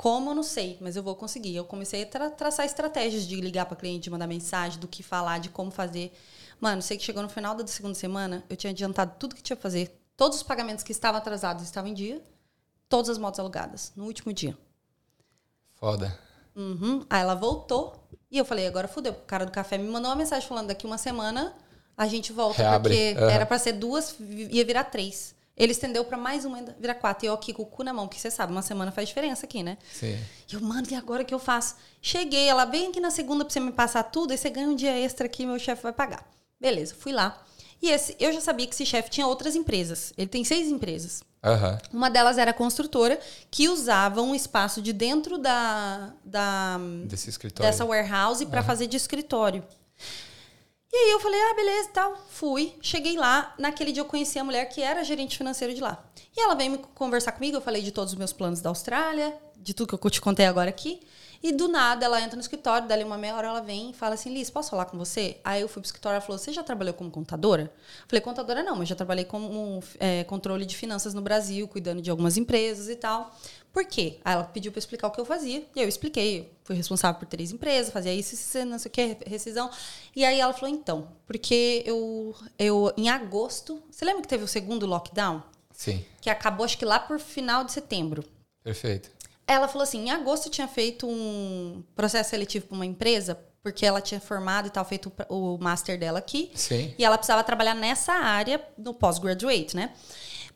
[0.00, 1.54] Como eu não sei, mas eu vou conseguir.
[1.54, 5.02] Eu comecei a tra traçar estratégias de ligar para cliente, de mandar mensagem, do que
[5.02, 6.10] falar, de como fazer.
[6.58, 9.58] Mano, sei que chegou no final da segunda semana, eu tinha adiantado tudo que tinha
[9.58, 9.94] que fazer.
[10.16, 12.24] Todos os pagamentos que estavam atrasados estavam em dia.
[12.88, 14.56] Todas as motos alugadas, no último dia.
[15.74, 16.18] Foda.
[16.56, 17.04] Uhum.
[17.10, 19.12] Aí ela voltou e eu falei, agora fudeu.
[19.12, 21.54] O cara do café me mandou uma mensagem falando daqui uma semana
[21.94, 22.94] a gente volta, Reabre.
[22.94, 23.28] porque uhum.
[23.28, 25.34] era para ser duas, ia virar três.
[25.60, 27.26] Ele estendeu para mais uma, virar quatro.
[27.26, 29.44] E eu aqui com o cu na mão, porque você sabe, uma semana faz diferença
[29.44, 29.76] aqui, né?
[29.92, 30.18] Sim.
[30.50, 31.76] E eu, mano, e agora o que eu faço?
[32.00, 34.74] Cheguei, ela vem aqui na segunda pra você me passar tudo, aí você ganha um
[34.74, 36.26] dia extra aqui, meu chefe vai pagar.
[36.58, 37.44] Beleza, fui lá.
[37.82, 40.14] E esse, eu já sabia que esse chefe tinha outras empresas.
[40.16, 41.22] Ele tem seis empresas.
[41.44, 41.98] Uhum.
[41.98, 47.70] Uma delas era a construtora, que usava um espaço de dentro da, da Desse escritório.
[47.70, 48.66] dessa warehouse para uhum.
[48.66, 49.62] fazer de escritório.
[50.92, 52.16] E aí eu falei, ah, beleza, tal.
[52.30, 53.54] Fui, cheguei lá.
[53.58, 56.04] Naquele dia eu conheci a mulher que era gerente financeiro de lá.
[56.36, 59.72] E ela veio conversar comigo, eu falei de todos os meus planos da Austrália, de
[59.74, 61.00] tudo que eu te contei agora aqui.
[61.42, 64.14] E do nada ela entra no escritório, dali uma meia hora ela vem e fala
[64.14, 65.38] assim: Liz, posso falar com você?
[65.42, 67.72] Aí eu fui pro escritório ela falou: Você já trabalhou como contadora?
[68.06, 72.10] Falei: Contadora não, mas já trabalhei como é, controle de finanças no Brasil, cuidando de
[72.10, 73.34] algumas empresas e tal.
[73.72, 74.18] Por quê?
[74.22, 75.64] Aí ela pediu para explicar o que eu fazia.
[75.74, 76.52] E eu expliquei.
[76.70, 79.68] Fui responsável por três empresas, fazia isso, isso, não sei o que, rescisão.
[80.14, 83.82] E aí ela falou, então, porque eu, eu em agosto.
[83.90, 85.42] Você lembra que teve o segundo lockdown?
[85.72, 86.04] Sim.
[86.20, 88.22] Que acabou, acho que lá por final de setembro.
[88.62, 89.10] Perfeito.
[89.48, 93.84] Ela falou assim: em agosto eu tinha feito um processo seletivo para uma empresa, porque
[93.84, 96.52] ela tinha formado e tal, feito o master dela aqui.
[96.54, 96.94] Sim.
[96.96, 99.92] E ela precisava trabalhar nessa área no pós-graduate, né?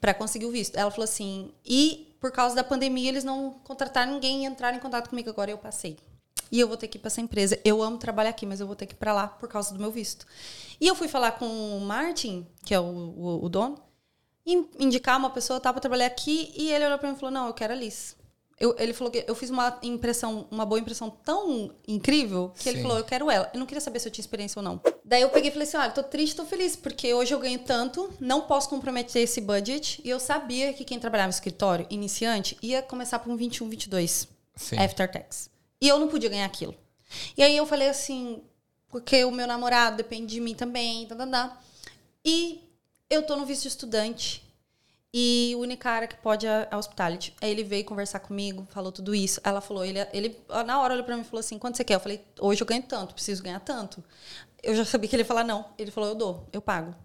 [0.00, 0.76] Para conseguir o visto.
[0.76, 4.80] Ela falou assim: e por causa da pandemia, eles não contrataram ninguém e entraram em
[4.80, 5.30] contato comigo.
[5.30, 5.98] Agora eu passei.
[6.50, 7.58] E eu vou ter que ir para essa empresa.
[7.64, 9.80] Eu amo trabalhar aqui, mas eu vou ter que ir para lá por causa do
[9.80, 10.26] meu visto.
[10.80, 13.78] E eu fui falar com o Martin, que é o, o, o dono,
[14.78, 16.52] indicar uma pessoa tá, para trabalhar aqui.
[16.56, 18.16] E ele olhou para mim e falou: Não, eu quero a Liz.
[18.58, 22.70] Eu, ele falou que eu fiz uma impressão, uma boa impressão tão incrível que Sim.
[22.70, 23.50] ele falou, eu quero ela.
[23.52, 24.80] Eu não queria saber se eu tinha experiência ou não.
[25.04, 27.58] Daí eu peguei e falei assim, olha, tô triste, tô feliz, porque hoje eu ganho
[27.58, 30.00] tanto, não posso comprometer esse budget.
[30.04, 34.28] E eu sabia que quem trabalhava no escritório, iniciante, ia começar por um 21, 22
[34.54, 34.78] Sim.
[34.78, 35.50] after tax.
[35.80, 36.74] E eu não podia ganhar aquilo.
[37.36, 38.40] E aí eu falei assim,
[38.88, 41.60] porque o meu namorado depende de mim também, tá, tá, tá.
[42.24, 42.62] E
[43.10, 44.43] eu tô no visto de estudante.
[45.16, 47.32] E o único cara que pode é a hospitality.
[47.40, 49.40] Aí ele veio conversar comigo, falou tudo isso.
[49.44, 50.36] Ela falou, ele, ele
[50.66, 51.94] na hora olhou pra mim e falou assim: quanto você quer?
[51.94, 54.02] Eu falei, hoje eu ganho tanto, preciso ganhar tanto.
[54.60, 55.66] Eu já sabia que ele ia falar não.
[55.78, 56.96] Ele falou, eu dou, eu pago.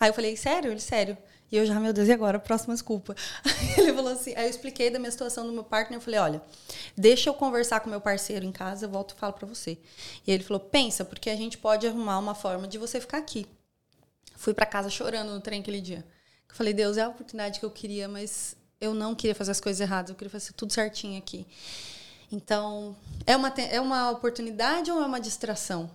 [0.00, 0.70] Aí eu falei, sério?
[0.70, 1.18] Ele, sério.
[1.50, 2.38] E eu já, meu Deus, e agora?
[2.38, 3.14] Próxima desculpa.
[3.76, 6.42] Ele falou assim, aí eu expliquei da minha situação do meu partner, eu falei, olha,
[6.96, 9.76] deixa eu conversar com meu parceiro em casa, eu volto e falo pra você.
[10.26, 13.46] E ele falou, pensa, porque a gente pode arrumar uma forma de você ficar aqui.
[14.34, 16.02] Fui para casa chorando no trem aquele dia.
[16.52, 19.60] Eu falei, Deus, é a oportunidade que eu queria, mas eu não queria fazer as
[19.60, 21.46] coisas erradas, eu queria fazer tudo certinho aqui.
[22.30, 22.94] Então,
[23.26, 25.90] é uma, é uma oportunidade ou é uma distração?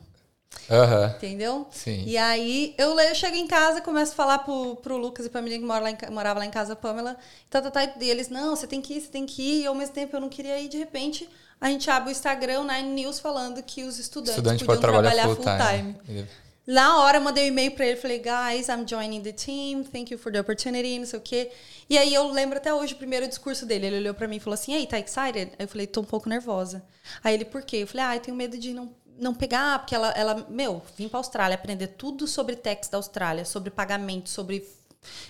[0.68, 1.08] Uhum.
[1.16, 1.68] Entendeu?
[1.70, 2.04] Sim.
[2.08, 5.42] E aí eu, eu chego em casa, começo a falar pro, pro Lucas e pra
[5.44, 7.18] menina que mora lá em, morava lá em casa, a Pamela,
[7.50, 9.68] tá, tá, tá, e eles, não, você tem que ir, você tem que ir, e
[9.68, 11.30] ao mesmo tempo eu não queria ir, de repente
[11.62, 15.12] a gente abre o Instagram, o Nine News, falando que os estudantes Estudante podiam trabalhar,
[15.12, 15.96] trabalhar full time.
[16.06, 16.28] time.
[16.68, 20.12] Na hora eu mandei um e-mail pra ele, falei, guys, I'm joining the team, thank
[20.12, 21.50] you for the opportunity, não sei o quê.
[21.90, 23.86] E aí eu lembro até hoje o primeiro discurso dele.
[23.86, 25.54] Ele olhou pra mim e falou assim, ei, tá excited?
[25.58, 26.84] Aí eu falei, tô um pouco nervosa.
[27.24, 27.78] Aí ele, por quê?
[27.78, 31.08] Eu falei, ah, eu tenho medo de não, não pegar, porque ela, ela, meu, vim
[31.08, 34.68] pra Austrália aprender tudo sobre tax da Austrália, sobre pagamento, sobre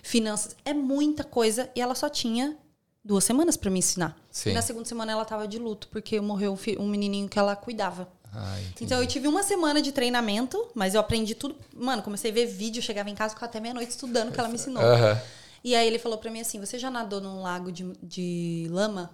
[0.01, 0.55] finanças.
[0.65, 2.57] É muita coisa e ela só tinha
[3.05, 4.17] duas semanas para me ensinar.
[4.31, 4.49] Sim.
[4.49, 7.55] E na segunda semana ela tava de luto, porque morreu um, um menininho que ela
[7.55, 8.11] cuidava.
[8.33, 8.57] Ah.
[8.79, 11.55] Então eu tive uma semana de treinamento, mas eu aprendi tudo.
[11.75, 14.49] Mano, comecei a ver vídeo, chegava em casa ficava até meia-noite estudando o que ela
[14.49, 14.83] me ensinou.
[14.83, 15.19] Aham.
[15.63, 19.09] E aí ele falou pra mim assim: Você já nadou num lago de, de lama?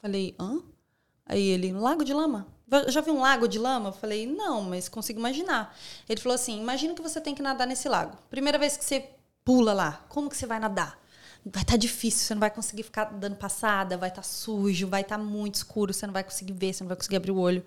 [0.00, 0.60] Falei, hã?
[1.26, 2.46] Aí ele, no lago de lama?
[2.66, 3.90] "Va- Já viu um lago de lama?
[3.90, 5.76] Eu falei, não, mas consigo imaginar.
[6.08, 8.16] Ele falou assim: imagina que você tem que nadar nesse lago.
[8.30, 9.10] Primeira vez que você
[9.44, 10.98] pula lá, como que você vai nadar?
[11.44, 15.16] Vai estar difícil, você não vai conseguir ficar dando passada, vai estar sujo, vai estar
[15.16, 17.64] muito escuro, você não vai conseguir ver, você não vai conseguir abrir o olho.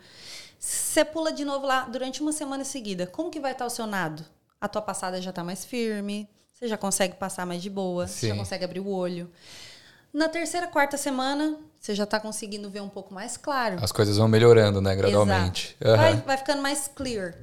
[0.65, 3.85] Você pula de novo lá durante uma semana seguida, como que vai estar o seu
[3.85, 4.23] nado?
[4.61, 8.29] A tua passada já está mais firme, você já consegue passar mais de boa, você
[8.29, 8.39] já Sim.
[8.39, 9.29] consegue abrir o olho.
[10.13, 13.77] Na terceira, quarta semana, você já está conseguindo ver um pouco mais claro.
[13.83, 15.75] As coisas vão melhorando, né, gradualmente.
[15.81, 15.97] Exato.
[16.01, 17.35] Vai, vai ficando mais clear.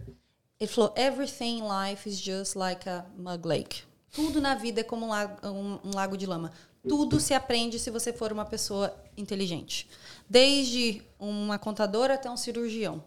[0.58, 3.82] Ele falou: Everything in life is just like a mug lake.
[4.12, 6.52] Tudo na vida é como um lago, um- um lago de lama.
[6.88, 9.90] Tudo se aprende se você for uma pessoa inteligente.
[10.28, 13.04] Desde uma contadora até um cirurgião.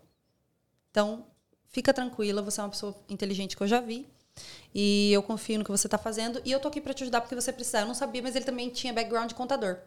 [0.94, 1.26] Então,
[1.70, 4.08] fica tranquila, você é uma pessoa inteligente que eu já vi.
[4.74, 6.40] E eu confio no que você está fazendo.
[6.46, 7.80] E eu tô aqui para te ajudar porque você precisar.
[7.82, 9.78] Eu não sabia, mas ele também tinha background de contador.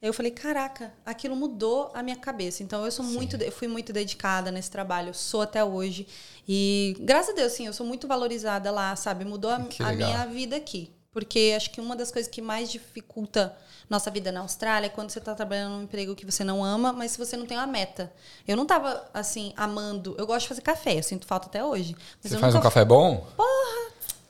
[0.00, 2.62] Aí eu falei, caraca, aquilo mudou a minha cabeça.
[2.62, 6.06] Então eu sou muito, eu fui muito dedicada nesse trabalho, sou até hoje.
[6.48, 9.24] E graças a Deus, sim, eu sou muito valorizada lá, sabe?
[9.24, 10.92] Mudou a, a minha vida aqui.
[11.10, 13.56] Porque acho que uma das coisas que mais dificulta
[13.90, 16.92] nossa vida na Austrália é quando você está trabalhando num emprego que você não ama,
[16.92, 18.10] mas se você não tem uma meta.
[18.46, 20.14] Eu não tava, assim, amando.
[20.16, 21.96] Eu gosto de fazer café, eu sinto falta até hoje.
[22.22, 23.26] Mas Você eu faz um nunca café bom?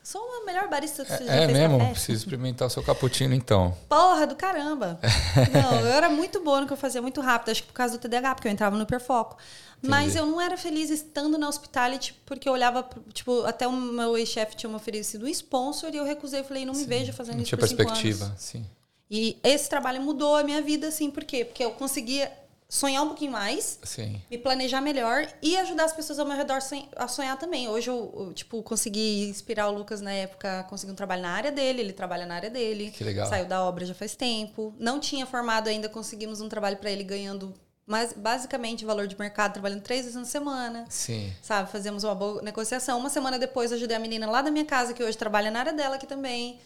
[0.03, 1.79] Sou a melhor barista que você já É, é fez mesmo?
[1.79, 1.91] café.
[1.93, 3.77] Preciso experimentar o seu cappuccino, então.
[3.89, 4.99] Porra do caramba.
[5.53, 7.51] Não, eu era muito boa no que eu fazia, muito rápido.
[7.51, 9.37] Acho que por causa do TDAH, porque eu entrava no hiperfoco.
[9.83, 10.19] Mas Entendi.
[10.19, 14.57] eu não era feliz estando na hospitality, porque eu olhava, tipo, até o meu ex-chefe
[14.57, 16.41] tinha me oferecido um sponsor e eu recusei.
[16.41, 18.67] Eu falei, não me vejo fazendo Não isso tinha perspectiva, sim.
[19.11, 21.45] E esse trabalho mudou a minha vida, assim, por quê?
[21.45, 22.31] Porque eu conseguia
[22.69, 24.23] sonhar um pouquinho mais, Sim.
[24.31, 26.61] me planejar melhor e ajudar as pessoas ao meu redor
[26.97, 27.69] a sonhar também.
[27.69, 31.51] Hoje eu, eu, tipo, consegui inspirar o Lucas na época, consegui um trabalho na área
[31.51, 32.93] dele, ele trabalha na área dele.
[32.93, 33.29] Que legal.
[33.29, 34.73] Saiu da obra já faz tempo.
[34.79, 37.53] Não tinha formado ainda, conseguimos um trabalho para ele ganhando
[37.85, 40.85] mais, basicamente valor de mercado, trabalhando três vezes na semana.
[40.89, 41.33] Sim.
[41.43, 43.01] Sabe, fazemos uma boa negociação.
[43.01, 45.73] Uma semana depois, ajudei a menina lá da minha casa, que hoje trabalha na área
[45.73, 46.61] dela aqui também.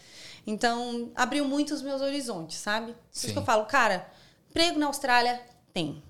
[0.47, 2.93] Então, abriu muito os meus horizontes, sabe?
[2.93, 4.07] Por isso que eu falo, cara,
[4.51, 5.41] emprego na Austrália
[5.73, 6.03] tem.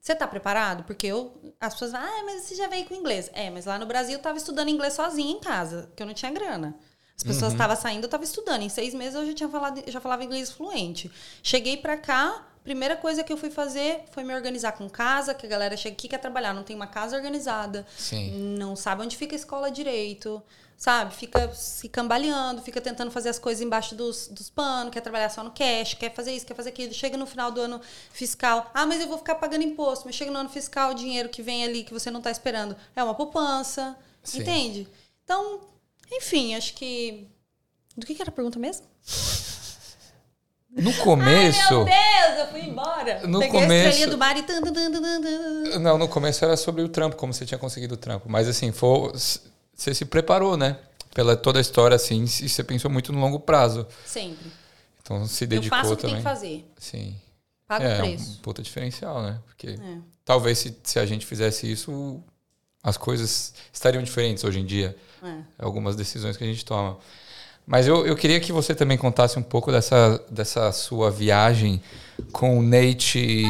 [0.00, 0.82] Você tá preparado?
[0.84, 3.30] Porque eu, as pessoas falam, ah, mas você já veio com inglês.
[3.32, 6.14] É, mas lá no Brasil eu tava estudando inglês sozinha em casa, porque eu não
[6.14, 6.76] tinha grana.
[7.16, 8.62] As pessoas estavam saindo, eu tava estudando.
[8.62, 11.08] Em seis meses eu já tinha falado, já falava inglês fluente.
[11.40, 15.46] Cheguei pra cá, primeira coisa que eu fui fazer foi me organizar com casa, que
[15.46, 18.56] a galera chega aqui quer trabalhar, não tem uma casa organizada, Sim.
[18.56, 20.42] não sabe onde fica a escola direito,
[20.82, 21.14] sabe?
[21.14, 25.44] Fica se cambaleando, fica tentando fazer as coisas embaixo dos, dos panos, quer trabalhar só
[25.44, 26.92] no cash, quer fazer isso, quer fazer aquilo.
[26.92, 27.80] Chega no final do ano
[28.12, 30.06] fiscal, ah, mas eu vou ficar pagando imposto.
[30.06, 32.76] Mas chega no ano fiscal, o dinheiro que vem ali que você não está esperando
[32.96, 34.40] é uma poupança, Sim.
[34.40, 34.88] entende?
[35.22, 35.60] Então,
[36.10, 37.28] enfim, acho que.
[37.96, 38.84] Do que, que era a pergunta mesmo?
[40.74, 41.74] No começo.
[41.74, 43.26] Meu Deus, eu fui embora.
[43.26, 44.42] No Peguei a começo- estrelinha do mar e.
[44.42, 45.78] tan, tan, tan, tan, tan, tan.
[45.80, 48.28] Não, no começo era sobre o trampo, como você tinha conseguido o trampo.
[48.28, 50.78] Mas assim, foi, você se preparou, né?
[51.14, 53.86] Pela toda a história, assim, e você pensou muito no longo prazo.
[54.06, 54.50] Sempre.
[55.02, 56.16] Então se Eu dedicou faço o que também.
[56.16, 56.64] tem que fazer.
[56.78, 57.16] Sim.
[57.68, 58.30] Pago é o preço.
[58.30, 59.38] um puta diferencial, né?
[59.46, 59.96] Porque É.
[60.24, 62.22] talvez se, se a gente fizesse isso,
[62.82, 64.96] as coisas estariam diferentes hoje em dia.
[65.22, 65.36] É.
[65.58, 66.96] Algumas decisões que a gente toma.
[67.66, 71.80] Mas eu, eu queria que você também contasse um pouco dessa, dessa sua viagem
[72.32, 73.44] com o Nate.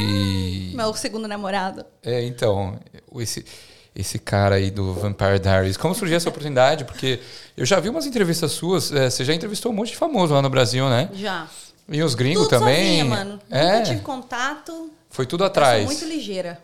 [0.75, 1.85] Meu segundo namorado.
[2.03, 2.79] É, então,
[3.17, 3.45] esse,
[3.95, 5.77] esse cara aí do Vampire Diaries.
[5.77, 6.85] Como surgiu essa oportunidade?
[6.85, 7.21] Porque
[7.57, 8.93] eu já vi umas entrevistas suas.
[8.93, 11.11] É, você já entrevistou um monte de famoso lá no Brasil, né?
[11.15, 11.49] Já.
[11.89, 13.01] E os gringos tudo também.
[13.01, 13.39] Sozinha, mano.
[13.51, 13.73] É.
[13.73, 14.91] Nunca tive contato.
[15.11, 15.83] Foi tudo atrás.
[15.83, 16.61] Eu sou muito ligeira.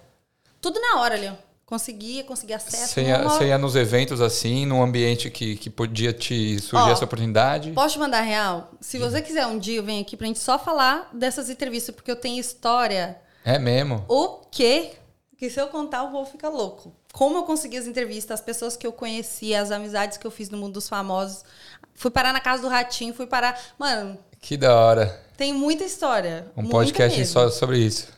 [0.60, 1.34] Tudo na hora, Leon.
[1.68, 2.94] Conseguia, conseguia acesso.
[2.94, 7.72] Você ia, ia nos eventos assim, num ambiente que, que podia te surgir essa oportunidade?
[7.72, 8.70] Posso te mandar real?
[8.80, 12.10] Se você quiser um dia, eu venho aqui pra gente só falar dessas entrevistas, porque
[12.10, 13.20] eu tenho história.
[13.44, 14.02] É mesmo?
[14.08, 14.92] O quê?
[15.36, 16.90] Que se eu contar, o vou ficar louco.
[17.12, 20.48] Como eu consegui as entrevistas, as pessoas que eu conheci, as amizades que eu fiz
[20.48, 21.44] no mundo dos famosos.
[21.92, 23.60] Fui parar na casa do Ratinho, fui parar.
[23.78, 25.22] Mano, Que da hora.
[25.36, 26.50] tem muita história.
[26.56, 27.30] Um muita podcast mesmo.
[27.30, 28.08] só sobre isso.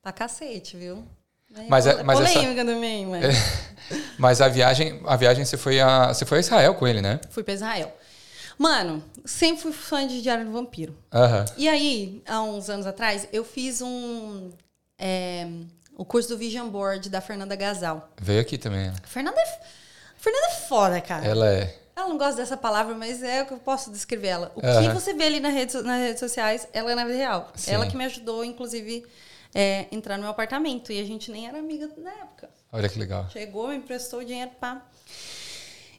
[0.00, 1.04] Pra cacete, viu?
[1.68, 3.36] Mas é- pol- mas essa- polêmica também, mas...
[4.18, 7.20] Mas a viagem, a viagem você foi a, você foi a Israel com ele, né?
[7.30, 7.94] Fui pra Israel.
[8.56, 10.96] Mano, sempre fui fã de Diário do Vampiro.
[11.12, 11.44] Aham.
[11.56, 14.50] E aí, há uns anos atrás, eu fiz um.
[14.98, 15.46] é,
[15.96, 18.08] o curso do Vision Board da Fernanda Gasal.
[18.20, 18.86] Veio aqui também.
[18.88, 18.94] né?
[19.04, 19.60] Fernanda é,
[20.16, 21.26] Fernanda é foda, cara.
[21.26, 21.74] Ela é.
[21.96, 24.52] Ela não gosta dessa palavra, mas é o que eu posso descrever ela.
[24.56, 24.94] O que Aham.
[24.94, 27.52] você vê ali na rede, nas redes sociais, ela é na vida real.
[27.54, 27.72] Sim.
[27.72, 29.04] Ela que me ajudou, inclusive,
[29.54, 30.92] é, entrar no meu apartamento.
[30.92, 32.50] E a gente nem era amiga na época.
[32.72, 33.28] Olha que legal.
[33.30, 34.84] Chegou, me emprestou o dinheiro, pá.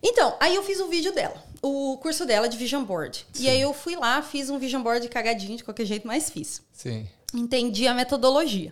[0.03, 3.25] Então, aí eu fiz o vídeo dela, o curso dela de Vision Board.
[3.39, 6.61] E aí eu fui lá, fiz um Vision Board cagadinho, de qualquer jeito, mas fiz.
[6.71, 7.07] Sim.
[7.33, 8.71] Entendi a metodologia.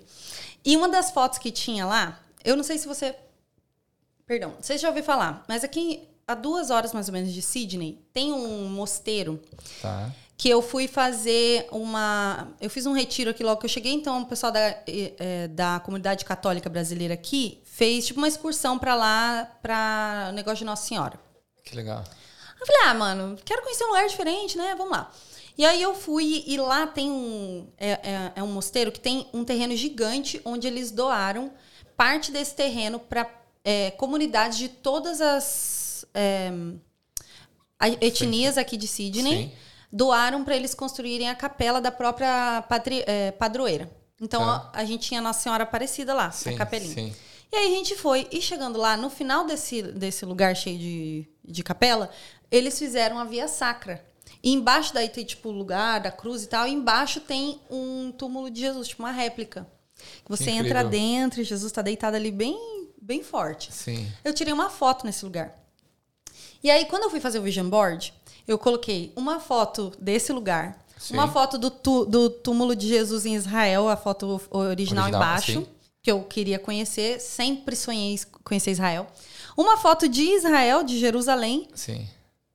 [0.64, 3.16] E uma das fotos que tinha lá, eu não sei se você.
[4.28, 8.00] Perdão, se já ouviu falar, mas aqui, a duas horas mais ou menos de Sydney,
[8.14, 9.42] tem um mosteiro
[9.82, 10.12] Tá.
[10.38, 12.48] Que eu fui fazer uma.
[12.60, 15.80] Eu fiz um retiro aqui logo que eu cheguei, então o pessoal da, eh, da
[15.80, 21.20] comunidade católica brasileira aqui fez tipo uma excursão pra lá, pra negócio de Nossa Senhora.
[21.64, 22.04] Que legal.
[22.60, 24.74] Eu falei, ah, mano, quero conhecer um lugar diferente, né?
[24.78, 25.12] Vamos lá.
[25.58, 27.68] E aí eu fui e lá tem um.
[27.78, 31.52] É, é, é um mosteiro que tem um terreno gigante onde eles doaram
[31.96, 33.30] parte desse terreno para
[33.98, 36.52] comunidades de todas as é,
[38.02, 39.44] etnias aqui de Sydney.
[39.44, 39.52] Sim.
[39.96, 42.66] Doaram para eles construírem a capela da própria
[43.06, 43.90] é, padroeira.
[44.20, 44.72] Então Tá.
[44.74, 46.56] a, a gente tinha Nossa Senhora Aparecida lá, Sim.
[46.56, 46.94] a capelinha.
[46.96, 47.16] Sim.
[47.52, 51.30] E aí a gente foi, e chegando lá, no final desse, desse lugar cheio de,
[51.46, 52.10] de capela,
[52.50, 54.04] eles fizeram a via sacra.
[54.42, 58.12] E embaixo daí tem, tipo, o lugar da cruz e tal, e embaixo tem um
[58.12, 59.68] túmulo de Jesus, tipo uma réplica.
[60.28, 60.66] Você incrível.
[60.66, 63.72] entra dentro e Jesus está deitado ali bem, bem forte.
[63.72, 64.12] Sim.
[64.24, 65.54] Eu tirei uma foto nesse lugar.
[66.64, 68.14] E aí, quando eu fui fazer o Vision Board,
[68.48, 71.14] eu coloquei uma foto desse lugar, Sim.
[71.16, 75.52] uma foto do, tu- do túmulo de Jesus em Israel, a foto original, Original, embaixo,
[75.62, 75.68] sim.
[76.02, 79.08] que eu queria conhecer, sempre sonhei conhecer Israel.
[79.58, 81.68] Uma foto de Israel, de Jerusalém.
[81.76, 82.08] Sim.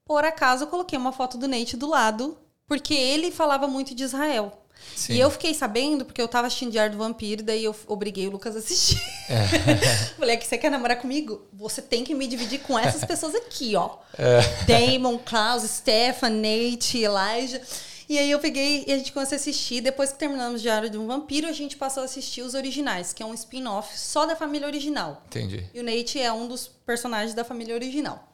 [0.05, 2.37] Por acaso, eu coloquei uma foto do Nate do lado,
[2.67, 4.53] porque ele falava muito de Israel.
[4.95, 5.15] Sim.
[5.15, 8.31] E eu fiquei sabendo, porque eu tava assistindo Diário do Vampiro, daí eu obriguei o
[8.31, 9.01] Lucas a assistir.
[9.29, 9.47] É.
[10.19, 11.47] Falei, aqui você quer namorar comigo?
[11.53, 13.91] Você tem que me dividir com essas pessoas aqui, ó.
[14.19, 14.41] É.
[14.65, 17.61] Damon, Klaus, Stefan, Nate, Elijah.
[18.09, 19.83] E aí eu peguei e a gente começou a assistir.
[19.83, 23.23] Depois que terminamos Diário de um Vampiro, a gente passou a assistir os originais, que
[23.23, 25.23] é um spin-off só da família original.
[25.27, 25.67] Entendi.
[25.75, 28.28] E o Nate é um dos personagens da família original.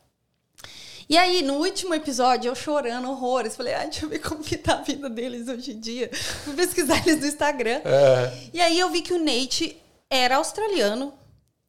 [1.08, 3.54] E aí, no último episódio, eu chorando horrores.
[3.56, 6.10] Falei, ah, deixa eu ver como que tá a vida deles hoje em dia.
[6.44, 7.80] Fui pesquisar eles no Instagram.
[7.84, 8.32] É.
[8.52, 9.76] E aí eu vi que o Nate
[10.08, 11.12] era australiano.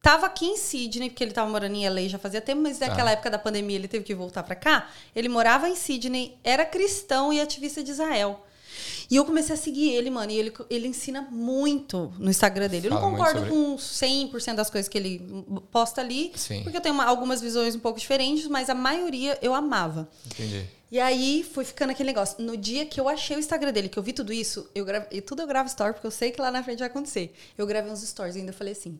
[0.02, 2.88] Tava aqui em Sydney, porque ele tava morando em LA já fazia tempo, mas Tá.
[2.88, 4.88] naquela época da pandemia ele teve que voltar pra cá.
[5.16, 8.45] Ele morava em Sydney, era cristão e ativista de Israel.
[9.10, 12.88] E eu comecei a seguir ele, mano, e ele, ele ensina muito no Instagram dele.
[12.88, 15.22] Eu não Fala concordo com 100% das coisas que ele
[15.72, 16.64] posta ali, Sim.
[16.64, 20.08] porque eu tenho uma- algumas visões um pouco diferentes, mas a maioria eu amava.
[20.26, 20.66] Entendi.
[20.92, 22.42] E aí foi ficando aquele negócio.
[22.44, 25.08] No dia que eu achei o Instagram dele, que eu vi tudo isso, eu gravo,
[25.12, 27.34] e tudo eu gravo story, porque eu sei que lá na frente vai acontecer.
[27.58, 28.98] Eu gravei uns stories e ainda falei assim: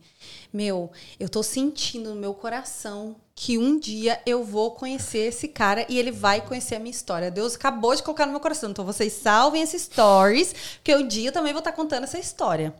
[0.52, 5.86] Meu, eu tô sentindo no meu coração que um dia eu vou conhecer esse cara
[5.90, 7.30] e ele vai conhecer a minha história.
[7.30, 8.72] Deus acabou de colocar no meu coração.
[8.72, 12.74] Então vocês salvem esses stories, porque um dia eu também vou estar contando essa história.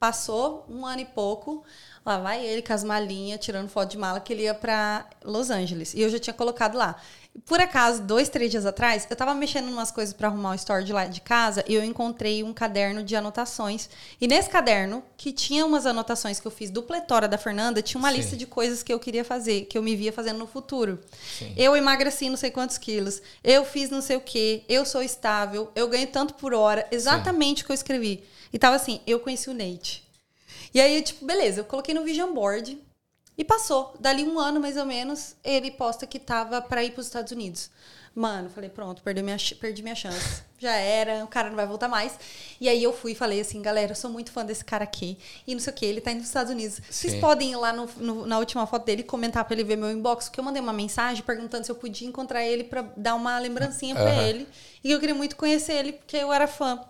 [0.00, 1.64] Passou um ano e pouco,
[2.04, 5.48] lá vai ele com as malinhas, tirando foto de mala, que ele ia pra Los
[5.48, 5.94] Angeles.
[5.94, 7.00] E eu já tinha colocado lá.
[7.44, 10.54] Por acaso, dois, três dias atrás, eu tava mexendo em umas coisas para arrumar o
[10.54, 13.88] store de lá de casa e eu encontrei um caderno de anotações.
[14.20, 17.98] E nesse caderno, que tinha umas anotações que eu fiz do Pletora da Fernanda, tinha
[17.98, 18.16] uma Sim.
[18.16, 20.98] lista de coisas que eu queria fazer, que eu me via fazendo no futuro.
[21.38, 21.52] Sim.
[21.56, 25.70] Eu emagreci não sei quantos quilos, eu fiz não sei o quê, eu sou estável,
[25.74, 26.86] eu ganho tanto por hora.
[26.90, 28.24] Exatamente o que eu escrevi.
[28.52, 30.06] E tava assim, eu conheci o Nate.
[30.72, 32.78] E aí, tipo, beleza, eu coloquei no Vision Board.
[33.38, 33.94] E passou.
[34.00, 37.70] Dali um ano, mais ou menos, ele posta que tava pra ir pros Estados Unidos.
[38.14, 40.42] Mano, falei, pronto, perdi minha, perdi minha chance.
[40.58, 42.18] Já era, o cara não vai voltar mais.
[42.58, 45.18] E aí eu fui e falei assim, galera, eu sou muito fã desse cara aqui.
[45.46, 46.80] E não sei o que, ele tá indo pros Estados Unidos.
[46.88, 47.20] Vocês Sim.
[47.20, 49.90] podem ir lá no, no- na última foto dele e comentar pra ele ver meu
[49.90, 53.38] inbox, porque eu mandei uma mensagem perguntando se eu podia encontrar ele pra dar uma
[53.38, 54.22] lembrancinha pra Aham.
[54.22, 54.48] ele.
[54.82, 56.80] E eu queria muito conhecer ele, porque eu era fã.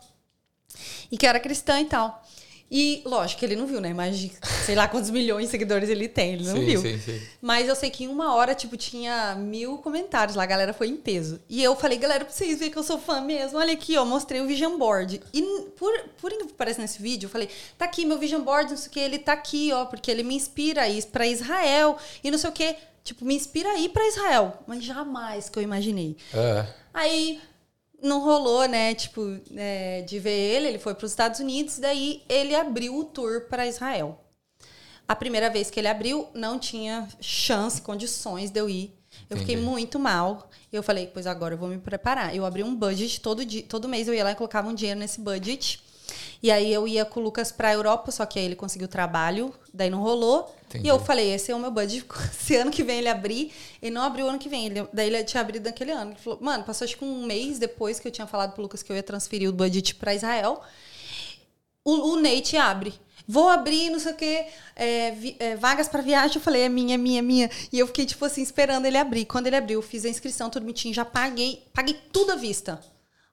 [1.11, 2.23] E que eu era cristã e tal.
[2.71, 3.95] E, lógico, ele não viu, né?
[3.95, 4.33] Mais de
[4.65, 6.81] sei lá quantos milhões de seguidores ele tem, ele não sim, viu.
[6.83, 7.21] sim, sim.
[7.41, 10.89] Mas eu sei que em uma hora, tipo, tinha mil comentários lá, a galera foi
[10.89, 11.41] em peso.
[11.49, 14.05] E eu falei, galera, pra vocês verem que eu sou fã mesmo, olha aqui, ó,
[14.05, 15.21] mostrei o Vision Board.
[15.33, 15.43] E
[15.77, 17.49] por, por que pareça nesse vídeo, eu falei,
[17.79, 20.25] tá aqui meu Vision Board, não sei o que, ele tá aqui, ó, porque ele
[20.25, 22.75] me inspira a ir pra Israel e não sei o que.
[23.05, 24.55] Tipo, me inspira a ir pra Israel.
[24.67, 26.17] Mas jamais que eu imaginei.
[26.35, 27.41] Ah, Aí
[28.03, 28.95] não rolou, né?
[28.95, 33.05] Tipo, é, de ver ele, ele foi para os Estados Unidos, daí ele abriu o
[33.05, 34.21] tour para Israel.
[35.09, 38.93] A primeira vez que ele abriu, não tinha chance, condições de eu ir.
[39.31, 39.69] Eu fiquei Entendi.
[39.69, 40.51] muito mal.
[40.73, 42.35] Eu falei, pois agora eu vou me preparar.
[42.35, 44.99] Eu abri um budget todo dia, todo mês eu ia lá e colocava um dinheiro
[44.99, 45.81] nesse budget.
[46.43, 49.53] E aí eu ia com o Lucas pra Europa, só que aí ele conseguiu trabalho,
[49.73, 50.55] daí não rolou.
[50.69, 50.87] Entendi.
[50.87, 52.05] E eu falei, esse é o meu budget.
[52.33, 54.67] Se ano que vem ele abrir, ele não abriu ano que vem.
[54.67, 56.13] Ele, daí ele tinha abrido naquele ano.
[56.13, 58.83] Ele falou, mano, passou acho que um mês depois que eu tinha falado pro Lucas
[58.83, 60.61] que eu ia transferir o budget pra Israel.
[61.85, 62.95] O, o Nate abre.
[63.29, 64.47] Vou abrir, não sei o quê,
[64.77, 66.37] é, vi- é, vagas pra viagem.
[66.37, 67.51] Eu falei, é minha, é minha, é minha.
[67.73, 69.25] E eu fiquei, tipo assim, esperando ele abrir.
[69.25, 72.81] Quando ele abriu, eu fiz a inscrição, tudo bonitinho, já paguei, paguei tudo à vista.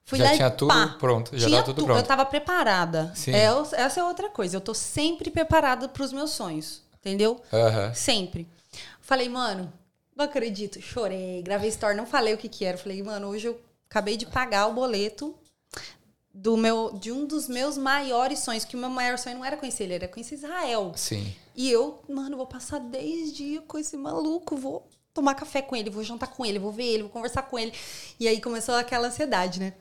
[0.04, 0.96] Fui Já lá e tinha tudo pá.
[0.98, 1.98] pronto, já Tinha tava tudo tu- pronto.
[2.00, 3.10] Eu tava preparada.
[3.14, 3.32] Sim.
[3.32, 4.56] É, essa é outra coisa.
[4.56, 6.82] Eu tô sempre preparada pros meus sonhos.
[7.00, 7.40] Entendeu?
[7.52, 7.92] aham.
[7.94, 8.48] Sempre.
[9.00, 9.72] Falei, mano,
[10.16, 10.80] não acredito.
[10.80, 12.76] Chorei, gravei story, não falei o que que era.
[12.78, 13.60] Falei, mano, hoje eu
[13.90, 15.34] acabei de pagar o boleto
[16.32, 19.56] do meu, de um dos meus maiores sonhos, que o meu maior sonho não era
[19.56, 20.92] conhecer ele, era conhecer Israel.
[20.96, 21.32] Sim.
[21.54, 25.90] E eu, mano, vou passar 10 dias com esse maluco, vou tomar café com ele,
[25.90, 27.72] vou jantar com ele, vou ver ele, vou conversar com ele.
[28.18, 29.74] E aí começou aquela ansiedade, né?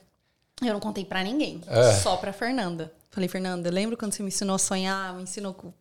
[0.68, 1.94] Eu não contei pra ninguém, É.
[1.94, 2.92] só pra Fernanda.
[3.10, 5.74] Falei, Fernanda, lembra quando você me ensinou a sonhar, me ensinou o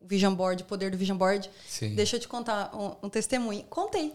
[0.00, 1.48] Vision Board, o poder do Vision Board?
[1.68, 1.94] Sim.
[1.94, 3.62] Deixa eu te contar um, um testemunho.
[3.70, 4.12] Contei.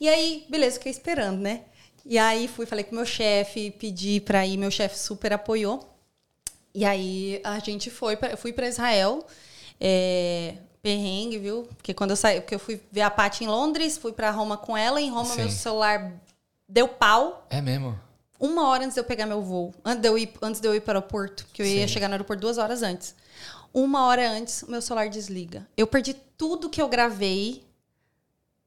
[0.00, 1.62] E aí, beleza, fiquei esperando, né?
[2.04, 5.92] E aí fui, falei com meu chefe, pedi pra ir, meu chefe super apoiou.
[6.74, 9.26] E aí a gente foi, pra, eu fui pra Israel,
[9.80, 11.68] é, perrengue, viu?
[11.76, 14.56] Porque quando eu saí, porque eu fui ver a Paty em Londres, fui pra Roma
[14.56, 15.36] com ela, em Roma Sim.
[15.42, 16.12] meu celular
[16.68, 17.46] deu pau.
[17.50, 17.98] É mesmo?
[18.38, 20.74] Uma hora antes de eu pegar meu voo, antes de eu ir, antes de eu
[20.74, 21.94] ir para o aeroporto, que eu ia Sim.
[21.94, 23.14] chegar no aeroporto duas horas antes.
[23.72, 25.66] Uma hora antes, o meu celular desliga.
[25.76, 27.66] Eu perdi tudo que eu gravei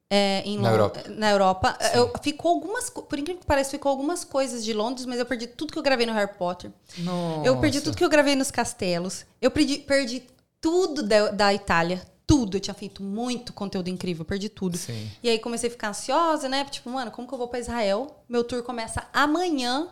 [0.09, 1.03] é, em Na Europa.
[1.09, 1.77] Na Europa.
[1.79, 1.97] Sim.
[1.97, 5.45] Eu, ficou algumas, por incrível que pareça, ficou algumas coisas de Londres, mas eu perdi
[5.47, 6.71] tudo que eu gravei no Harry Potter.
[6.97, 7.47] Nossa.
[7.47, 9.25] Eu perdi tudo que eu gravei nos castelos.
[9.39, 10.23] Eu perdi, perdi
[10.59, 12.01] tudo da, da Itália.
[12.29, 12.57] Tudo.
[12.57, 14.23] Eu tinha feito muito conteúdo incrível.
[14.23, 14.77] Perdi tudo.
[14.77, 15.09] Sim.
[15.23, 16.63] E aí comecei a ficar ansiosa, né?
[16.65, 18.23] Tipo, mano, como que eu vou pra Israel?
[18.29, 19.87] Meu tour começa amanhã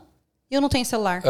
[0.49, 1.23] e eu não tenho celular.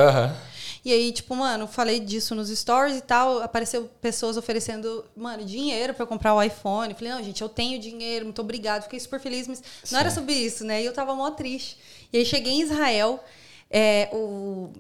[0.84, 3.42] E aí, tipo, mano, falei disso nos stories e tal.
[3.42, 6.94] Apareceu pessoas oferecendo, mano, dinheiro pra eu comprar o iPhone.
[6.94, 8.84] Falei, não, gente, eu tenho dinheiro, muito obrigado.
[8.84, 10.16] Fiquei super feliz, mas não era Sim.
[10.18, 10.82] sobre isso, né?
[10.82, 11.78] E eu tava mó triste.
[12.12, 13.24] E aí cheguei em Israel,
[13.72, 14.72] é, o,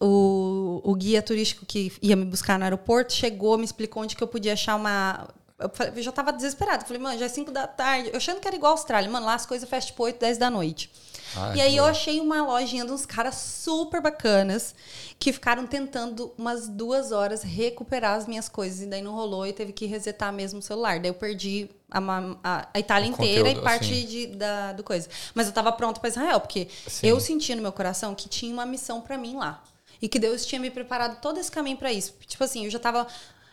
[0.00, 4.22] o, o guia turístico que ia me buscar no aeroporto chegou, me explicou onde que
[4.22, 5.28] eu podia achar uma.
[5.58, 6.84] Eu, já tava desesperada.
[6.84, 8.10] Falei, mano, já é 5 da tarde.
[8.10, 9.08] Eu achando que era igual a Austrália.
[9.10, 10.90] Mano, lá as coisas fecham tipo 8, 10 da noite.
[11.34, 11.90] Ah, E aí eu bom.
[11.90, 14.74] achei uma lojinha de uns caras super bacanas
[15.18, 18.80] que ficaram tentando umas duas horas recuperar as minhas coisas.
[18.82, 21.00] E daí não rolou e teve que resetar mesmo o celular.
[21.00, 21.98] Daí eu perdi a,
[22.44, 24.06] a- a Itália O inteira e conteúdo, parte assim.
[24.06, 25.08] de, da, do coisa.
[25.34, 27.06] Mas eu tava pronta pra Israel, porque Sim.
[27.08, 29.62] eu sentia no meu coração que tinha uma missão pra mim lá.
[30.02, 32.14] E que Deus tinha me preparado todo esse caminho pra isso.
[32.26, 33.06] Tipo assim, eu já tava.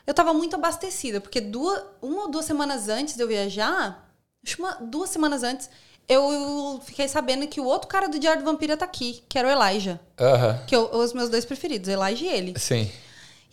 [0.05, 4.09] Eu tava muito abastecida, porque duas, uma ou duas semanas antes de eu viajar,
[4.45, 5.69] acho uma, duas semanas antes,
[6.09, 9.47] eu fiquei sabendo que o outro cara do Diário do Vampiro tá aqui, que era
[9.47, 9.99] o Elijah.
[10.19, 10.61] Aham.
[10.67, 12.59] Que eu, os meus dois preferidos, Elijah e ele.
[12.59, 12.91] Sim.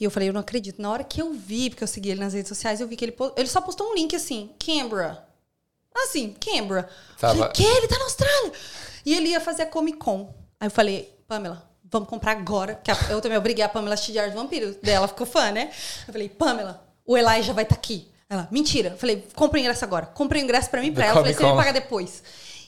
[0.01, 0.81] E eu falei, eu não acredito.
[0.83, 3.05] Na hora que eu vi, porque eu segui ele nas redes sociais, eu vi que
[3.05, 5.25] ele, ele só postou um link assim, Canberra.
[5.95, 6.89] Assim, Canberra.
[7.19, 7.63] Tava- Falei, que?
[7.65, 8.53] Ele tá na Austrália.
[9.07, 10.35] E ele ia fazer a Comic Con.
[10.59, 12.81] Aí eu falei, Pamela, vamos comprar agora.
[12.89, 14.77] A- eu também obriguei a Pamela a assistir do Vampiro.
[14.83, 15.71] Daí ela ficou fã, né?
[16.07, 18.09] Eu falei, Pamela, o Elijah vai estar aqui.
[18.29, 18.91] Ela, mentira.
[18.91, 20.07] Eu falei, compra o ingresso agora.
[20.07, 21.19] Compra o ingresso pra mim e pra ela.
[21.19, 22.23] Eu falei, você me paga depois.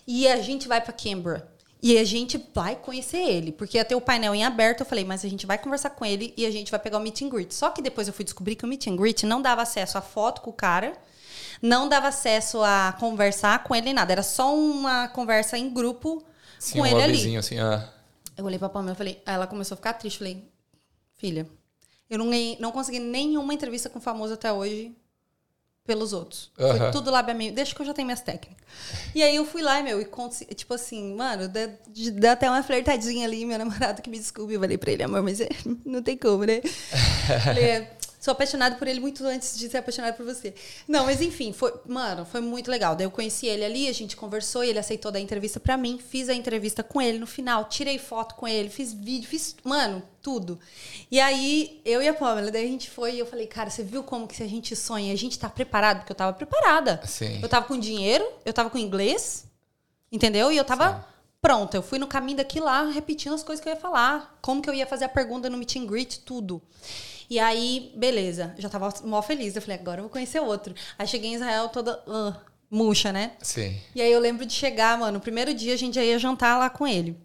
[0.07, 1.47] E a gente vai pra Canberra.
[1.85, 4.81] E a gente vai conhecer ele, porque ia ter o painel em aberto.
[4.81, 7.01] Eu falei, mas a gente vai conversar com ele e a gente vai pegar o
[7.01, 7.53] meet and greet.
[7.53, 10.01] Só que depois eu fui descobrir que o meet and greet não dava acesso a
[10.01, 10.93] foto com o cara,
[11.61, 14.13] não dava acesso a conversar com ele nada.
[14.13, 16.23] Era só uma conversa em grupo
[16.59, 17.37] Sim, com um ele ali.
[17.37, 17.89] assim, ah.
[18.37, 20.19] Eu olhei pra Pamela e falei, aí ela começou a ficar triste.
[20.19, 20.45] Falei,
[21.15, 21.47] filha,
[22.09, 24.95] eu não, ganhei, não consegui nenhuma entrevista com famoso até hoje
[25.85, 26.51] pelos outros.
[26.57, 27.53] Foi tudo lábio a meio.
[27.53, 28.63] Deixa que eu já tenho minhas técnicas.
[29.15, 31.69] E aí eu fui lá, meu, e tipo assim, mano, dá,
[32.15, 34.55] dá até uma flertadinha ali, meu namorado que me desculpe.
[34.55, 35.49] Eu falei pra ele, amor, mas é,
[35.85, 36.61] não tem como, né?
[37.45, 40.55] falei, é, sou apaixonado por ele muito antes de ser apaixonado por você.
[40.87, 42.95] Não, mas enfim, foi, mano, foi muito legal.
[42.95, 45.99] Daí eu conheci ele ali, a gente conversou, e ele aceitou dar entrevista pra mim,
[45.99, 50.01] fiz a entrevista com ele no final, tirei foto com ele, fiz vídeo, fiz, mano,
[50.23, 50.61] tudo.
[51.11, 53.83] E aí, eu e a Pamela, daí a gente foi e eu falei, cara, você
[53.83, 55.99] viu como que se a gente sonha, a gente tá preparado?
[55.99, 57.01] Porque eu tava preparada.
[57.05, 57.41] Sim.
[57.43, 59.47] Eu tava com dinheiro, eu tava com inglês,
[60.13, 60.53] entendeu?
[60.53, 61.05] E eu tava
[61.41, 61.77] pronta.
[61.77, 64.39] Eu fui no caminho daqui lá, repetindo as coisas que eu ia falar.
[64.41, 66.63] Como que eu ia fazer a pergunta no meet and greet, tudo.
[67.33, 68.55] E aí, beleza.
[68.59, 69.57] Já tava mó feliz.
[69.57, 70.75] Eu falei, agora eu vou conhecer outro.
[70.99, 72.37] Aí cheguei em Israel toda ah,
[72.71, 73.33] murcha, né?
[73.41, 73.75] Sim.
[73.95, 76.59] E aí eu lembro de chegar, mano, no primeiro dia a gente já ia jantar
[76.59, 77.17] lá com ele.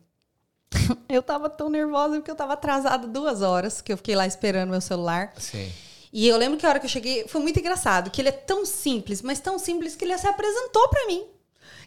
[1.09, 4.69] Eu tava tão nervosa porque eu tava atrasada duas horas, que eu fiquei lá esperando
[4.69, 5.33] meu celular.
[5.37, 5.71] Sim.
[6.11, 8.33] E eu lembro que a hora que eu cheguei, foi muito engraçado, que ele é
[8.33, 11.25] tão simples, mas tão simples que ele se apresentou pra mim.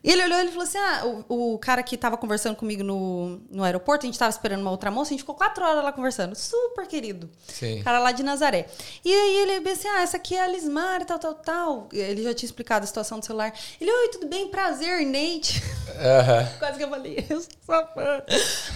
[0.02, 2.82] E ele olhou e ele falou assim: Ah, o, o cara que tava conversando comigo
[2.82, 5.84] no, no aeroporto, a gente tava esperando uma outra moça, a gente ficou quatro horas
[5.84, 6.34] lá conversando.
[6.34, 7.28] Super querido.
[7.46, 7.82] Sim.
[7.82, 8.66] Cara lá de Nazaré.
[9.04, 11.88] E aí ele disse assim: Ah, essa aqui é a Lismar, tal, tal, tal.
[11.92, 13.52] Ele já tinha explicado a situação do celular.
[13.80, 14.48] Ele, oi, tudo bem?
[14.48, 15.62] Prazer, Nate.
[15.98, 16.48] Aham.
[16.58, 18.22] Quase que eu falei, eu sou fã.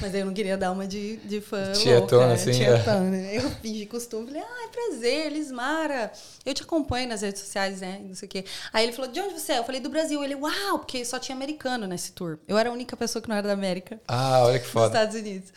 [0.03, 1.73] Mas aí eu não queria dar uma de, de fã.
[1.73, 3.37] Tietona, louca, assim, Tietona, né?
[3.37, 4.27] Eu fingi costume.
[4.27, 6.13] Falei, ah, é prazer, Lismara.
[6.45, 8.01] Eu te acompanho nas redes sociais, né?
[8.05, 8.45] Não sei o quê.
[8.73, 9.59] Aí ele falou, de onde você é?
[9.59, 10.23] Eu falei, do Brasil.
[10.23, 12.39] Ele, uau, porque só tinha americano nesse tour.
[12.47, 14.01] Eu era a única pessoa que não era da América.
[14.07, 14.87] Ah, olha que foda.
[14.87, 15.53] Estados Unidos.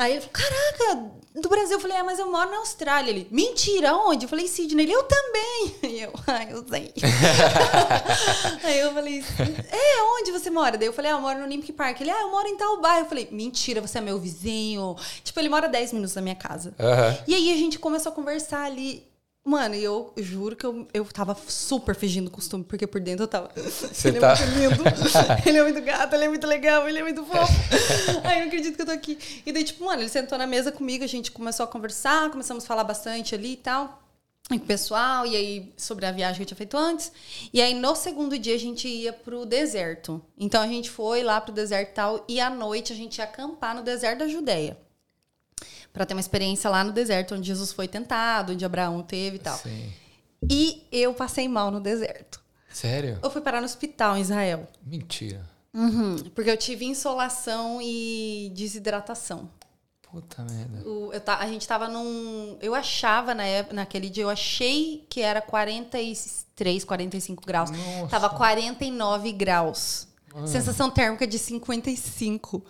[0.00, 1.76] Aí ele falou, caraca, do Brasil.
[1.76, 3.10] Eu falei, é, mas eu moro na Austrália.
[3.10, 4.24] Ele, mentira, onde?
[4.24, 4.86] Eu falei, Sydney.
[4.86, 5.40] Ele, eu também.
[5.90, 6.94] E eu, ah, eu sei.
[8.64, 9.22] Aí eu falei,
[9.70, 10.78] é, onde você mora?
[10.78, 12.00] Daí eu falei, ah, eu moro no Olympic Park.
[12.00, 13.04] Ele, ah, eu moro em tal bairro.
[13.04, 14.96] Eu falei, mentira, você é meu vizinho.
[15.22, 16.72] Tipo, ele mora 10 minutos da minha casa.
[16.80, 17.18] Aham.
[17.26, 19.06] E aí a gente começou a conversar ali.
[19.42, 23.28] Mano, e eu juro que eu, eu tava super fingindo costume, porque por dentro eu
[23.28, 23.50] tava.
[23.56, 24.84] ele tá- é muito lindo,
[25.48, 27.52] ele é muito gato, ele é muito legal, ele é muito fofo.
[28.22, 29.18] Ai, eu não acredito que eu tô aqui.
[29.46, 32.64] E daí, tipo, mano, ele sentou na mesa comigo, a gente começou a conversar, começamos
[32.64, 34.02] a falar bastante ali e tal.
[34.52, 37.10] E com o pessoal, e aí sobre a viagem que eu tinha feito antes.
[37.52, 40.20] E aí no segundo dia a gente ia pro deserto.
[40.36, 43.24] Então a gente foi lá pro deserto e tal, e à noite a gente ia
[43.24, 44.76] acampar no deserto da Judéia.
[45.92, 49.40] Pra ter uma experiência lá no deserto, onde Jesus foi tentado, onde Abraão teve e
[49.40, 49.56] tal.
[49.58, 49.92] Sim.
[50.48, 52.40] E eu passei mal no deserto.
[52.72, 53.18] Sério?
[53.22, 54.66] Eu fui parar no hospital em Israel.
[54.84, 55.48] Mentira.
[55.74, 59.50] Uhum, porque eu tive insolação e desidratação.
[60.10, 60.88] Puta merda.
[60.88, 62.56] O- eu a gente tava num.
[62.60, 67.70] Eu achava na época, naquele dia, eu achei que era 43, 45 graus.
[67.70, 68.08] Nossa.
[68.08, 70.08] Tava 49 graus.
[70.46, 72.64] Sensação térmica de 55.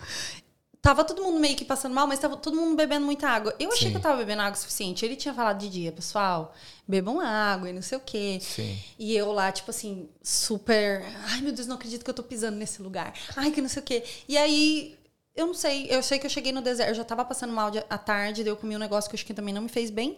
[0.83, 3.55] Tava todo mundo meio que passando mal, mas tava todo mundo bebendo muita água.
[3.59, 3.91] Eu achei Sim.
[3.91, 5.05] que eu tava bebendo água o suficiente.
[5.05, 6.55] Ele tinha falado de dia, pessoal,
[6.89, 8.39] bebam água e não sei o quê.
[8.41, 8.79] Sim.
[8.99, 11.05] E eu lá, tipo assim, super.
[11.29, 13.13] Ai, meu Deus, não acredito que eu tô pisando nesse lugar.
[13.37, 14.03] Ai, que não sei o quê.
[14.27, 14.99] E aí,
[15.37, 15.87] eu não sei.
[15.91, 16.89] Eu sei que eu cheguei no deserto.
[16.89, 19.19] Eu já tava passando mal de- à tarde, daí eu comi um negócio que eu
[19.19, 20.17] acho que também não me fez bem.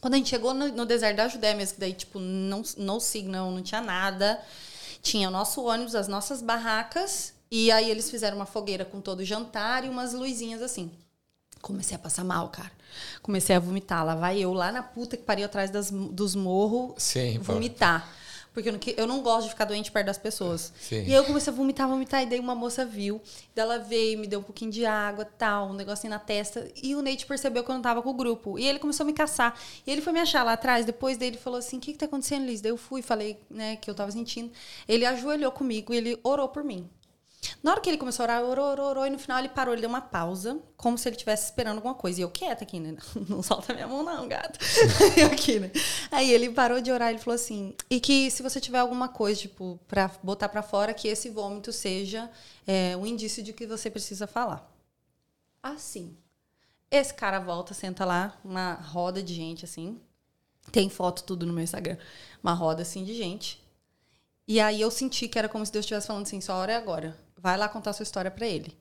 [0.00, 3.00] Quando a gente chegou no, no deserto da Judéia mesmo, que daí, tipo, não, no
[3.00, 4.40] signal, não tinha nada.
[5.02, 7.34] Tinha o nosso ônibus, as nossas barracas.
[7.50, 10.90] E aí eles fizeram uma fogueira com todo o jantar e umas luzinhas assim.
[11.60, 12.70] Comecei a passar mal, cara.
[13.22, 14.04] Comecei a vomitar.
[14.04, 16.94] Lá vai eu, lá na puta que pariu atrás das, dos morros,
[17.38, 17.52] pô.
[17.54, 18.08] vomitar.
[18.52, 20.72] Porque eu não, eu não gosto de ficar doente perto das pessoas.
[20.80, 21.04] Sim.
[21.04, 22.22] E aí eu comecei a vomitar, vomitar.
[22.22, 23.20] E daí uma moça viu.
[23.54, 26.68] Daí ela veio, me deu um pouquinho de água, tal, um negocinho na testa.
[26.82, 28.58] E o Nate percebeu que eu não tava com o grupo.
[28.58, 29.56] E ele começou a me caçar.
[29.86, 30.84] E ele foi me achar lá atrás.
[30.84, 32.60] Depois dele falou assim: O que, que tá acontecendo, Liz?
[32.60, 34.50] Daí eu fui, falei, né, que eu tava sentindo.
[34.88, 36.88] Ele ajoelhou comigo e ele orou por mim.
[37.62, 39.72] Na hora que ele começou a orar, orou, orou, orou, e no final ele parou,
[39.72, 42.20] ele deu uma pausa, como se ele estivesse esperando alguma coisa.
[42.20, 42.96] E eu quieta aqui, né?
[43.28, 44.58] Não solta minha mão, não, gato.
[45.16, 45.70] eu aqui, né?
[46.10, 49.40] Aí ele parou de orar, ele falou assim: e que se você tiver alguma coisa,
[49.40, 52.30] tipo, pra botar pra fora, que esse vômito seja
[52.66, 54.70] é, um indício de que você precisa falar.
[55.62, 56.16] Assim.
[56.90, 60.00] Esse cara volta, senta lá, uma roda de gente, assim.
[60.72, 61.96] Tem foto tudo no meu Instagram.
[62.42, 63.62] Uma roda, assim, de gente.
[64.46, 66.76] E aí eu senti que era como se Deus estivesse falando assim, sua hora é
[66.76, 67.16] agora.
[67.42, 68.76] Vai lá contar sua história pra ele.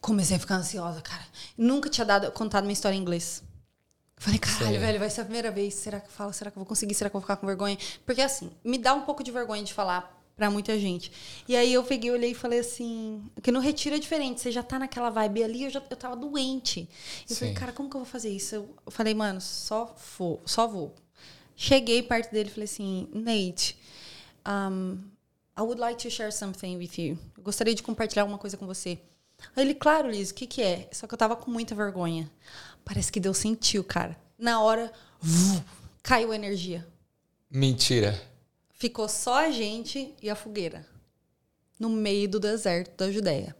[0.00, 1.24] Comecei a ficar ansiosa, cara.
[1.56, 3.42] Nunca tinha dado, contado minha história em inglês.
[4.18, 4.78] Falei, caralho, Sim.
[4.78, 5.74] velho, vai ser a primeira vez.
[5.74, 6.32] Será que eu falo?
[6.32, 6.94] Será que eu vou conseguir?
[6.94, 7.76] Será que eu vou ficar com vergonha?
[8.04, 11.10] Porque assim, me dá um pouco de vergonha de falar pra muita gente.
[11.48, 14.62] E aí eu peguei, olhei e falei assim, que no retiro é diferente, você já
[14.62, 16.88] tá naquela vibe ali, eu já eu tava doente.
[17.28, 18.54] Eu falei, cara, como que eu vou fazer isso?
[18.54, 20.94] Eu, falei, mano, só vou, só vou.
[21.56, 23.78] Cheguei perto dele e falei assim, Nate,
[24.46, 24.98] um,
[25.58, 27.18] I would like to share something with you.
[27.36, 28.98] Eu gostaria de compartilhar alguma coisa com você.
[29.54, 30.88] Aí ele, claro, Liz, o que, que é?
[30.92, 32.30] Só que eu tava com muita vergonha.
[32.84, 34.16] Parece que Deus sentiu, cara.
[34.38, 34.92] Na hora,
[36.02, 36.86] caiu a energia.
[37.50, 38.20] Mentira.
[38.72, 40.86] ficou só a gente e a fogueira.
[41.78, 43.56] No meio do deserto da Judéia.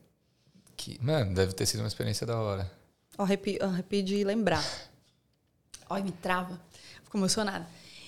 [0.77, 2.71] Que, mano, deve ter sido uma experiência da hora.
[3.17, 4.65] Arrepio, arrepio de lembrar.
[5.89, 6.61] Olha, me trava.
[7.05, 7.67] Fico emocionada.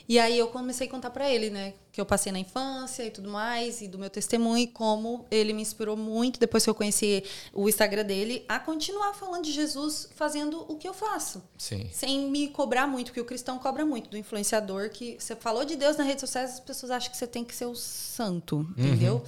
[0.09, 3.11] E aí eu comecei a contar para ele, né, que eu passei na infância e
[3.11, 6.75] tudo mais, e do meu testemunho, e como ele me inspirou muito, depois que eu
[6.75, 7.23] conheci
[7.53, 11.43] o Instagram dele, a continuar falando de Jesus, fazendo o que eu faço.
[11.59, 11.91] Sim.
[11.93, 15.77] Sem me cobrar muito, porque o cristão cobra muito do influenciador, que você falou de
[15.77, 19.17] Deus nas redes sociais, as pessoas acham que você tem que ser o santo, entendeu?
[19.17, 19.23] Uhum.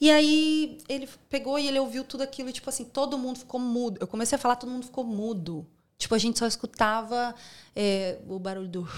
[0.00, 3.60] E aí ele pegou e ele ouviu tudo aquilo, e tipo assim, todo mundo ficou
[3.60, 3.98] mudo.
[4.00, 5.64] Eu comecei a falar, todo mundo ficou mudo.
[5.96, 7.34] Tipo, a gente só escutava
[7.74, 8.88] é, o barulho do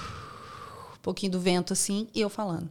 [1.03, 2.71] pouquinho do vento assim, e eu falando.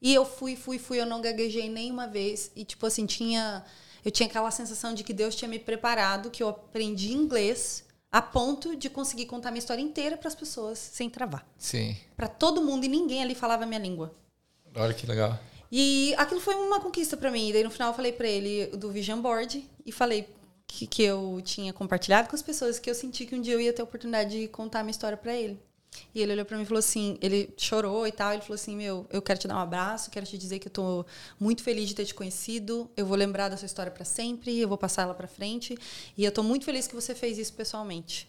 [0.00, 2.50] E eu fui, fui, fui, eu não gaguejei nenhuma vez.
[2.56, 3.64] E, tipo assim, tinha.
[4.02, 8.22] Eu tinha aquela sensação de que Deus tinha me preparado, que eu aprendi inglês a
[8.22, 11.46] ponto de conseguir contar minha história inteira para as pessoas sem travar.
[11.58, 11.96] Sim.
[12.16, 14.12] Para todo mundo e ninguém ali falava a minha língua.
[14.74, 15.38] Olha que legal.
[15.70, 17.50] E aquilo foi uma conquista para mim.
[17.50, 20.26] E daí no final eu falei para ele do Vision Board e falei
[20.66, 23.60] que, que eu tinha compartilhado com as pessoas que eu senti que um dia eu
[23.60, 25.60] ia ter a oportunidade de contar minha história para ele.
[26.14, 28.76] E ele olhou para mim e falou assim, ele chorou e tal, ele falou assim,
[28.76, 31.06] meu, eu quero te dar um abraço, quero te dizer que eu tô
[31.38, 34.68] muito feliz de ter te conhecido, eu vou lembrar da sua história para sempre, eu
[34.68, 35.76] vou passar ela para frente,
[36.16, 38.28] e eu tô muito feliz que você fez isso pessoalmente.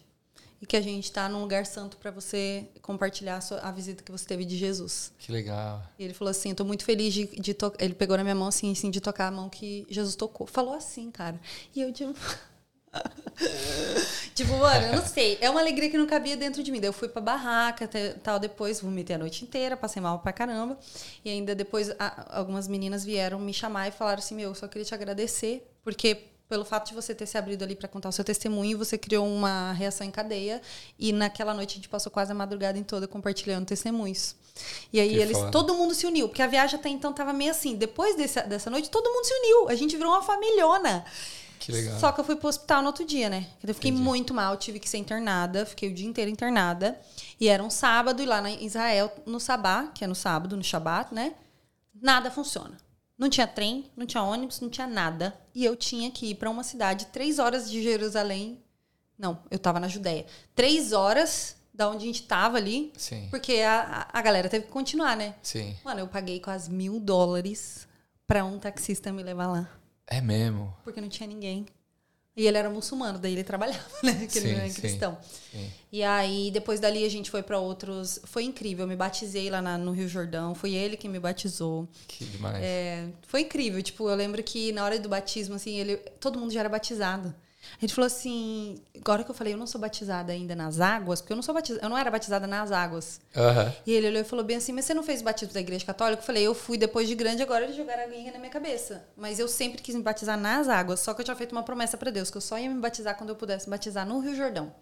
[0.60, 4.00] E que a gente está num lugar santo para você compartilhar a, sua, a, visita
[4.04, 5.12] que você teve de Jesus.
[5.18, 5.82] Que legal.
[5.98, 7.84] E ele falou assim, eu tô muito feliz de, de tocar.
[7.84, 10.46] Ele pegou na minha mão assim, assim, de tocar a mão que Jesus tocou.
[10.46, 11.40] Falou assim, cara.
[11.74, 12.16] E eu tipo
[14.34, 15.38] tipo, mano, eu não sei.
[15.40, 16.80] É uma alegria que não cabia dentro de mim.
[16.80, 17.88] Daí eu fui pra barraca,
[18.22, 20.78] tal, depois vomitei a noite inteira, passei mal pra caramba.
[21.24, 24.68] E ainda depois a, algumas meninas vieram me chamar e falaram assim: Meu, eu só
[24.68, 28.12] queria te agradecer, porque pelo fato de você ter se abrido ali para contar o
[28.12, 30.60] seu testemunho, você criou uma reação em cadeia.
[30.98, 34.36] E naquela noite a gente passou quase a madrugada em toda compartilhando testemunhos.
[34.92, 35.50] E aí que eles, foda.
[35.50, 37.74] todo mundo se uniu, porque a viagem até então tava meio assim.
[37.74, 39.68] Depois desse, dessa noite, todo mundo se uniu.
[39.70, 41.06] A gente virou uma familhona.
[41.64, 42.00] Que legal.
[42.00, 43.46] Só que eu fui pro hospital no outro dia, né?
[43.62, 44.04] Eu fiquei Entendi.
[44.04, 46.98] muito mal, tive que ser internada, fiquei o dia inteiro internada.
[47.38, 50.64] E era um sábado, e lá em Israel, no Sabá, que é no sábado, no
[50.64, 51.34] Shabat, né?
[51.94, 52.76] Nada funciona.
[53.16, 55.32] Não tinha trem, não tinha ônibus, não tinha nada.
[55.54, 58.60] E eu tinha que ir para uma cidade, três horas de Jerusalém.
[59.16, 60.26] Não, eu tava na Judéia.
[60.54, 62.92] Três horas da onde a gente tava ali.
[62.96, 63.28] Sim.
[63.30, 65.36] Porque a, a galera teve que continuar, né?
[65.42, 65.76] Sim.
[65.84, 67.86] Mano, eu paguei quase mil dólares
[68.26, 69.70] pra um taxista me levar lá.
[70.12, 70.74] É mesmo?
[70.84, 71.64] Porque não tinha ninguém.
[72.36, 74.26] E ele era muçulmano, daí ele trabalhava, né?
[74.26, 75.18] Que ele não era cristão.
[75.50, 75.70] Sim.
[75.90, 78.20] E aí, depois dali, a gente foi para outros.
[78.24, 78.84] Foi incrível.
[78.84, 80.54] Eu me batizei lá na, no Rio Jordão.
[80.54, 81.88] Foi ele que me batizou.
[82.08, 82.62] Que demais.
[82.62, 83.82] É, foi incrível.
[83.82, 87.34] Tipo, eu lembro que na hora do batismo, assim, ele, todo mundo já era batizado.
[87.76, 91.20] A gente falou assim, agora que eu falei, eu não sou batizada ainda nas águas,
[91.20, 93.20] porque eu não sou batizada, eu não era batizada nas águas.
[93.34, 93.72] Uhum.
[93.86, 95.84] E ele olhou e falou bem assim, mas você não fez o batismo da igreja
[95.84, 96.22] católica?
[96.22, 99.04] Eu falei, eu fui depois de grande, agora eles jogaram a aguinha na minha cabeça.
[99.16, 101.96] Mas eu sempre quis me batizar nas águas, só que eu tinha feito uma promessa
[101.96, 104.72] para Deus, que eu só ia me batizar quando eu pudesse batizar no Rio Jordão.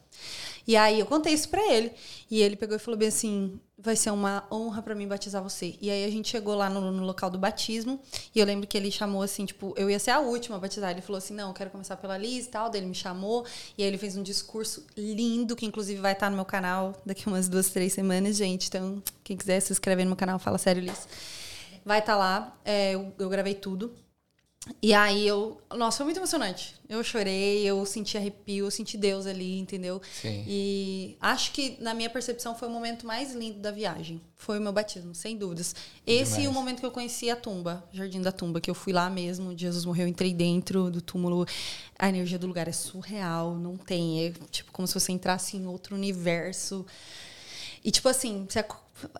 [0.67, 1.93] E aí eu contei isso para ele,
[2.31, 5.77] e ele pegou e falou bem assim, vai ser uma honra para mim batizar você.
[5.81, 8.01] E aí a gente chegou lá no, no, local do batismo,
[8.35, 10.91] e eu lembro que ele chamou assim, tipo, eu ia ser a última a batizar.
[10.91, 12.71] Ele falou assim: "Não, eu quero começar pela Liz e tal".
[12.71, 13.45] Daí ele me chamou,
[13.77, 17.27] e aí ele fez um discurso lindo, que inclusive vai estar no meu canal daqui
[17.27, 18.69] umas duas, três semanas, gente.
[18.69, 21.09] Então, quem quiser se inscrever no meu canal, fala sério, Liz.
[21.85, 22.57] Vai estar lá.
[22.65, 23.95] É, eu, eu gravei tudo.
[24.83, 25.59] E aí eu.
[25.75, 26.75] Nossa, foi muito emocionante.
[26.87, 30.03] Eu chorei, eu senti arrepio, eu senti Deus ali, entendeu?
[30.21, 30.45] Sim.
[30.47, 34.21] E acho que, na minha percepção, foi o momento mais lindo da viagem.
[34.37, 35.75] Foi o meu batismo, sem dúvidas.
[36.07, 36.45] Esse Demais.
[36.45, 39.09] e o momento que eu conheci a tumba, Jardim da Tumba, que eu fui lá
[39.09, 41.47] mesmo, Jesus morreu, entrei dentro do túmulo.
[41.99, 44.27] A energia do lugar é surreal, não tem.
[44.27, 46.85] É tipo como se você entrasse em outro universo.
[47.83, 48.59] E, tipo assim, você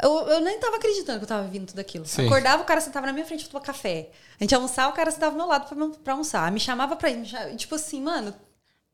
[0.03, 2.07] eu, eu nem tava acreditando que eu tava vindo tudo aquilo.
[2.07, 2.27] Sim.
[2.27, 4.11] Acordava, o cara sentava na minha frente pra tomar café.
[4.39, 6.51] A gente almoçava, o cara sentava do meu lado pra, pra almoçar.
[6.51, 7.25] Me chamava pra ir.
[7.57, 8.35] Tipo assim, mano,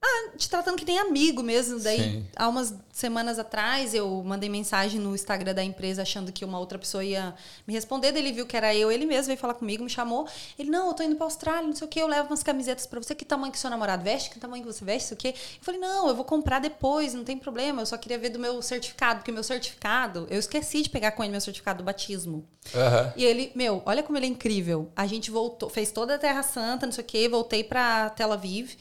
[0.02, 1.80] ah, te tratando que nem amigo mesmo.
[1.80, 2.26] Daí, Sim.
[2.36, 6.78] há umas semanas atrás, eu mandei mensagem no Instagram da empresa achando que uma outra
[6.78, 7.34] pessoa ia
[7.66, 8.12] me responder.
[8.12, 10.28] Daí ele viu que era eu, ele mesmo veio falar comigo, me chamou.
[10.58, 12.86] Ele, não, eu tô indo pra Austrália, não sei o quê, eu levo umas camisetas
[12.86, 13.14] pra você.
[13.14, 14.30] Que tamanho que seu namorado veste?
[14.30, 15.12] Que tamanho que você veste?
[15.12, 15.38] Não sei o quê.
[15.58, 17.82] Eu falei, não, eu vou comprar depois, não tem problema.
[17.82, 21.22] Eu só queria ver do meu certificado, porque meu certificado, eu esqueci de pegar com
[21.24, 22.46] ele meu certificado do batismo.
[22.74, 23.12] Uhum.
[23.16, 24.90] E ele, meu, olha como ele é incrível.
[24.94, 28.32] A gente voltou, fez toda a Terra Santa, não sei o quê, voltei pra Tel
[28.32, 28.76] Aviv.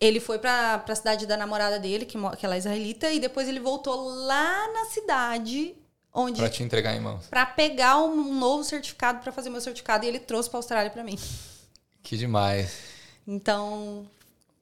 [0.00, 3.46] Ele foi para a cidade da namorada dele, que, que ela é israelita, e depois
[3.48, 3.94] ele voltou
[4.26, 5.76] lá na cidade
[6.12, 7.26] onde para te entregar em mãos.
[7.26, 11.04] Para pegar um novo certificado para fazer meu certificado e ele trouxe para Austrália para
[11.04, 11.18] mim.
[12.02, 12.78] Que demais.
[13.28, 14.06] Então,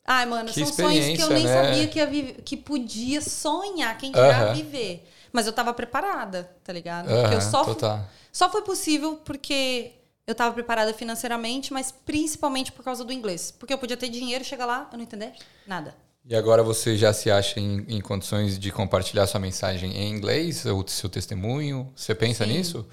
[0.05, 1.55] ai, mano, que são sonhos que eu nem né?
[1.55, 4.55] sabia que, ia que podia sonhar, quem dirá uh -huh.
[4.56, 5.09] viver.
[5.32, 7.06] Mas eu tava preparada, tá ligado?
[7.06, 8.05] Porque eu só, total.
[8.32, 9.93] só foi possível porque
[10.28, 13.50] eu tava preparada financeiramente, mas principalmente por causa do inglês.
[13.50, 15.32] Porque eu podia ter dinheiro, chegar lá, eu não entender
[15.66, 15.96] nada.
[16.22, 20.66] E agora você já se acha em, em condições de compartilhar sua mensagem em inglês,
[20.66, 21.90] o seu testemunho?
[21.96, 22.52] Você pensa Sim.
[22.52, 22.86] nisso?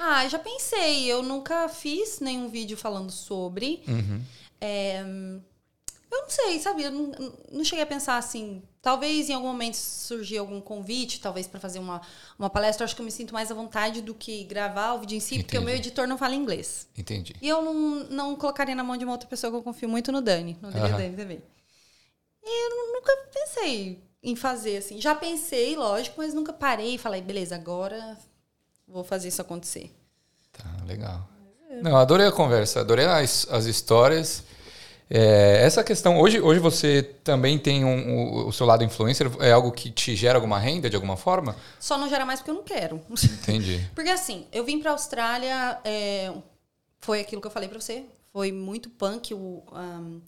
[0.00, 1.04] Ah, já pensei.
[1.04, 3.82] Eu nunca fiz nenhum vídeo falando sobre.
[3.86, 4.22] Uhum.
[4.58, 5.04] É,
[6.10, 6.82] eu não sei, sabe?
[6.84, 7.12] Eu não,
[7.52, 8.62] não cheguei a pensar assim.
[8.80, 12.00] Talvez em algum momento surgir algum convite, talvez para fazer uma,
[12.38, 12.82] uma palestra.
[12.82, 15.20] Eu acho que eu me sinto mais à vontade do que gravar o vídeo em
[15.20, 15.88] si, porque o meu Entendi.
[15.88, 16.88] editor não fala inglês.
[16.96, 17.34] Entendi.
[17.42, 17.74] E eu não,
[18.10, 20.70] não colocaria na mão de uma outra pessoa que eu confio muito no Dani, no
[20.70, 20.90] Dani.
[20.92, 21.42] Dani também.
[22.42, 25.00] E eu nu- nunca pensei em fazer assim.
[25.00, 28.16] Já pensei, lógico, mas nunca parei e falei, beleza, agora
[28.86, 29.94] vou fazer isso acontecer.
[30.52, 31.28] Tá, legal.
[31.82, 34.42] Não, adorei a conversa, adorei as, as histórias.
[35.10, 39.52] É, essa questão, hoje, hoje você também tem um, o, o seu lado influencer, é
[39.52, 41.56] algo que te gera alguma renda de alguma forma?
[41.80, 43.00] Só não gera mais porque eu não quero.
[43.24, 43.88] Entendi.
[43.94, 46.32] Porque assim, eu vim pra Austrália, é,
[47.00, 48.04] foi aquilo que eu falei pra você.
[48.32, 50.20] Foi muito punk o, um,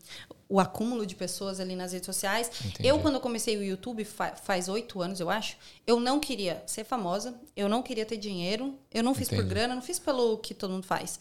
[0.48, 2.51] o acúmulo de pessoas ali nas redes sociais.
[2.65, 2.89] Entendi.
[2.89, 6.62] Eu, quando eu comecei o YouTube, fa- faz oito anos, eu acho, eu não queria
[6.66, 9.51] ser famosa, eu não queria ter dinheiro, eu não fiz por Entendi.
[9.51, 11.20] grana, não fiz pelo que todo mundo faz.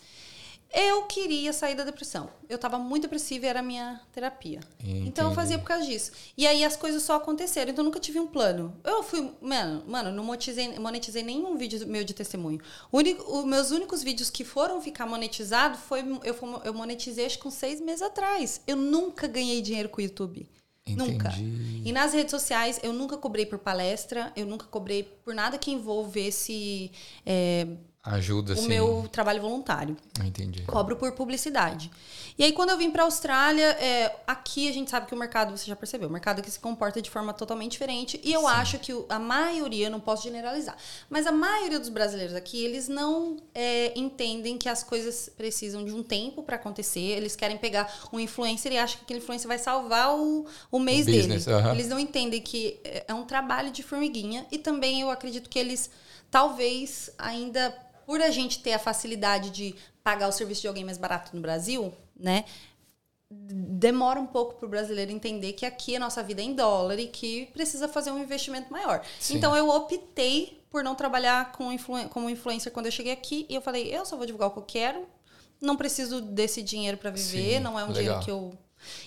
[0.71, 2.29] Eu queria sair da depressão.
[2.47, 4.59] Eu estava muito depressiva e era a minha terapia.
[4.79, 5.35] Então eu Entendi.
[5.35, 6.11] fazia por causa disso.
[6.37, 7.71] E aí as coisas só aconteceram.
[7.71, 8.75] Então eu nunca tive um plano.
[8.83, 12.59] Eu fui, mano, mano, não monetizei, monetizei nenhum vídeo meu de testemunho.
[12.91, 17.47] Único, os meus únicos vídeos que foram ficar monetizados foi eu, eu monetizei acho que
[17.47, 18.61] uns seis meses atrás.
[18.67, 20.47] Eu nunca ganhei dinheiro com o YouTube.
[20.87, 21.29] Nunca.
[21.29, 21.81] Entendi.
[21.85, 25.71] E nas redes sociais, eu nunca cobrei por palestra, eu nunca cobrei por nada que
[25.71, 26.91] envolvesse
[27.25, 27.67] é,
[28.01, 28.67] Ajuda, o sim.
[28.69, 29.97] meu trabalho voluntário.
[30.23, 30.63] Entendi.
[30.63, 31.91] Cobro por publicidade.
[32.37, 35.17] E aí, quando eu vim para a Austrália, é, aqui a gente sabe que o
[35.17, 38.19] mercado, você já percebeu, o mercado aqui se comporta de forma totalmente diferente.
[38.23, 40.77] E eu acho que a maioria, não posso generalizar,
[41.09, 45.91] mas a maioria dos brasileiros aqui, eles não é, entendem que as coisas precisam de
[45.91, 47.01] um tempo para acontecer.
[47.01, 51.05] Eles querem pegar um influencer e acham que aquele influencer vai salvar o, o mês
[51.05, 51.57] O business, dele.
[51.57, 51.73] aham.
[51.73, 54.45] Eles não entendem que é é um trabalho de formiguinha.
[54.51, 55.89] E também eu acredito que eles,
[56.29, 57.75] talvez, ainda
[58.09, 61.39] por a gente ter a facilidade de pagar o serviço de alguém mais barato no
[61.43, 62.43] Brasil, né?
[63.29, 66.97] Demora um pouco para o brasileiro entender que aqui a nossa vida é em dólar
[66.97, 69.05] e que precisa fazer um investimento maior.
[69.19, 69.37] Sim.
[69.37, 73.53] Então eu optei por não trabalhar com influ como influencer quando eu cheguei aqui e
[73.53, 75.07] eu falei, eu só vou divulgar o que eu quero,
[75.61, 77.93] não preciso desse dinheiro para viver, Sim, não é um legal.
[77.93, 78.57] dinheiro que eu.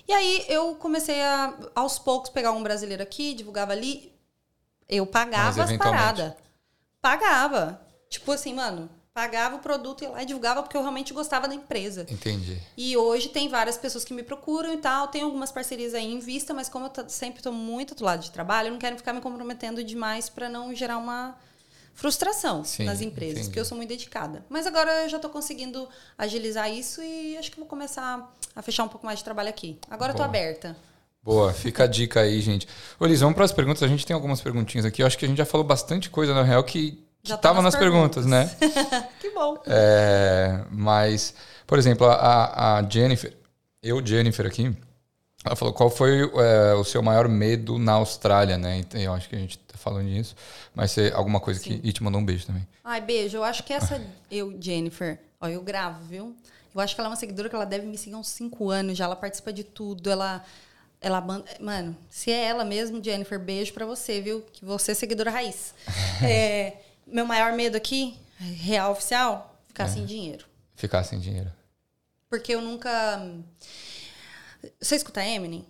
[0.06, 4.14] E aí eu comecei a, aos poucos, pegar um brasileiro aqui, divulgava ali,
[4.88, 6.34] eu pagava as paradas.
[7.00, 7.91] Pagava.
[8.12, 11.54] Tipo assim, mano, pagava o produto e lá e divulgava porque eu realmente gostava da
[11.54, 12.06] empresa.
[12.10, 12.58] Entendi.
[12.76, 15.08] E hoje tem várias pessoas que me procuram e tal.
[15.08, 18.30] Tem algumas parcerias aí em vista, mas como eu sempre estou muito do lado de
[18.30, 21.34] trabalho, eu não quero ficar me comprometendo demais para não gerar uma
[21.94, 23.48] frustração Sim, nas empresas, entendi.
[23.48, 24.44] porque eu sou muito dedicada.
[24.50, 28.84] Mas agora eu já estou conseguindo agilizar isso e acho que vou começar a fechar
[28.84, 29.78] um pouco mais de trabalho aqui.
[29.90, 30.28] Agora eu tô Boa.
[30.28, 30.76] aberta.
[31.22, 32.68] Boa, fica a dica aí, gente.
[33.00, 33.82] Ô, Liz, vamos para as perguntas.
[33.82, 35.02] A gente tem algumas perguntinhas aqui.
[35.02, 37.62] Eu acho que a gente já falou bastante coisa, na real, que Já tá tava
[37.62, 38.50] nas nas perguntas, né?
[39.20, 39.56] que bom.
[39.66, 41.34] É, mas,
[41.66, 43.32] por exemplo, a, a Jennifer,
[43.82, 44.76] eu, Jennifer, aqui,
[45.44, 48.78] ela falou qual foi é, o seu maior medo na Austrália, né?
[48.78, 50.34] Então, eu acho que a gente tá falando disso,
[50.74, 51.80] mas você, alguma coisa que.
[51.82, 52.66] E te mandou um beijo também.
[52.84, 53.36] Ai, beijo.
[53.36, 54.00] Eu acho que essa,
[54.30, 56.34] eu, Jennifer, ó, eu gravo, viu?
[56.74, 58.70] Eu acho que ela é uma seguidora que ela deve me seguir há uns cinco
[58.70, 59.04] anos já.
[59.04, 60.10] Ela participa de tudo.
[60.10, 60.44] Ela.
[61.00, 64.40] Ela, ban- mano, se é ela mesmo, Jennifer, beijo pra você, viu?
[64.52, 65.74] Que você é seguidora raiz.
[66.24, 66.76] É,
[67.12, 70.44] meu maior medo aqui, real oficial, ficar sem dinheiro.
[70.74, 71.52] Ficar sem dinheiro.
[72.28, 73.22] Porque eu nunca.
[74.80, 75.66] Você escuta Eminem?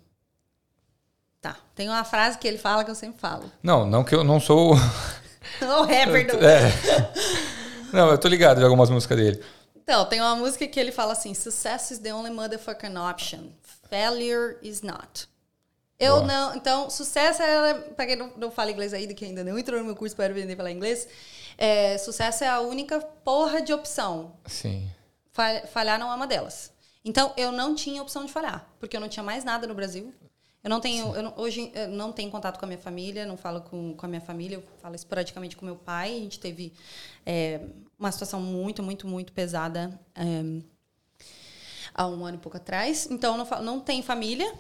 [1.41, 1.57] Tá.
[1.75, 3.51] Tem uma frase que ele fala que eu sempre falo.
[3.63, 4.73] Não, não que eu não sou.
[4.73, 6.45] o rapper do.
[6.45, 6.71] É.
[7.93, 9.45] Não, eu tô ligado de algumas músicas dele.
[9.77, 13.49] Então, tem uma música que ele fala assim: Success is the only motherfucking option.
[13.91, 15.29] Failure is not.
[16.05, 16.27] Eu Boa.
[16.27, 16.57] não.
[16.57, 17.75] Então, sucesso é.
[17.75, 20.33] Pra quem não, não fala inglês ainda, que ainda não entrou no meu curso para
[20.35, 21.07] vender falar inglês,
[21.57, 24.33] é, sucesso é a única porra de opção.
[24.47, 24.89] Sim.
[25.31, 26.73] Fa- Falhar não é uma delas.
[27.05, 30.13] Então, eu não tinha opção de falhar, porque eu não tinha mais nada no Brasil.
[30.65, 33.37] Eu não tenho, eu não- hoje eu não tenho contato com a minha família, não
[33.37, 36.11] falo com, com a minha família, eu falo esporadicamente com meu pai.
[36.17, 36.73] A gente teve
[37.27, 37.61] é,
[37.99, 40.63] uma situação muito, muito, muito pesada é,
[41.95, 43.09] há um ano e pouco atrás.
[43.11, 44.53] Então, não, não tenho família,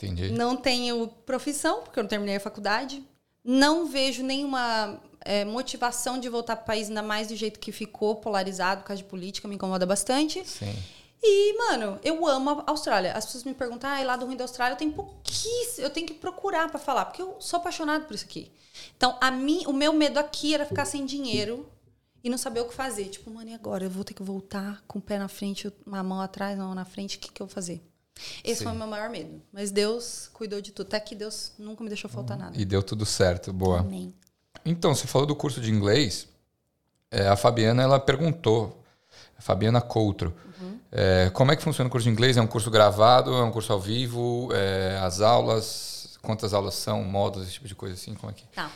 [0.00, 0.30] Entendi.
[0.30, 3.02] não tenho profissão, porque eu não terminei a faculdade.
[3.44, 7.72] Não vejo nenhuma é, motivação de voltar para o país, ainda mais do jeito que
[7.72, 10.46] ficou, polarizado por causa de política, me incomoda bastante.
[10.46, 10.74] Sim.
[11.22, 13.12] E, mano, eu amo a Austrália.
[13.12, 16.06] As pessoas me perguntam, ah, lá do ruim da Austrália eu tenho pouquíssimo, eu tenho
[16.06, 18.52] que procurar para falar, porque eu sou apaixonado por isso aqui.
[18.96, 21.68] Então, a mim, o meu medo aqui era ficar sem dinheiro
[22.22, 23.06] e não saber o que fazer.
[23.06, 23.84] Tipo, mano, e agora?
[23.84, 26.74] Eu vou ter que voltar com o pé na frente, uma mão atrás, uma mão
[26.74, 27.82] na frente, o que, que eu vou fazer?
[28.44, 28.64] Esse Sim.
[28.64, 29.40] foi o meu maior medo.
[29.52, 30.86] Mas Deus cuidou de tudo.
[30.88, 32.58] Até que Deus nunca me deixou faltar nada.
[32.58, 33.52] E deu tudo certo.
[33.52, 33.80] Boa.
[33.80, 34.12] Amém.
[34.64, 36.28] Então, você falou do curso de inglês.
[37.10, 38.82] É, a Fabiana, ela perguntou.
[39.38, 40.34] A Fabiana Coutro.
[40.60, 40.78] Uhum.
[40.90, 42.36] É, como é que funciona o curso de inglês?
[42.36, 43.32] É um curso gravado?
[43.34, 44.50] É um curso ao vivo?
[44.52, 46.18] É, as aulas?
[46.20, 47.04] Quantas aulas são?
[47.04, 47.44] Modos?
[47.44, 48.14] Esse tipo de coisa assim?
[48.14, 48.46] Como é que...
[48.48, 48.70] Tá.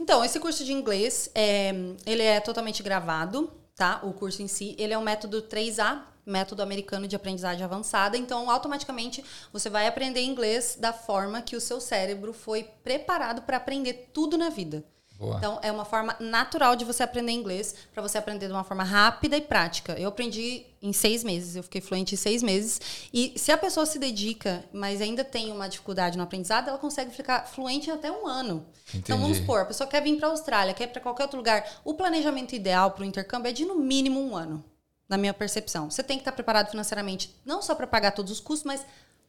[0.00, 1.72] Então, esse curso de inglês, é,
[2.06, 4.00] ele é totalmente gravado, tá?
[4.02, 4.76] O curso em si.
[4.78, 8.16] Ele é um método 3A, método americano de aprendizagem avançada.
[8.16, 13.56] Então, automaticamente, você vai aprender inglês da forma que o seu cérebro foi preparado para
[13.56, 14.84] aprender tudo na vida.
[15.18, 15.36] Boa.
[15.36, 18.84] Então, é uma forma natural de você aprender inglês, para você aprender de uma forma
[18.84, 19.94] rápida e prática.
[19.98, 22.80] Eu aprendi em seis meses, eu fiquei fluente em seis meses.
[23.12, 27.10] E se a pessoa se dedica, mas ainda tem uma dificuldade no aprendizado, ela consegue
[27.10, 28.64] ficar fluente em até um ano.
[28.90, 29.02] Entendi.
[29.06, 31.38] Então, vamos supor, a pessoa quer vir para a Austrália, quer ir para qualquer outro
[31.38, 31.68] lugar.
[31.84, 34.64] O planejamento ideal para o intercâmbio é de no mínimo um ano,
[35.08, 35.90] na minha percepção.
[35.90, 38.84] Você tem que estar preparado financeiramente, não só para pagar todos os custos, mas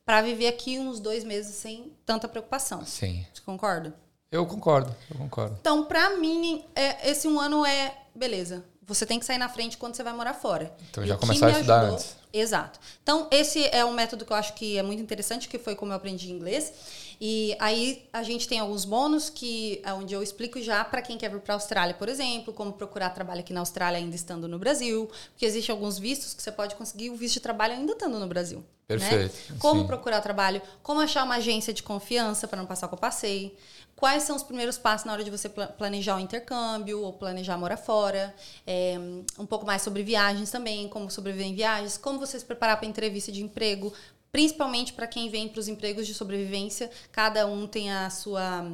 [0.06, 2.86] para viver aqui uns dois meses sem tanta preocupação.
[2.86, 3.26] Sim.
[3.34, 3.94] Você concorda?
[4.32, 5.58] Eu concordo, eu concordo.
[5.60, 8.64] Então, para mim, é, esse um ano é beleza.
[8.84, 10.76] Você tem que sair na frente quando você vai morar fora.
[10.90, 12.16] Então já começar a estudar ajudou, antes.
[12.34, 12.80] Exato.
[13.04, 15.92] Então, esse é um método que eu acho que é muito interessante, que foi como
[15.92, 16.74] eu aprendi inglês.
[17.22, 21.18] E aí a gente tem alguns bônus que é onde eu explico já para quem
[21.18, 24.48] quer vir para a Austrália, por exemplo, como procurar trabalho aqui na Austrália ainda estando
[24.48, 27.92] no Brasil, porque existem alguns vistos que você pode conseguir o visto de trabalho ainda
[27.92, 28.60] estando no Brasil.
[28.60, 28.98] Né?
[28.98, 29.36] Perfeito.
[29.52, 29.58] Né?
[29.60, 29.88] Como sim.
[29.88, 33.58] procurar trabalho, como achar uma agência de confiança para não passar o que eu passei
[34.00, 37.76] quais são os primeiros passos na hora de você planejar o intercâmbio ou planejar morar
[37.76, 38.34] fora,
[38.66, 38.96] é,
[39.38, 42.88] um pouco mais sobre viagens também, como sobreviver em viagens, como você se preparar para
[42.88, 43.92] entrevista de emprego,
[44.32, 48.66] principalmente para quem vem para os empregos de sobrevivência, cada um tem a sua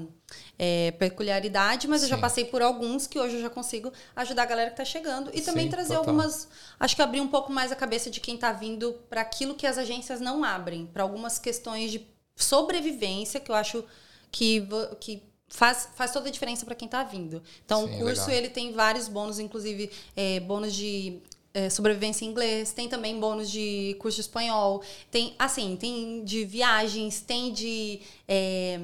[0.57, 2.07] é, peculiaridade, mas Sim.
[2.07, 4.85] eu já passei por alguns que hoje eu já consigo ajudar a galera que está
[4.85, 6.09] chegando e também Sim, trazer total.
[6.09, 6.47] algumas,
[6.79, 9.65] acho que abrir um pouco mais a cabeça de quem está vindo para aquilo que
[9.65, 12.05] as agências não abrem, para algumas questões de
[12.35, 13.83] sobrevivência que eu acho
[14.31, 14.67] que,
[14.99, 17.41] que faz, faz toda a diferença para quem está vindo.
[17.65, 18.37] Então, Sim, o curso legal.
[18.37, 21.21] ele tem vários bônus, inclusive é, bônus de
[21.55, 26.43] é, sobrevivência em inglês, tem também bônus de curso de espanhol, tem assim, tem de
[26.43, 28.77] viagens, tem de é,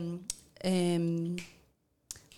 [0.64, 0.98] é,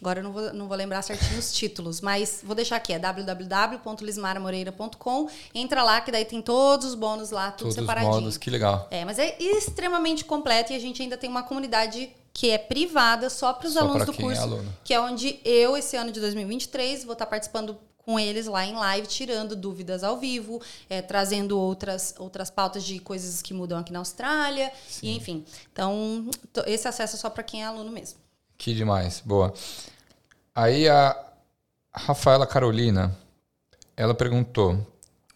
[0.02, 3.00] Agora eu não vou, não vou lembrar certinho os títulos, mas vou deixar aqui, é
[3.00, 5.30] www.lismaramoreira.com.
[5.56, 8.12] Entra lá, que daí tem todos os bônus lá, tudo todos separadinho.
[8.12, 8.86] Os bônus, que legal.
[8.92, 13.30] É, mas é extremamente completo e a gente ainda tem uma comunidade que é privada
[13.30, 16.20] só para os alunos do é curso, é que é onde eu, esse ano de
[16.20, 21.58] 2023, vou estar participando com eles lá em live, tirando dúvidas ao vivo, é, trazendo
[21.58, 25.08] outras, outras pautas de coisas que mudam aqui na Austrália, Sim.
[25.08, 25.46] e enfim.
[25.72, 26.30] Então,
[26.68, 28.20] esse acesso é só para quem é aluno mesmo.
[28.58, 29.54] Que demais, boa.
[30.54, 31.18] Aí a
[31.94, 33.16] Rafaela Carolina,
[33.96, 34.86] ela perguntou,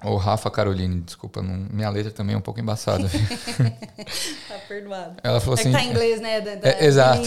[0.03, 3.09] ou Rafa Caroline, desculpa, não, minha letra também é um pouco embaçada.
[4.47, 5.15] tá perdoado.
[5.23, 5.71] Ela falou é assim.
[5.71, 6.41] tá em inglês, né?
[6.41, 7.21] Da, da, é, exato.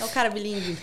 [0.00, 0.76] é o cara bilíngue.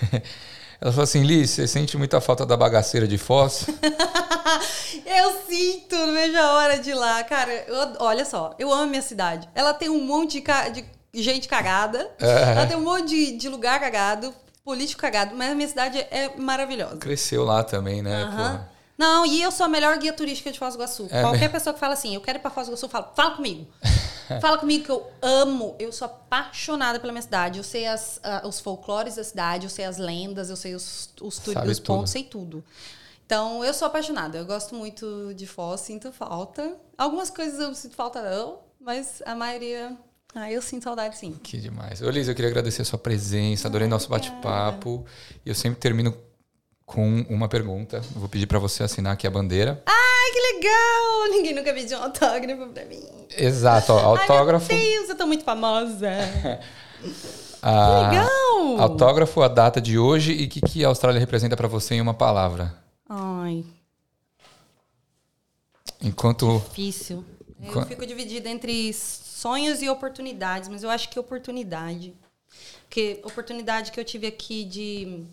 [0.83, 3.67] Ela falou assim, Liz, você sente muita falta da bagaceira de Foz?
[5.05, 7.23] eu sinto, não vejo a hora de ir lá.
[7.23, 9.47] Cara, eu, olha só, eu amo minha cidade.
[9.55, 10.43] Ela tem um monte
[10.73, 10.83] de,
[11.13, 12.11] de gente cagada.
[12.19, 12.51] É.
[12.51, 14.35] Ela tem um monte de, de lugar cagado,
[14.65, 16.97] político cagado, mas a minha cidade é maravilhosa.
[16.97, 18.25] Cresceu lá também, né?
[18.25, 18.59] Uhum.
[18.97, 21.07] Não, e eu sou a melhor guia turística de Foz do Iguaçu.
[21.09, 21.53] É Qualquer mesmo?
[21.53, 23.65] pessoa que fala assim, eu quero ir para Foz do Iguaçu, fala, fala comigo.
[24.41, 27.57] fala comigo que eu amo, eu sou apaixonada pela minha cidade.
[27.57, 31.13] Eu sei as, uh, os folclores da cidade, eu sei as lendas, eu sei os,
[31.21, 32.63] os, os pontos, sei tudo.
[33.25, 34.37] Então, eu sou apaixonada.
[34.37, 36.75] Eu gosto muito de Foz, sinto falta.
[36.97, 39.97] Algumas coisas eu sinto falta não, mas a maioria
[40.35, 41.33] ah, eu sinto saudade, sim.
[41.43, 42.01] Que demais.
[42.01, 45.05] Ô, Liz, eu queria agradecer a sua presença, adorei nosso bate-papo.
[45.45, 46.17] E eu sempre termino
[46.85, 47.97] com uma pergunta.
[47.97, 49.83] Eu vou pedir para você assinar aqui a bandeira.
[50.23, 51.29] Ai, que legal!
[51.35, 53.03] Ninguém nunca pediu um autógrafo para mim.
[53.35, 54.71] Exato, autógrafo.
[54.71, 56.09] Ai, meu Deus, eu tô muito famosa.
[57.61, 58.81] ah, que legal!
[58.81, 62.01] Autógrafo, a data de hoje e o que, que a Austrália representa para você em
[62.01, 62.73] uma palavra.
[63.09, 63.65] Ai.
[66.01, 66.63] Enquanto.
[66.69, 67.25] Difícil.
[67.61, 72.13] Eu fico dividida entre sonhos e oportunidades, mas eu acho que oportunidade.
[72.83, 75.25] Porque oportunidade que eu tive aqui de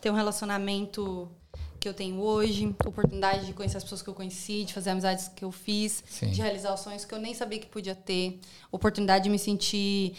[0.00, 1.28] ter um relacionamento
[1.78, 5.28] que eu tenho hoje, oportunidade de conhecer as pessoas que eu conheci, de fazer amizades
[5.28, 6.30] que eu fiz, Sim.
[6.30, 8.40] de realizar os sonhos que eu nem sabia que podia ter,
[8.72, 10.16] oportunidade de me sentir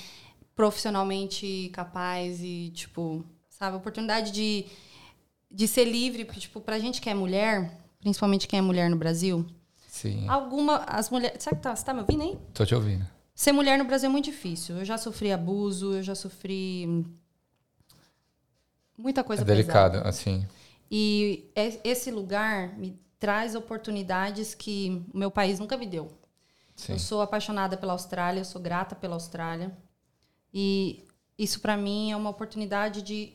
[0.56, 4.66] profissionalmente capaz e tipo, sabe, oportunidade de
[5.50, 8.98] de ser livre, porque tipo, pra gente que é mulher, principalmente quem é mulher no
[8.98, 9.46] Brasil,
[9.98, 10.28] Sim.
[10.28, 10.84] Alguma.
[10.86, 11.42] As mulheres.
[11.42, 12.38] Sabe que tá, você tá me ouvindo aí?
[12.54, 13.04] Tô te ouvindo.
[13.34, 14.78] Ser mulher no Brasil é muito difícil.
[14.78, 17.04] Eu já sofri abuso, eu já sofri.
[18.96, 20.10] Muita coisa é delicado, pesada.
[20.10, 20.46] assim.
[20.90, 26.12] E é- esse lugar me traz oportunidades que o meu país nunca me deu.
[26.76, 26.94] Sim.
[26.94, 29.76] Eu sou apaixonada pela Austrália, eu sou grata pela Austrália.
[30.54, 31.04] E
[31.38, 33.34] isso para mim é uma oportunidade de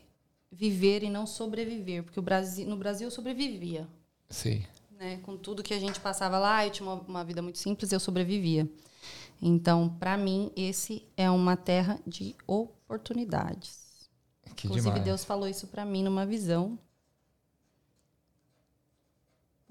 [0.50, 3.88] viver e não sobreviver, porque o Brasil, no Brasil eu sobrevivia,
[4.28, 4.62] Sim.
[4.90, 5.18] né?
[5.22, 7.98] Com tudo que a gente passava lá, eu tinha uma, uma vida muito simples, eu
[7.98, 8.68] sobrevivia.
[9.40, 14.08] Então, para mim, esse é uma terra de oportunidades.
[14.54, 15.04] Que Inclusive, demais.
[15.04, 16.78] Deus falou isso para mim numa visão.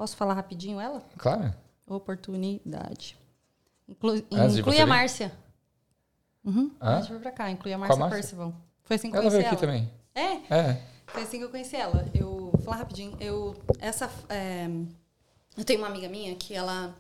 [0.02, 1.04] Posso falar rapidinho ela?
[1.16, 1.54] Claro.
[1.86, 3.16] Oportunidade.
[3.88, 4.26] De inclui
[4.64, 4.86] você a?
[4.88, 5.32] Márcia.
[6.44, 6.72] Uhum.
[6.82, 6.96] Hã?
[6.96, 8.10] Antes de vir pra cá, inclui a Márcia?
[8.10, 8.52] Percival.
[8.82, 9.88] Foi assim que eu Ela conheci veio aqui ela.
[10.16, 10.44] também.
[10.50, 10.82] É, É.
[11.06, 12.04] foi assim que eu conheci ela.
[12.16, 13.16] Eu vou falar rapidinho.
[13.20, 14.68] Eu essa é,
[15.56, 16.96] eu tenho uma amiga minha que ela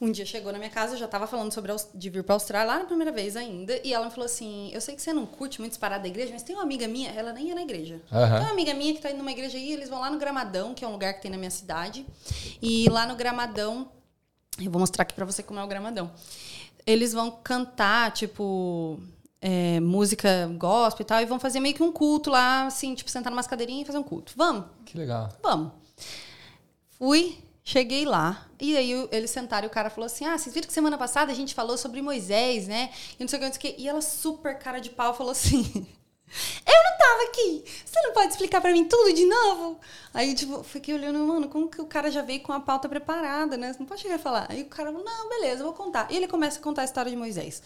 [0.00, 2.72] um dia chegou na minha casa, eu já tava falando sobre de vir pra Austrália
[2.72, 5.24] lá na primeira vez ainda, e ela me falou assim: "Eu sei que você não
[5.24, 8.02] curte muito parar da igreja, mas tem uma amiga minha, ela nem ia na igreja.
[8.12, 8.36] Aham.
[8.36, 10.74] Tem uma amiga minha que tá indo numa igreja aí, eles vão lá no Gramadão,
[10.74, 12.06] que é um lugar que tem na minha cidade.
[12.60, 13.90] E lá no Gramadão,
[14.60, 16.10] eu vou mostrar aqui pra você como é o Gramadão.
[16.86, 19.00] Eles vão cantar, tipo,
[19.40, 23.10] é, música gospel e tal, e vão fazer meio que um culto lá, assim, tipo,
[23.10, 24.32] sentar numa cadeirinhas e fazer um culto.
[24.36, 24.66] Vamos?
[24.84, 25.30] Que legal.
[25.42, 25.72] Vamos.
[26.98, 30.68] Fui, cheguei lá, e aí eles sentaram e o cara falou assim: Ah, vocês viram
[30.68, 32.90] que semana passada a gente falou sobre Moisés, né?
[33.18, 33.82] E não sei o que, não sei o que.
[33.82, 35.64] E ela, super cara de pau, falou assim:
[36.64, 37.64] Eu não tava aqui!
[37.84, 39.80] Você não pode explicar pra mim tudo de novo?
[40.14, 43.56] Aí, tipo, fiquei olhando, mano, como que o cara já veio com a pauta preparada,
[43.56, 43.72] né?
[43.72, 44.46] Você não pode chegar e falar.
[44.48, 46.06] Aí o cara falou: Não, beleza, vou contar.
[46.10, 47.62] E ele começa a contar a história de Moisés.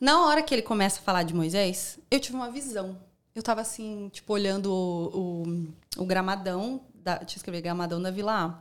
[0.00, 2.98] Na hora que ele começa a falar de Moisés, eu tive uma visão.
[3.34, 8.10] Eu tava assim, tipo, olhando o, o, o gramadão, da, deixa eu escrever, gramadão da
[8.10, 8.58] Vila A.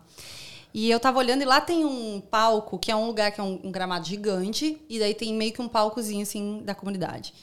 [0.77, 3.43] E eu tava olhando e lá tem um palco, que é um lugar que é
[3.43, 7.33] um, um gramado gigante, e daí tem meio que um palcozinho, assim, da comunidade.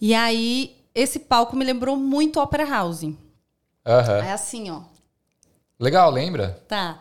[0.00, 3.04] E aí, esse palco me lembrou muito Opera House.
[3.86, 4.24] Aham.
[4.24, 4.80] É assim, ó.
[5.78, 6.64] Legal, lembra?
[6.66, 6.98] Tá.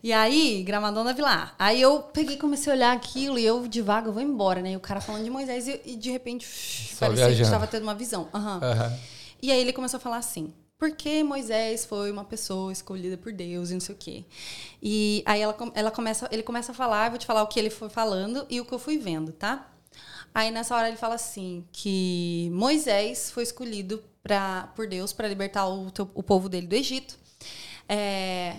[0.00, 1.28] E aí, Gramadão da Vila
[1.58, 1.66] A.
[1.66, 4.70] Aí eu peguei comecei a olhar aquilo e eu, devagar, eu vou embora, né?
[4.70, 7.42] E o cara falando de Moisés e, e de repente, Só parecia que viajando.
[7.42, 8.28] estava tendo uma visão.
[8.32, 8.60] Aham.
[8.62, 8.98] Aham.
[9.42, 13.70] E aí ele começou a falar assim: porque Moisés foi uma pessoa escolhida por Deus
[13.70, 14.24] e não sei o quê.
[14.82, 17.58] E aí ela, ela começa, ele começa a falar, eu vou te falar o que
[17.58, 19.72] ele foi falando e o que eu fui vendo, tá?
[20.34, 25.66] Aí nessa hora ele fala assim que Moisés foi escolhido pra, por Deus para libertar
[25.66, 27.18] o, teu- o povo dele do Egito.
[27.88, 28.56] É,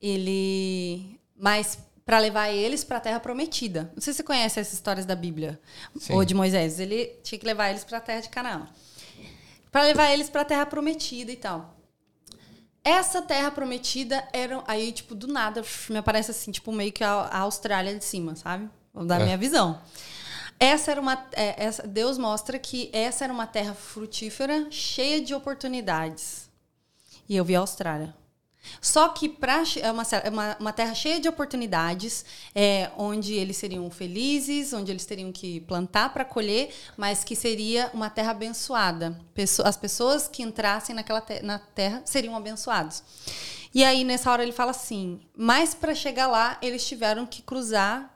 [0.00, 3.92] ele, mas para levar eles para a Terra Prometida.
[3.94, 5.60] Não sei se você conhece essas histórias da Bíblia
[5.98, 6.14] Sim.
[6.14, 6.80] ou de Moisés.
[6.80, 8.66] Ele tinha que levar eles para a Terra de Canaã
[9.70, 11.76] para levar eles para a Terra Prometida e tal.
[12.84, 17.12] Essa Terra Prometida era aí tipo do nada me aparece assim tipo meio que a,
[17.12, 18.68] a Austrália de cima, sabe?
[19.06, 19.24] Da É.
[19.24, 19.80] minha visão.
[20.58, 25.34] Essa era uma é, essa, Deus mostra que essa era uma terra frutífera, cheia de
[25.34, 26.48] oportunidades.
[27.28, 28.14] E eu vi a Austrália.
[28.80, 32.24] Só que pra, é uma, é uma, uma terra cheia de oportunidades,
[32.54, 37.90] é, onde eles seriam felizes, onde eles teriam que plantar para colher, mas que seria
[37.92, 39.18] uma terra abençoada.
[39.64, 43.02] As pessoas que entrassem naquela te- na terra seriam abençoados.
[43.74, 48.14] E aí, nessa hora, ele fala assim: mas para chegar lá, eles tiveram que cruzar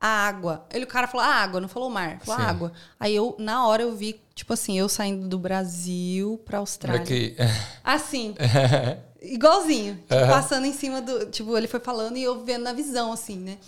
[0.00, 0.66] a água.
[0.72, 2.46] Ele, o cara falou a água, não falou o mar, falou Sim.
[2.46, 2.72] a água.
[2.98, 7.00] Aí eu, na hora, eu vi, tipo assim, eu saindo do Brasil pra Austrália.
[7.02, 7.36] Olha que...
[7.84, 8.34] Assim.
[9.22, 9.94] Igualzinho.
[9.94, 11.26] Tipo, passando em cima do.
[11.26, 13.58] Tipo, ele foi falando e eu vendo na visão, assim, né?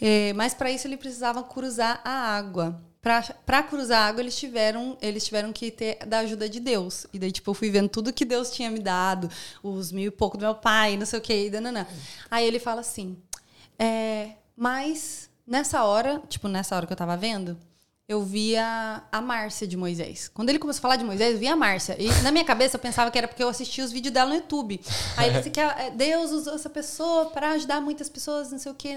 [0.00, 2.80] É, mas para isso ele precisava cruzar a água.
[3.00, 7.06] Pra, pra cruzar a água, eles tiveram, eles tiveram que ter da ajuda de Deus.
[7.12, 9.30] E daí, tipo, eu fui vendo tudo que Deus tinha me dado,
[9.62, 11.86] os mil e pouco do meu pai, não sei o que, e dananã.
[12.30, 13.16] Aí ele fala assim:
[13.78, 17.56] é, mas nessa hora, tipo, nessa hora que eu tava vendo,
[18.08, 20.30] eu via a Márcia de Moisés.
[20.32, 21.94] Quando ele começou a falar de Moisés, eu via a Márcia.
[22.00, 24.36] E na minha cabeça eu pensava que era porque eu assistia os vídeos dela no
[24.36, 24.80] YouTube.
[25.14, 28.72] Aí ele disse que é, Deus usou essa pessoa para ajudar muitas pessoas, não sei
[28.72, 28.94] o quê,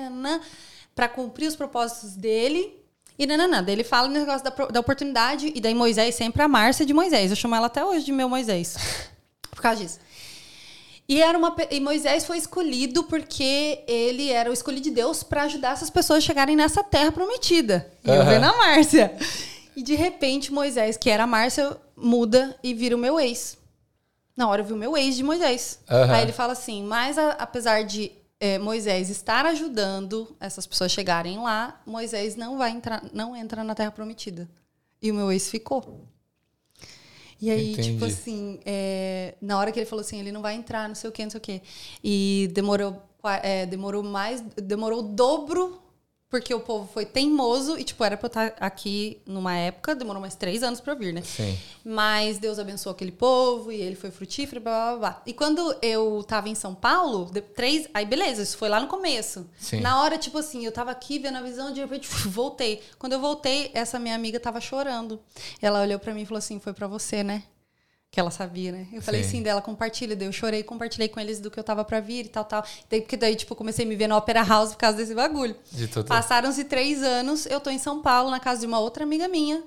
[0.95, 2.79] para cumprir os propósitos dele.
[3.19, 3.61] E nananã.
[3.61, 6.93] Daí ele fala no negócio da, da oportunidade, e daí Moisés sempre a Márcia de
[6.93, 7.31] Moisés.
[7.31, 8.77] Eu chamo ela até hoje de meu Moisés.
[9.51, 9.99] Por causa disso.
[11.11, 15.43] E, era uma, e Moisés foi escolhido porque ele era o escolhido de Deus para
[15.43, 17.91] ajudar essas pessoas a chegarem nessa terra prometida.
[18.03, 18.29] E eu Aham.
[18.29, 19.15] vendo a Márcia.
[19.73, 23.57] E de repente, Moisés, que era a Márcia, muda e vira o meu ex.
[24.35, 25.79] Na hora eu vi o meu ex de Moisés.
[25.89, 26.13] Aham.
[26.13, 31.39] Aí ele fala assim: mas a- apesar de eh, Moisés estar ajudando essas pessoas chegarem
[31.39, 34.49] lá, Moisés não vai entrar, não entra na terra prometida.
[35.01, 36.05] E o meu ex ficou.
[37.41, 37.93] E aí, Entendi.
[37.93, 41.09] tipo assim, é, na hora que ele falou assim, ele não vai entrar, não sei
[41.09, 41.61] o quê, não sei o quê.
[42.03, 43.01] E demorou,
[43.41, 45.80] é, demorou mais, demorou o dobro
[46.31, 50.21] porque o povo foi teimoso e, tipo, era pra eu estar aqui numa época, demorou
[50.21, 51.21] mais três anos pra eu vir, né?
[51.21, 51.59] Sim.
[51.83, 55.21] Mas Deus abençoou aquele povo e ele foi frutífero, blá blá blá.
[55.25, 57.89] E quando eu tava em São Paulo, de, três.
[57.93, 59.45] Aí, beleza, isso foi lá no começo.
[59.59, 59.81] Sim.
[59.81, 62.81] Na hora, tipo assim, eu tava aqui vendo a visão, de repente, voltei.
[62.97, 65.19] Quando eu voltei, essa minha amiga tava chorando.
[65.61, 67.43] Ela olhou pra mim e falou assim: foi pra você, né?
[68.11, 68.87] Que ela sabia, né?
[68.91, 70.17] Eu falei sim, sim dela, compartilha.
[70.17, 72.61] Daí eu chorei, compartilhei com eles do que eu tava pra vir e tal, tal.
[72.89, 75.55] Daí, porque daí, tipo, comecei a me ver no Opera House por causa desse bagulho.
[75.71, 75.87] De.
[76.03, 79.63] Passaram-se três anos, eu tô em São Paulo, na casa de uma outra amiga minha.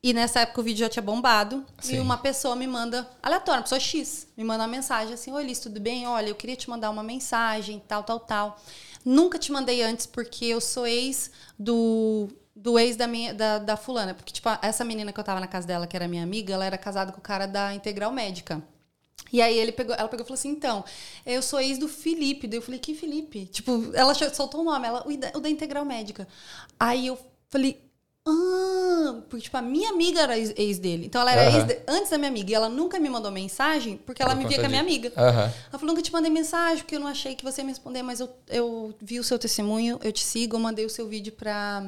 [0.00, 1.64] E nessa época o vídeo já tinha bombado.
[1.80, 1.96] Sim.
[1.96, 5.42] E uma pessoa me manda, aleatória, uma pessoa X, me manda uma mensagem assim: Oi,
[5.42, 6.06] Liz, tudo bem?
[6.06, 8.62] Olha, eu queria te mandar uma mensagem, tal, tal, tal.
[9.04, 11.28] Nunca te mandei antes porque eu sou ex
[11.58, 14.14] do do ex da minha da, da fulana.
[14.14, 16.64] Porque, tipo, essa menina que eu tava na casa dela, que era minha amiga, ela
[16.64, 18.62] era casada com o cara da Integral Médica.
[19.32, 20.84] E aí ele pegou, ela pegou e falou assim: então,
[21.26, 22.46] eu sou ex do Felipe.
[22.46, 23.46] Daí eu falei, que Felipe?
[23.46, 26.28] Tipo, ela soltou o nome, ela, o da, o da Integral Médica.
[26.78, 27.18] Aí eu
[27.50, 27.80] falei,
[28.26, 31.06] ah, porque, tipo, a minha amiga era ex dele.
[31.06, 31.56] Então, ela era uhum.
[31.58, 32.50] ex de, antes da minha amiga.
[32.50, 35.08] E ela nunca me mandou mensagem porque ela Por me via com a minha amiga.
[35.08, 35.40] Uhum.
[35.40, 38.02] Ela falou, nunca te mandei mensagem porque eu não achei que você ia me responder,
[38.02, 41.32] mas eu, eu vi o seu testemunho, eu te sigo, eu mandei o seu vídeo
[41.32, 41.86] pra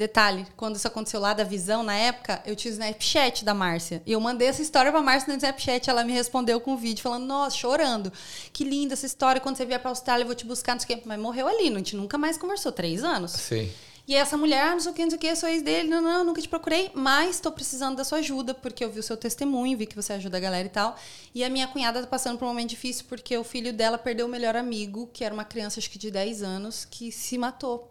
[0.00, 4.02] Detalhe, quando isso aconteceu lá da visão, na época, eu tinha o Snapchat da Márcia.
[4.06, 5.90] E eu mandei essa história pra Márcia no Snapchat.
[5.90, 8.10] Ela me respondeu com um vídeo falando, nossa, chorando.
[8.50, 9.42] Que linda essa história.
[9.42, 11.04] Quando você vier pra Austrália, eu vou te buscar, não sei o quê.
[11.04, 12.72] Mas morreu ali, a gente nunca mais conversou.
[12.72, 13.32] Três anos.
[13.32, 13.70] Sim.
[14.08, 15.86] E essa mulher, ah, não sei o que, não sei o que, sou ex dele,
[15.86, 19.02] não, não, nunca te procurei, mas estou precisando da sua ajuda, porque eu vi o
[19.02, 20.96] seu testemunho, vi que você ajuda a galera e tal.
[21.34, 24.24] E a minha cunhada tá passando por um momento difícil, porque o filho dela perdeu
[24.24, 27.90] o melhor amigo, que era uma criança, acho que de 10 anos, que se matou.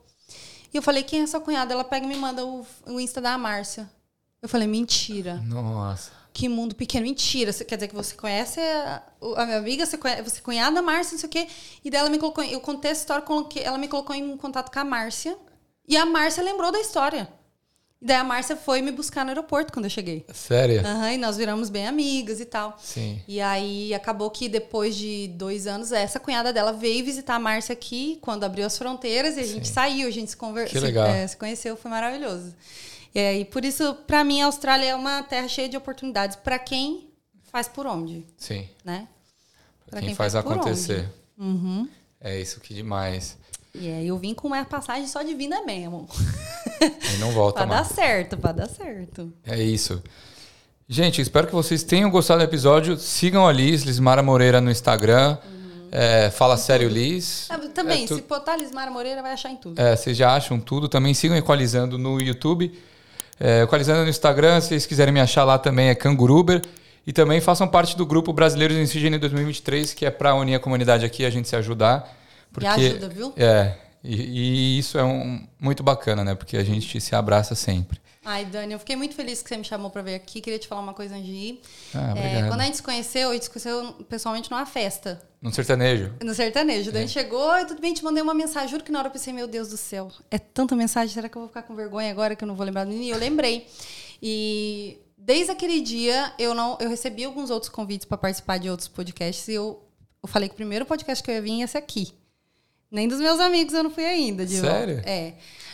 [0.73, 1.73] E eu falei, quem é essa cunhada?
[1.73, 3.89] Ela pega e me manda o, o Insta da Márcia.
[4.41, 5.35] Eu falei, mentira.
[5.35, 6.11] Nossa.
[6.31, 7.05] Que mundo pequeno.
[7.05, 7.51] Mentira.
[7.51, 9.03] Quer dizer que você conhece a,
[9.35, 11.47] a minha amiga, você, conhece, você é cunhada Márcia, não sei o quê.
[11.83, 12.43] E dela me colocou.
[12.43, 15.37] Eu contei essa história, coloquei, ela me colocou em contato com a Márcia.
[15.87, 17.27] E a Márcia lembrou da história.
[18.01, 20.25] E daí a Márcia foi me buscar no aeroporto quando eu cheguei.
[20.33, 20.81] Sério?
[20.85, 22.77] Uhum, e nós viramos bem amigas e tal.
[22.81, 23.21] Sim.
[23.27, 27.73] E aí acabou que depois de dois anos, essa cunhada dela veio visitar a Márcia
[27.73, 29.53] aqui quando abriu as fronteiras e a Sim.
[29.55, 30.79] gente saiu, a gente se conversou.
[30.79, 31.07] Que legal.
[31.07, 32.55] Se, é, se conheceu, foi maravilhoso.
[33.13, 36.57] E aí, por isso, para mim, a Austrália é uma terra cheia de oportunidades para
[36.57, 37.09] quem
[37.51, 38.25] faz por onde.
[38.37, 38.69] Sim.
[38.85, 39.07] Né?
[39.89, 41.09] Para quem, quem, faz, faz acontecer.
[41.37, 41.89] Uhum.
[42.21, 43.37] É isso que demais.
[43.79, 46.07] E aí eu vim com uma passagem só de vinda mesmo.
[46.81, 47.87] E não volta pra mais.
[47.87, 49.33] dar certo, pra dar certo.
[49.45, 50.01] É isso.
[50.87, 52.97] Gente, espero que vocês tenham gostado do episódio.
[52.97, 55.37] Sigam a Liz, Lismara Moreira no Instagram.
[55.45, 55.87] Uhum.
[55.91, 57.47] É, Fala Sério Liz.
[57.49, 58.15] Ah, também, é, tu...
[58.15, 59.79] se botar Lismara Moreira, vai achar em tudo.
[59.79, 60.89] É, vocês já acham tudo.
[60.89, 62.77] Também sigam Equalizando no YouTube.
[63.39, 66.61] É, Equalizando no Instagram, se vocês quiserem me achar lá também é Canguruber.
[67.05, 70.59] E também façam parte do grupo Brasileiros em Sigênio 2023, que é para unir a
[70.59, 72.18] comunidade aqui, a gente se ajudar.
[72.51, 73.33] Porque, e ajuda, viu?
[73.37, 76.35] É, e, e, isso é um, muito bacana, né?
[76.35, 77.99] Porque a gente se abraça sempre.
[78.23, 80.41] Ai, Dani, eu fiquei muito feliz que você me chamou para vir aqui.
[80.41, 81.61] Queria te falar uma coisa antes de ir.
[81.95, 85.21] Ah, é, quando a gente se conheceu, a gente se conheceu pessoalmente numa festa.
[85.41, 86.13] No sertanejo.
[86.23, 86.89] No sertanejo.
[86.91, 86.93] É.
[86.93, 88.69] Gente chegou e tudo bem, te mandei uma mensagem.
[88.69, 91.37] Juro que na hora eu pensei, meu Deus do céu, é tanta mensagem, será que
[91.37, 93.05] eu vou ficar com vergonha agora que eu não vou lembrar do menino?
[93.05, 93.67] E eu lembrei.
[94.21, 98.87] E desde aquele dia, eu não eu recebi alguns outros convites para participar de outros
[98.87, 99.81] podcasts e eu,
[100.21, 102.13] eu falei que o primeiro podcast que eu ia vir ia ser aqui.
[102.91, 104.45] Nem dos meus amigos eu não fui ainda.
[104.45, 105.01] De Sério?
[105.05, 105.33] É.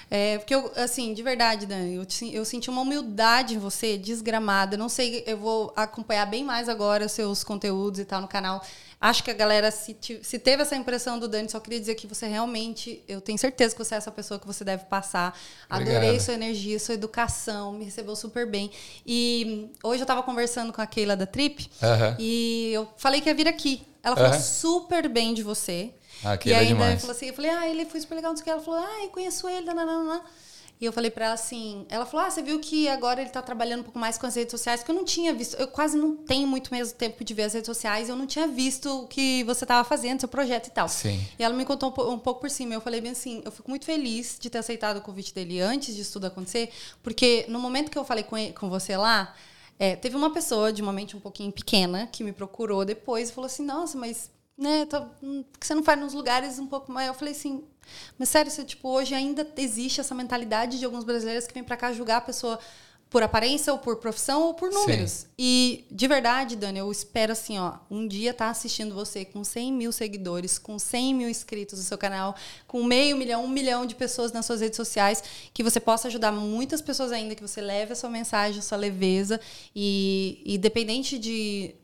[0.10, 4.78] É, porque eu, assim, de verdade, Dani, eu, eu senti uma humildade em você, desgramada.
[4.78, 8.64] Não sei, eu vou acompanhar bem mais agora os seus conteúdos e tal no canal.
[9.02, 12.08] Acho que a galera, se, se teve essa impressão do Dani, só queria dizer que
[12.08, 15.38] você realmente, eu tenho certeza que você é essa pessoa que você deve passar.
[15.70, 15.98] Obrigado.
[15.98, 18.72] Adorei sua energia, sua educação, me recebeu super bem.
[19.06, 21.70] E hoje eu tava conversando com a Keila da Trip
[22.20, 23.82] e eu falei que ia vir aqui.
[24.04, 25.92] Ela falou super bem de você.
[26.24, 27.02] Ah, que e ainda demais.
[27.02, 28.50] falou assim, eu falei, ah, ele foi super legal, não sei o que.
[28.52, 30.24] Ela falou, ah, eu conheço ele, nananana.
[30.80, 33.42] E eu falei para ela assim, ela falou: "Ah, você viu que agora ele tá
[33.42, 35.98] trabalhando um pouco mais com as redes sociais, que eu não tinha visto, eu quase
[35.98, 39.08] não tenho muito mesmo tempo de ver as redes sociais, eu não tinha visto o
[39.08, 40.90] que você tava fazendo, seu projeto e tal".
[40.90, 41.26] Sim.
[41.40, 42.74] E ela me contou um, pouco por cima.
[42.74, 45.96] Eu falei bem assim, eu fico muito feliz de ter aceitado o convite dele antes
[45.96, 46.70] disso tudo acontecer,
[47.02, 49.34] porque no momento que eu falei com, ele, com você lá,
[49.80, 53.34] é, teve uma pessoa de uma mente um pouquinho pequena que me procurou depois e
[53.34, 56.91] falou assim: "Nossa, mas né, tô, hum, que você não faz nos lugares um pouco
[56.91, 57.07] mais.
[57.07, 57.64] Eu falei assim,
[58.18, 61.77] mas sério, você, tipo, hoje ainda existe essa mentalidade de alguns brasileiros que vêm para
[61.77, 62.60] cá julgar a pessoa
[63.10, 65.11] por aparência ou por profissão ou por números.
[65.11, 65.27] Sim.
[65.38, 69.44] E de verdade, Dani, eu espero assim, ó, um dia estar tá assistindo você com
[69.44, 72.36] 100 mil seguidores, com 100 mil inscritos no seu canal,
[72.68, 75.23] com meio milhão, um milhão de pessoas nas suas redes sociais,
[75.53, 78.77] que você possa ajudar muitas pessoas ainda, que você leve a sua mensagem, a sua
[78.77, 79.40] leveza
[79.73, 81.76] e, e dependente de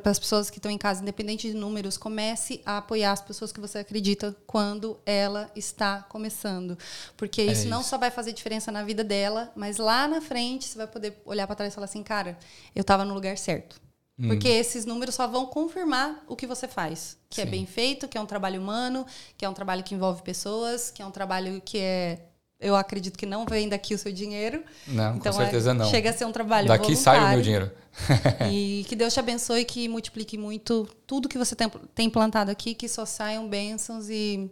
[0.00, 3.52] para as pessoas que estão em casa, independente de números, comece a apoiar as pessoas
[3.52, 6.78] que você acredita quando ela está começando.
[7.16, 7.68] Porque isso, é isso.
[7.68, 11.20] não só vai fazer diferença na vida dela, mas lá na frente você vai poder
[11.24, 12.38] olhar para trás e falar assim, cara,
[12.74, 13.80] eu estava no lugar certo.
[14.18, 14.28] Hum.
[14.28, 17.16] Porque esses números só vão confirmar o que você faz.
[17.28, 17.48] Que é Sim.
[17.48, 19.06] é bem feito, que é um trabalho humano,
[19.36, 22.20] que é um trabalho que envolve pessoas, que é um trabalho que é
[22.62, 24.62] eu acredito que não vem daqui o seu dinheiro.
[24.86, 25.84] Não, então, com certeza é, não.
[25.86, 27.70] Chega a ser um trabalho Daqui sai o meu dinheiro.
[28.50, 32.74] e que Deus te abençoe, que multiplique muito tudo que você tem, tem plantado aqui,
[32.74, 34.50] que só saiam bênçãos e,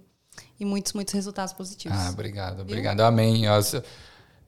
[0.59, 1.97] e muitos, muitos resultados positivos.
[1.99, 3.01] Ah, obrigado, obrigado.
[3.01, 3.47] Amém.
[3.47, 3.51] É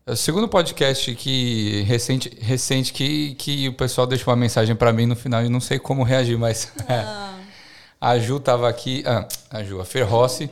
[0.04, 5.06] o segundo podcast que recente, recente que, que o pessoal deixou uma mensagem para mim
[5.06, 7.38] no final e não sei como reagir, mas ah.
[8.00, 10.50] a Ju tava aqui, ah, a Ju, a Fer Rossi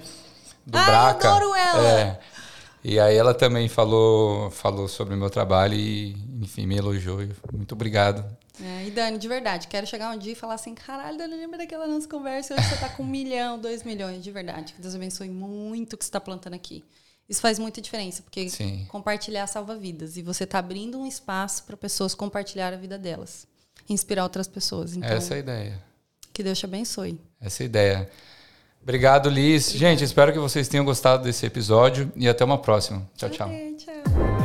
[0.64, 1.26] do Ai, Braca.
[1.26, 1.88] Eu adoro ela.
[1.88, 2.20] É,
[2.82, 7.18] e aí ela também falou, falou sobre o meu trabalho e, enfim, me elogiou.
[7.52, 8.24] Muito obrigado.
[8.62, 11.58] É, e Dani, de verdade, quero chegar um dia e falar assim, caralho, Dani, lembra
[11.58, 12.54] daquela nossa conversa?
[12.54, 14.72] Hoje você tá com um milhão, dois milhões, de verdade.
[14.72, 16.84] Que Deus abençoe muito o que você está plantando aqui.
[17.28, 18.86] Isso faz muita diferença, porque Sim.
[18.88, 20.16] compartilhar salva vidas.
[20.16, 23.46] E você está abrindo um espaço para pessoas compartilhar a vida delas.
[23.88, 24.96] Inspirar outras pessoas.
[24.96, 25.82] Então, Essa é a ideia.
[26.32, 27.20] Que Deus te abençoe.
[27.40, 28.10] Essa é a ideia.
[28.82, 29.70] Obrigado, Liz.
[29.72, 33.08] Gente, espero que vocês tenham gostado desse episódio e até uma próxima.
[33.16, 33.50] Tchau, tchau.
[33.76, 34.39] tchau.